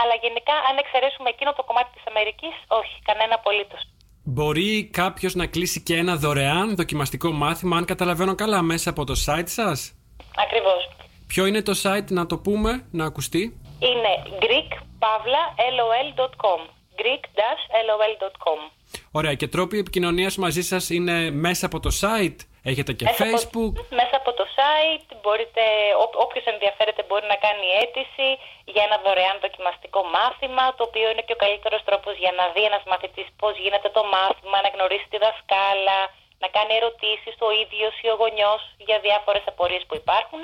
Αλλά 0.00 0.14
γενικά, 0.24 0.54
αν 0.68 0.74
εξαιρέσουμε 0.82 1.28
εκείνο 1.34 1.50
το 1.58 1.62
κομμάτι 1.68 1.90
της 1.96 2.04
Αμερικής, 2.10 2.54
όχι, 2.80 2.96
κανένα 3.08 3.34
απολύτως. 3.34 3.82
Μπορεί 4.26 4.88
κάποιος 4.92 5.34
να 5.34 5.46
κλείσει 5.46 5.82
και 5.82 5.96
ένα 5.96 6.16
δωρεάν 6.16 6.76
δοκιμαστικό 6.76 7.32
μάθημα, 7.32 7.76
αν 7.76 7.84
καταλαβαίνω 7.84 8.34
καλά, 8.34 8.62
μέσα 8.62 8.90
από 8.90 9.04
το 9.04 9.14
site 9.26 9.48
σας; 9.48 9.92
Ακριβώς. 10.36 10.88
Ποιο 11.26 11.46
είναι 11.46 11.62
το 11.62 11.80
site, 11.82 12.10
να 12.10 12.26
το 12.26 12.38
πούμε, 12.38 12.86
να 12.90 13.04
ακουστεί; 13.04 13.60
Είναι 13.78 14.22
greekpavlalol.com 14.40 16.68
greek-lol.com 16.96 18.70
Ωραία, 19.10 19.34
και 19.34 19.48
τρόποι 19.48 19.78
επικοινωνίας 19.78 20.36
μαζί 20.36 20.62
σας 20.62 20.90
είναι 20.90 21.30
μέσα 21.30 21.66
από 21.66 21.80
το 21.80 21.90
site; 22.00 22.36
Έχετε 22.70 22.92
και 22.98 23.04
Μέσα 23.04 23.22
από- 23.24 23.32
Facebook. 23.34 23.74
μέσα 24.00 24.16
από 24.20 24.30
το 24.38 24.44
site 24.56 25.08
μπορείτε, 25.22 25.62
ό, 26.02 26.04
όποιος 26.24 26.44
ενδιαφέρεται 26.54 27.02
μπορεί 27.08 27.26
να 27.34 27.38
κάνει 27.46 27.66
αίτηση 27.80 28.28
για 28.72 28.82
ένα 28.88 28.96
δωρεάν 29.04 29.36
δοκιμαστικό 29.44 30.00
μάθημα, 30.16 30.64
το 30.76 30.82
οποίο 30.88 31.06
είναι 31.10 31.24
και 31.26 31.36
ο 31.38 31.40
καλύτερος 31.44 31.82
τρόπος 31.88 32.14
για 32.22 32.32
να 32.38 32.44
δει 32.54 32.62
ένας 32.70 32.84
μαθητής 32.92 33.26
πώς 33.40 33.54
γίνεται 33.64 33.88
το 33.96 34.02
μάθημα, 34.14 34.56
να 34.64 34.68
γνωρίσει 34.74 35.06
τη 35.12 35.18
δασκάλα, 35.26 35.98
να 36.42 36.48
κάνει 36.56 36.72
ερωτήσεις 36.80 37.34
ο 37.46 37.50
ίδιος 37.64 37.94
ή 38.04 38.06
ο 38.12 38.16
γονιός 38.22 38.62
για 38.86 38.98
διάφορες 39.06 39.44
απορίες 39.52 39.84
που 39.88 39.94
υπάρχουν 40.02 40.42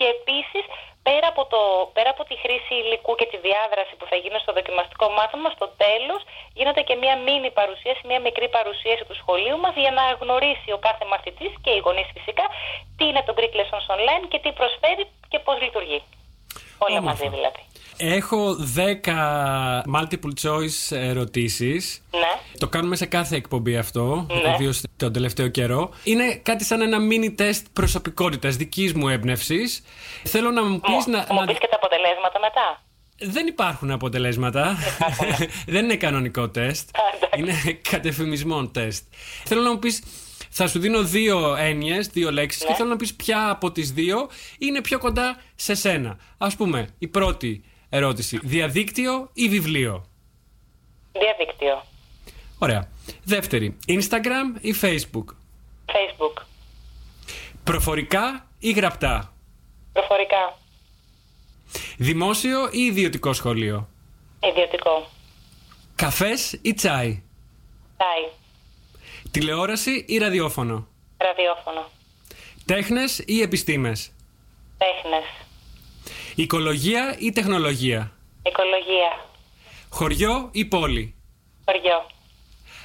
και 0.00 0.08
επίσης 0.16 0.64
πέρα 1.06 1.26
από, 1.32 1.42
το, 1.52 1.60
πέρα 1.96 2.10
από 2.14 2.22
τη 2.28 2.34
χρήση 2.42 2.74
υλικού 2.82 3.12
και 3.18 3.26
τη 3.32 3.36
διάδραση 3.46 3.92
που 3.98 4.06
θα 4.10 4.16
γίνει 4.22 4.38
στο 4.44 4.52
δοκιμαστικό 4.58 5.06
μάθημα, 5.18 5.48
στο 5.56 5.66
τέλος 5.84 6.20
γίνεται 6.58 6.82
και 6.88 6.94
μια 7.02 7.14
μίνι 7.26 7.50
παρουσίαση, 7.58 8.02
μια 8.10 8.20
μικρή 8.26 8.48
παρουσίαση 8.56 9.04
του 9.08 9.16
σχολείου 9.20 9.58
μας 9.64 9.74
για 9.84 9.92
να 9.98 10.04
γνωρίσει 10.22 10.68
ο 10.76 10.78
κάθε 10.86 11.04
μαθητής 11.12 11.52
και 11.64 11.70
οι 11.76 11.80
γονείς 11.86 12.08
φυσικά 12.16 12.44
τι 12.96 13.04
είναι 13.08 13.22
το 13.26 13.32
Greek 13.38 13.54
Lessons 13.60 13.86
Online 13.94 14.24
και 14.30 14.38
τι 14.42 14.50
προσφέρει 14.58 15.04
και 15.30 15.38
πώς 15.46 15.56
λειτουργεί. 15.64 16.00
Όλα 16.84 16.98
Όμορφα. 16.98 17.10
μαζί 17.10 17.26
δηλαδή. 17.36 17.62
Έχω 18.02 18.56
10 18.76 19.82
multiple 19.94 20.32
choice 20.42 20.96
ερωτήσεις. 20.96 22.02
Ναι. 22.10 22.58
Το 22.58 22.68
κάνουμε 22.68 22.96
σε 22.96 23.06
κάθε 23.06 23.36
εκπομπή 23.36 23.76
αυτό, 23.76 24.26
Ναι. 24.44 24.52
ιδίως 24.54 24.82
τον 24.96 25.12
τελευταίο 25.12 25.48
καιρό. 25.48 25.90
Είναι 26.04 26.34
κάτι 26.42 26.64
σαν 26.64 26.80
ένα 26.80 26.98
mini 26.98 27.32
τεστ 27.36 27.66
προσωπικότητας 27.72 28.56
δικής 28.56 28.92
μου 28.94 29.08
έμπνευσης. 29.08 29.82
Θέλω 30.24 30.50
να 30.50 30.64
μου 30.64 30.80
πεις 30.80 30.90
Μου, 31.06 31.12
να, 31.12 31.22
θα 31.24 31.34
μου 31.34 31.40
να- 31.40 31.46
πεις 31.46 31.58
και 31.58 31.68
τα 31.70 31.76
αποτελέσματα 31.76 32.38
μετά. 32.40 32.82
Δεν 33.32 33.46
υπάρχουν 33.46 33.90
αποτελέσματα. 33.90 34.76
Δεν 35.74 35.84
είναι 35.84 35.96
κανονικό 35.96 36.48
τεστ. 36.48 36.96
Α, 36.96 37.00
εντάξει. 37.16 37.40
είναι 37.64 37.78
κατεφημισμόν 37.90 38.72
τεστ. 38.72 39.04
Θέλω 39.44 39.60
να 39.62 39.70
μου 39.72 39.78
πεις, 39.78 40.02
θα 40.50 40.68
σου 40.68 40.78
δίνω 40.78 41.02
δύο 41.02 41.54
έννοιες, 41.56 42.06
δύο 42.06 42.32
λέξεις 42.32 42.62
Ναι. 42.62 42.68
και 42.68 42.74
θέλω 42.74 42.88
να 42.88 42.96
πεις 42.96 43.14
ποια 43.14 43.50
από 43.50 43.72
τις 43.72 43.92
δύο 43.92 44.28
είναι 44.58 44.80
πιο 44.80 44.98
κοντά 44.98 45.36
σε 45.54 45.74
σένα. 45.74 46.16
Ας 46.38 46.56
πούμε, 46.56 46.88
η 46.98 47.06
πρώτη 47.08 47.64
ερώτηση, 47.90 48.38
διαδίκτυο 48.42 49.30
ή 49.32 49.48
βιβλίο; 49.48 50.04
Διαδίκτυο. 51.12 51.84
Ωραία. 52.58 52.88
Δεύτερη, 53.24 53.76
Instagram 53.88 54.60
ή 54.60 54.74
Facebook; 54.80 55.24
Facebook. 55.86 56.42
Προφορικά 57.64 58.46
ή 58.58 58.70
γραπτά; 58.72 59.32
Προφορικά. 59.92 60.58
Δημόσιο 61.96 62.68
ή 62.72 62.80
ιδιωτικό 62.80 63.32
σχολείο; 63.32 63.88
Ιδιωτικό. 64.40 65.08
Καφές 65.94 66.58
ή 66.62 66.74
τσάι; 66.74 67.22
Τάι. 67.96 68.28
Τηλεόραση 69.30 70.04
ή 70.08 70.18
ραδιόφωνο; 70.18 70.88
Ραδιόφωνο. 71.16 71.88
Τέχνες 72.64 73.22
ή 73.26 73.40
επιστήμες; 73.40 74.12
Τέχνες. 74.78 75.24
Οικολογία 76.40 77.16
ή 77.18 77.32
τεχνολογία; 77.32 78.12
Οικολογία. 78.42 79.24
Χωριό 79.90 80.48
ή 80.52 80.64
πόλη; 80.64 81.14
Χωριό. 81.64 82.06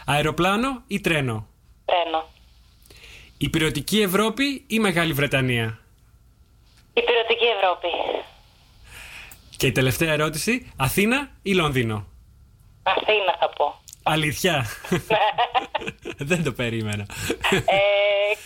Αεροπλάνο 0.06 0.84
ή 0.88 1.00
τρένο; 1.02 1.48
Τρένο. 1.86 2.30
Υπηρετική 3.38 4.02
Ευρώπη 4.02 4.64
ή 4.68 4.80
Μεγάλη 4.80 5.14
Βρετανία; 5.14 5.80
Υπηρετική 6.94 7.46
Ευρώπη. 7.46 7.88
Και 9.58 9.68
η 9.68 9.72
τελευταία 9.72 10.14
ερώτηση, 10.14 10.74
Αθήνα 10.78 11.32
ή 11.42 11.54
Λονδίνο; 11.54 12.08
Αθήνα 12.84 13.36
θα 13.40 13.50
πω. 13.50 13.80
Αλήθεια. 14.14 14.56
Δεν 16.30 16.40
το 16.48 16.52
περίμενα. 16.62 17.06
Ε, 17.78 17.80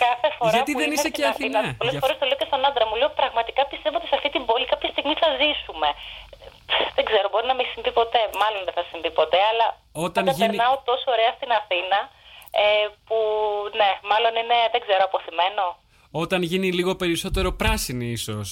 κάθε 0.03 0.27
φορά 0.37 0.51
Γιατί 0.55 0.71
που 0.71 0.79
δεν 0.81 0.87
είμαι 0.87 0.97
είσαι 0.99 1.09
στην 1.13 1.17
και 1.17 1.25
Αθηνά; 1.33 1.61
Πολλές 1.79 1.93
Γι' 1.93 2.01
φορές 2.03 2.15
το 2.21 2.25
λέω 2.29 2.37
και 2.41 2.47
στον 2.49 2.61
άντρα 2.69 2.85
μου. 2.87 2.95
Λέω 3.01 3.11
πραγματικά 3.21 3.61
πιστεύω 3.71 3.95
ότι 3.99 4.07
σε 4.11 4.15
αυτή 4.19 4.29
την 4.35 4.43
πόλη 4.49 4.65
κάποια 4.73 4.89
στιγμή 4.95 5.13
θα 5.23 5.29
ζήσουμε. 5.41 5.89
Δεν 6.97 7.03
ξέρω, 7.09 7.25
μπορεί 7.31 7.45
να 7.51 7.55
μην 7.59 7.65
συμβεί 7.73 7.91
ποτέ. 8.01 8.21
Μάλλον 8.41 8.61
δεν 8.67 8.73
θα 8.79 8.83
συμβεί 8.91 9.11
ποτέ, 9.19 9.39
αλλά 9.51 9.67
Όταν 10.07 10.23
πάντα 10.25 10.31
γίνει- 10.37 10.47
περνάω 10.49 10.75
τόσο 10.91 11.05
ωραία 11.15 11.31
στην 11.37 11.49
Αθήνα 11.59 11.99
ε, 12.63 12.65
που 13.07 13.17
ναι, 13.79 13.89
μάλλον 14.11 14.33
είναι, 14.41 14.57
δεν 14.73 14.81
ξέρω, 14.85 15.01
αποθυμένο. 15.09 15.63
Όταν 16.23 16.39
γίνει 16.51 16.69
λίγο 16.79 16.91
περισσότερο 17.01 17.49
πράσινη 17.61 18.07
ίσως. 18.19 18.47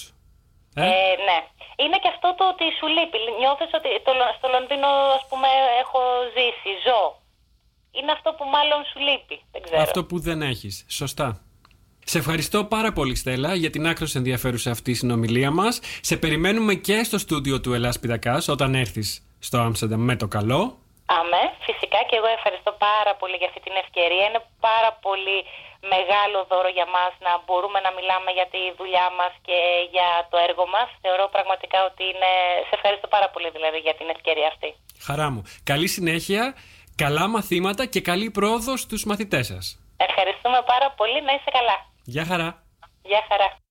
Ε; 0.79 0.83
Ε, 0.83 1.13
ναι. 1.27 1.39
Είναι 1.83 1.97
και 2.03 2.11
αυτό 2.15 2.27
το 2.37 2.43
ότι 2.53 2.65
σου 2.77 2.87
λείπει. 2.95 3.17
Νιώθεις 3.41 3.69
ότι 3.79 3.89
το, 4.05 4.11
Λο- 4.19 4.33
στο 4.37 4.47
Λονδίνο, 4.55 4.89
ας 5.17 5.23
πούμε, 5.29 5.49
έχω 5.83 5.99
ζήσει, 6.35 6.71
ζω. 6.85 7.01
Είναι 7.97 8.11
αυτό 8.17 8.29
που 8.37 8.43
μάλλον 8.55 8.79
σου 8.89 8.99
λείπει. 9.07 9.37
Δεν 9.51 9.61
ξέρω. 9.65 9.81
Αυτό 9.81 9.99
που 10.05 10.19
δεν 10.27 10.39
έχεις. 10.41 10.85
Σωστά. 10.89 11.41
Σε 12.11 12.17
ευχαριστώ 12.17 12.63
πάρα 12.65 12.91
πολύ 12.93 13.15
Στέλλα 13.15 13.53
για 13.55 13.69
την 13.69 13.87
άκρως 13.87 14.15
ενδιαφέρουσα 14.15 14.71
αυτή 14.71 14.91
η 14.91 14.93
συνομιλία 14.93 15.51
μας. 15.51 15.79
Σε 16.01 16.17
περιμένουμε 16.17 16.73
και 16.73 17.03
στο 17.03 17.17
στούντιο 17.17 17.61
του 17.61 17.73
Ελλάς 17.73 17.99
Πιτακάς 17.99 18.47
όταν 18.47 18.75
έρθεις 18.75 19.09
στο 19.39 19.57
Άμστερνταμ 19.57 20.01
με 20.01 20.15
το 20.15 20.27
καλό. 20.27 20.77
Αμέ, 21.05 21.43
φυσικά 21.67 21.99
και 22.09 22.15
εγώ 22.15 22.27
ευχαριστώ 22.37 22.71
πάρα 22.71 23.15
πολύ 23.15 23.35
για 23.35 23.47
αυτή 23.47 23.59
την 23.59 23.73
ευκαιρία. 23.83 24.25
Είναι 24.27 24.41
πάρα 24.59 24.91
πολύ 25.01 25.37
μεγάλο 25.95 26.39
δώρο 26.49 26.69
για 26.77 26.87
μας 26.95 27.11
να 27.25 27.31
μπορούμε 27.45 27.79
να 27.85 27.91
μιλάμε 27.97 28.29
για 28.37 28.47
τη 28.53 28.61
δουλειά 28.79 29.07
μας 29.19 29.33
και 29.47 29.57
για 29.93 30.09
το 30.31 30.37
έργο 30.47 30.65
μας. 30.75 30.87
Θεωρώ 31.03 31.25
πραγματικά 31.35 31.79
ότι 31.89 32.03
είναι... 32.11 32.31
Σε 32.69 32.73
ευχαριστώ 32.77 33.07
πάρα 33.15 33.27
πολύ 33.33 33.49
δηλαδή 33.55 33.77
για 33.87 33.95
την 33.99 34.07
ευκαιρία 34.15 34.47
αυτή. 34.53 34.69
Χαρά 35.07 35.27
μου. 35.33 35.41
Καλή 35.71 35.87
συνέχεια, 35.87 36.43
καλά 37.03 37.27
μαθήματα 37.35 37.83
και 37.93 38.01
καλή 38.01 38.27
πρόοδο 38.37 38.73
στους 38.77 39.01
μαθητές 39.09 39.45
σας. 39.51 39.65
Ευχαριστούμε 39.97 40.59
πάρα 40.71 40.87
πολύ. 40.99 41.19
Να 41.27 41.31
είσαι 41.37 41.51
καλά. 41.57 41.77
Γεια 42.03 42.25
χαρά. 42.25 42.49
Γεια 43.03 43.21
χαρά. 43.29 43.66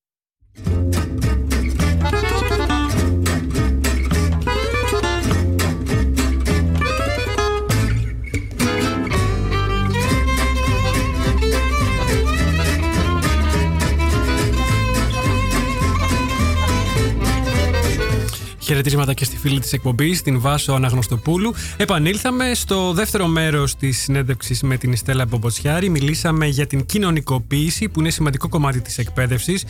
Χαιρετίσματα 18.66 19.14
και 19.14 19.24
στη 19.24 19.36
φίλη 19.36 19.60
της 19.60 19.72
εκπομπής, 19.72 20.22
την 20.22 20.40
Βάσο 20.40 20.72
Αναγνωστοπούλου. 20.72 21.54
Επανήλθαμε 21.76 22.54
στο 22.54 22.92
δεύτερο 22.92 23.26
μέρος 23.26 23.76
της 23.76 23.98
συνέντευξης 23.98 24.62
με 24.62 24.76
την 24.76 24.96
Στέλλα 24.96 25.26
Μπομποτσιάρη. 25.26 25.88
Μιλήσαμε 25.88 26.46
για 26.46 26.66
την 26.66 26.86
κοινωνικοποίηση, 26.86 27.88
που 27.88 28.00
είναι 28.00 28.10
σημαντικό 28.10 28.48
κομμάτι 28.48 28.80
της 28.80 28.98
εκπαίδευσης 28.98 29.64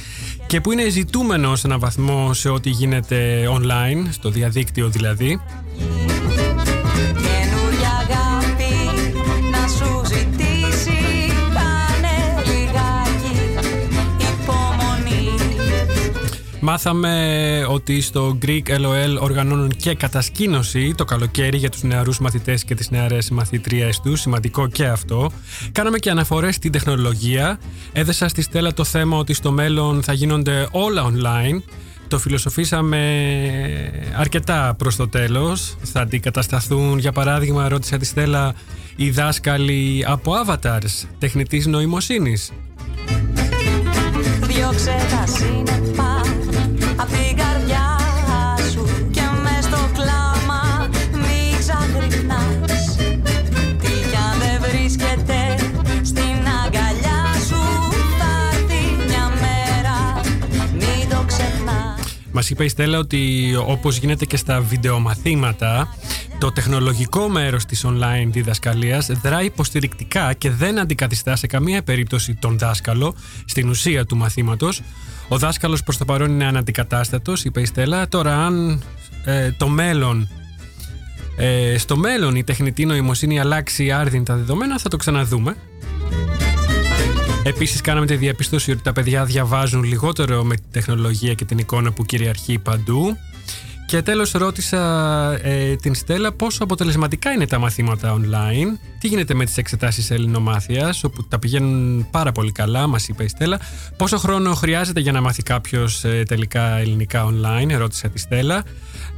και 0.46 0.60
που 0.60 0.72
είναι 0.72 0.88
ζητούμενο 0.88 1.56
σε 1.56 1.66
έναν 1.66 1.78
βαθμό 1.78 2.32
σε 2.32 2.48
ό,τι 2.48 2.70
γίνεται 2.70 3.48
online, 3.50 4.08
στο 4.10 4.30
διαδίκτυο 4.30 4.88
δηλαδή. 4.88 5.40
Μάθαμε 16.68 17.66
ότι 17.68 18.00
στο 18.00 18.38
Greek 18.46 18.68
LOL 18.68 19.20
οργανώνουν 19.20 19.68
και 19.68 19.94
κατασκήνωση 19.94 20.94
το 20.96 21.04
καλοκαίρι 21.04 21.56
για 21.56 21.70
τους 21.70 21.82
νεαρούς 21.82 22.18
μαθητές 22.18 22.64
και 22.64 22.74
τις 22.74 22.90
νεαρές 22.90 23.30
μαθητρίες 23.30 24.00
τους. 24.00 24.20
Σημαντικό 24.20 24.68
και 24.68 24.86
αυτό. 24.86 25.30
Κάναμε 25.72 25.98
και 25.98 26.10
αναφορές 26.10 26.54
στην 26.54 26.72
τεχνολογία. 26.72 27.58
Έδεσα 27.92 28.28
στη 28.28 28.42
Στέλλα 28.42 28.72
το 28.72 28.84
θέμα 28.84 29.16
ότι 29.16 29.34
στο 29.34 29.52
μέλλον 29.52 30.02
θα 30.02 30.12
γίνονται 30.12 30.68
όλα 30.70 31.10
online. 31.12 31.62
Το 32.08 32.18
φιλοσοφήσαμε 32.18 33.00
αρκετά 34.16 34.74
προς 34.78 34.96
το 34.96 35.08
τέλος. 35.08 35.76
Θα 35.82 36.00
αντικατασταθούν, 36.00 36.98
για 36.98 37.12
παράδειγμα, 37.12 37.68
ρώτησα 37.68 37.96
τη 37.96 38.04
Στέλλα, 38.04 38.54
οι 38.96 39.10
δάσκαλοι 39.10 40.04
από 40.06 40.32
avatars 40.46 41.06
τεχνητής 41.18 41.66
νοημοσύνης. 41.66 42.52
Διώξε 44.40 44.96
τα 45.10 45.26
σύννεφα 45.26 46.35
ξεχνάς 62.36 62.48
Μας 62.48 62.50
είπε 62.50 62.64
η 62.64 62.68
Στέλλα 62.68 62.98
ότι 62.98 63.54
όπως 63.66 63.96
γίνεται 63.96 64.24
και 64.24 64.36
στα 64.36 64.60
βιντεομαθήματα, 64.60 65.88
το 66.38 66.52
τεχνολογικό 66.52 67.28
μέρος 67.28 67.64
της 67.64 67.84
online 67.86 68.28
διδασκαλίας 68.30 69.06
δράει 69.06 69.44
υποστηρικτικά 69.44 70.32
και 70.32 70.50
δεν 70.50 70.78
αντικαθιστά 70.78 71.36
σε 71.36 71.46
καμία 71.46 71.82
περίπτωση 71.82 72.34
τον 72.34 72.58
δάσκαλο 72.58 73.14
στην 73.44 73.68
ουσία 73.68 74.04
του 74.04 74.16
μαθήματος. 74.16 74.82
Ο 75.28 75.38
δάσκαλος 75.38 75.82
προς 75.82 75.96
το 75.96 76.04
παρόν 76.04 76.30
είναι 76.30 76.46
αναντικατάστατος, 76.46 77.44
είπε 77.44 77.60
η 77.60 77.64
Στέλλα. 77.64 78.08
Τώρα 78.08 78.46
αν 78.46 78.82
ε, 79.24 79.50
το 79.52 79.68
μέλλον 79.68 80.28
ε, 81.36 81.78
στο 81.78 81.96
μέλλον 81.96 82.36
η 82.36 82.44
τεχνητή 82.44 82.84
νοημοσύνη 82.86 83.40
αλλάξει 83.40 83.90
άρδιν 83.90 84.24
τα 84.24 84.36
δεδομένα 84.36 84.78
θα 84.78 84.88
το 84.88 84.96
ξαναδούμε. 84.96 85.56
Επίσης 87.46 87.80
κάναμε 87.80 88.06
τη 88.06 88.16
διαπίστωση 88.16 88.70
ότι 88.70 88.82
τα 88.82 88.92
παιδιά 88.92 89.24
διαβάζουν 89.24 89.82
λιγότερο 89.82 90.44
με 90.44 90.54
τη 90.56 90.62
τεχνολογία 90.70 91.34
και 91.34 91.44
την 91.44 91.58
εικόνα 91.58 91.92
που 91.92 92.04
κυριαρχεί 92.04 92.58
παντού. 92.58 93.16
Και 93.86 94.02
τέλος 94.02 94.32
ρώτησα 94.32 94.80
ε, 95.42 95.76
την 95.76 95.94
Στέλλα 95.94 96.32
πόσο 96.32 96.64
αποτελεσματικά 96.64 97.30
είναι 97.30 97.46
τα 97.46 97.58
μαθήματα 97.58 98.16
online, 98.20 98.78
τι 99.00 99.08
γίνεται 99.08 99.34
με 99.34 99.44
τις 99.44 99.56
εξετάσεις 99.56 100.10
ελληνομάθειας, 100.10 101.04
όπου 101.04 101.24
τα 101.24 101.38
πηγαίνουν 101.38 102.06
πάρα 102.10 102.32
πολύ 102.32 102.52
καλά, 102.52 102.86
μας 102.86 103.08
είπε 103.08 103.24
η 103.24 103.28
Στέλλα. 103.28 103.60
Πόσο 103.96 104.18
χρόνο 104.18 104.54
χρειάζεται 104.54 105.00
για 105.00 105.12
να 105.12 105.20
μάθει 105.20 105.42
κάποιος 105.42 106.04
ε, 106.04 106.22
τελικά 106.28 106.76
ελληνικά 106.76 107.26
online, 107.26 107.76
ρώτησα 107.78 108.08
τη 108.08 108.18
Στέλλα. 108.18 108.64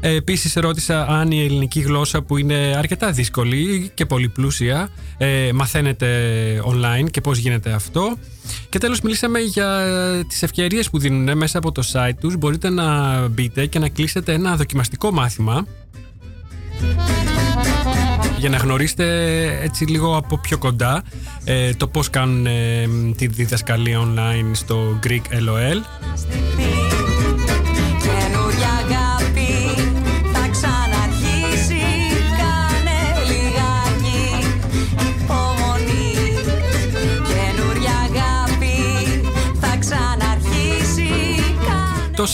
Ε, 0.00 0.14
επίσης 0.14 0.54
ρώτησα 0.54 1.06
αν 1.06 1.30
η 1.30 1.44
ελληνική 1.44 1.80
γλώσσα 1.80 2.22
που 2.22 2.36
είναι 2.36 2.74
αρκετά 2.76 3.10
δύσκολη 3.10 3.90
και 3.94 4.06
πολυπλούσια 4.06 4.88
ε, 5.18 5.52
μαθαίνεται 5.52 6.08
online 6.64 7.10
και 7.10 7.20
πώς 7.20 7.38
γίνεται 7.38 7.70
αυτό. 7.70 8.16
Και 8.68 8.78
τέλος 8.78 9.00
μιλήσαμε 9.00 9.38
για 9.38 9.78
ε, 9.78 10.24
τις 10.24 10.42
ευκαιρίες 10.42 10.90
που 10.90 10.98
δίνουν 10.98 11.36
μέσα 11.36 11.58
από 11.58 11.72
το 11.72 11.82
site 11.92 12.16
τους. 12.20 12.36
Μπορείτε 12.36 12.70
να 12.70 13.28
μπείτε 13.28 13.66
και 13.66 13.78
να 13.78 13.88
κλείσετε 13.88 14.32
ένα 14.32 14.56
δοκιμαστικό 14.58 15.10
μάθημα 15.12 15.66
για 18.38 18.48
να 18.48 18.56
γνωρίσετε 18.56 19.04
έτσι 19.62 19.84
λίγο 19.84 20.16
από 20.16 20.38
πιο 20.38 20.58
κοντά 20.58 21.02
ε, 21.44 21.74
το 21.74 21.88
πώς 21.88 22.10
κάνουν 22.10 22.46
ε, 22.46 22.88
τη 23.16 23.26
διδασκαλία 23.26 24.00
online 24.00 24.50
στο 24.52 24.98
Greek 25.04 25.22
LOL. 25.32 25.78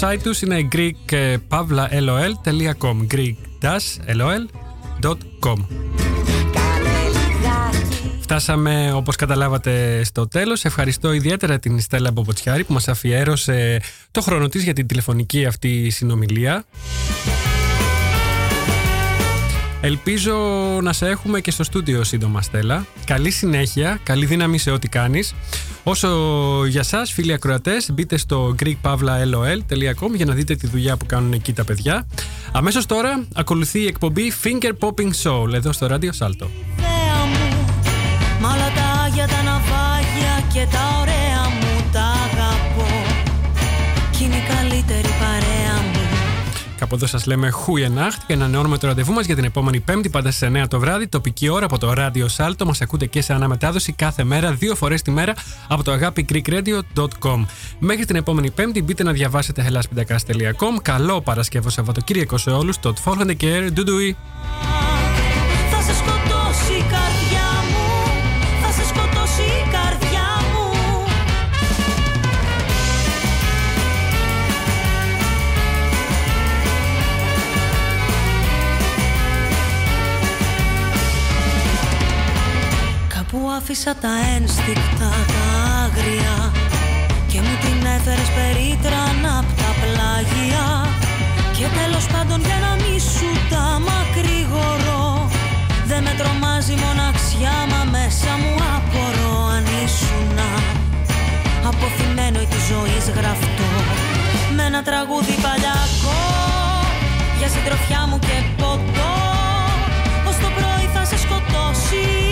Site 0.00 0.18
τους 0.22 0.42
είναι 0.42 0.68
greekpavlalol.com 0.72 3.06
greek-lol.com 3.14 5.58
Κάνε 6.52 7.06
λιγάκι 7.06 8.18
Φτάσαμε 8.20 8.92
όπως 8.92 9.16
καταλάβατε 9.16 10.04
στο 10.04 10.28
τέλος. 10.28 10.64
Ευχαριστώ 10.64 11.12
ιδιαίτερα 11.12 11.58
την 11.58 11.80
Στέλλα 11.80 12.10
Μποποτσιάρη 12.10 12.64
που 12.64 12.72
μας 12.72 12.88
αφιέρωσε 12.88 13.80
το 14.10 14.20
χρόνο 14.20 14.48
της 14.48 14.62
για 14.62 14.72
την 14.72 14.86
τηλεφωνική 14.86 15.46
αυτή 15.46 15.90
συνομιλία. 15.90 16.64
Ελπίζω 19.80 20.34
να 20.82 20.92
σε 20.92 21.08
έχουμε 21.08 21.40
και 21.40 21.50
στο 21.50 21.64
στούντιο 21.64 22.04
σύντομα 22.04 22.42
Στέλλα. 22.42 22.86
Καλή 23.04 23.30
συνέχεια, 23.30 24.00
καλή 24.02 24.26
δύναμη 24.26 24.58
σε 24.58 24.70
ό,τι 24.70 24.88
κάνεις. 24.88 25.34
Όσο 25.86 26.08
για 26.66 26.82
σας 26.82 27.12
φίλοι 27.12 27.32
ακροατές 27.32 27.90
μπείτε 27.92 28.16
στο 28.16 28.54
greekpavlalol.com 28.62 30.10
για 30.14 30.24
να 30.24 30.34
δείτε 30.34 30.54
τη 30.54 30.66
δουλειά 30.66 30.96
που 30.96 31.06
κάνουν 31.06 31.32
εκεί 31.32 31.52
τα 31.52 31.64
παιδιά. 31.64 32.06
Αμέσως 32.52 32.86
τώρα 32.86 33.24
ακολουθεί 33.34 33.80
η 33.80 33.86
εκπομπή 33.86 34.32
Finger 34.42 34.72
Popping 34.78 35.10
Soul 35.22 35.52
εδώ 35.52 35.72
στο 35.72 35.86
Radio 35.90 36.10
Salto. 36.18 36.48
Θέα 36.76 37.24
μου 37.26 37.66
Μ' 38.40 38.44
όλα 38.44 38.72
τα 38.74 39.02
άγια 39.04 39.28
τα 39.28 39.42
ναυάγια 39.42 40.44
και 40.52 40.66
τα 40.72 40.98
ωραία 41.00 41.13
Κάπου 46.84 46.96
εδώ 46.96 47.06
σας 47.06 47.26
λέμε 47.26 47.50
Χούιενάχτ 47.50 48.20
και 48.26 48.32
ανανεώνουμε 48.32 48.78
το 48.78 48.86
ραντεβού 48.86 49.12
μας 49.12 49.26
για 49.26 49.34
την 49.34 49.44
επόμενη 49.44 49.80
Πέμπτη, 49.80 50.08
πάντα 50.08 50.30
στις 50.30 50.48
9 50.48 50.68
το 50.68 50.80
βράδυ, 50.80 51.06
τοπική 51.06 51.48
ώρα 51.48 51.64
από 51.64 51.78
το 51.78 51.92
Radio 51.96 52.26
Salto. 52.36 52.64
Μας 52.66 52.80
ακούτε 52.80 53.06
και 53.06 53.22
σε 53.22 53.32
αναμετάδοση 53.32 53.92
κάθε 53.92 54.24
μέρα, 54.24 54.52
δύο 54.52 54.74
φορές 54.74 55.02
τη 55.02 55.10
μέρα 55.10 55.34
από 55.68 55.82
το 55.82 55.92
αγάπη 55.92 56.26
greekradio.com. 56.32 57.44
Μέχρι 57.78 58.04
την 58.04 58.16
επόμενη 58.16 58.50
Πέμπτη, 58.50 58.82
μπείτε 58.82 59.02
να 59.02 59.12
διαβάσετε 59.12 59.66
hellas.com. 59.68 60.82
Καλό 60.82 61.20
Παρασκευό 61.20 61.70
Σαββατοκύριακο 61.70 62.38
σε 62.38 62.50
όλους. 62.50 62.80
Το 62.80 62.94
follow 63.04 63.26
and 63.26 63.36
care. 63.40 63.68
Ντουντουι. 63.72 64.16
Κάπου 83.74 83.82
άφησα 83.82 84.00
τα 84.06 84.14
ένστικτα, 84.36 85.10
τα 85.34 85.46
άγρια 85.84 86.36
Και 87.30 87.38
μου 87.44 87.54
την 87.62 87.78
έφερες 87.96 88.30
περίτρανα 88.36 89.32
απ' 89.40 89.52
τα 89.60 89.70
πλάγια. 89.80 90.66
Και 91.56 91.66
τέλος 91.78 92.04
πάντων 92.12 92.38
για 92.48 92.58
να 92.64 92.72
μη 92.82 92.96
σου 93.14 93.30
τα 93.52 93.66
μακρηγορώ 93.88 95.04
Δεν 95.90 96.02
με 96.06 96.12
τρομάζει 96.20 96.72
η 96.76 96.78
μοναξιά 96.84 97.56
μα 97.70 97.80
μέσα 97.96 98.32
μου 98.40 98.54
απορώ 98.76 99.36
αν 99.56 99.64
ήσουνα 99.84 100.50
Αποθυμένο 101.70 102.38
ή 102.44 102.46
της 102.52 102.64
ζωής 102.72 103.04
γραφτό. 103.16 103.70
Με 104.56 104.62
ένα 104.70 104.82
τραγούδι 104.88 105.34
παλιακό 105.44 106.22
Για 107.38 107.48
συντροφιά 107.54 108.00
μου 108.08 108.18
και 108.26 108.36
ποτό. 108.60 109.14
Ως 110.28 110.36
το 110.42 110.48
πρωί 110.56 110.86
θα 110.94 111.02
σε 111.10 111.16
σκοτώσει 111.24 112.23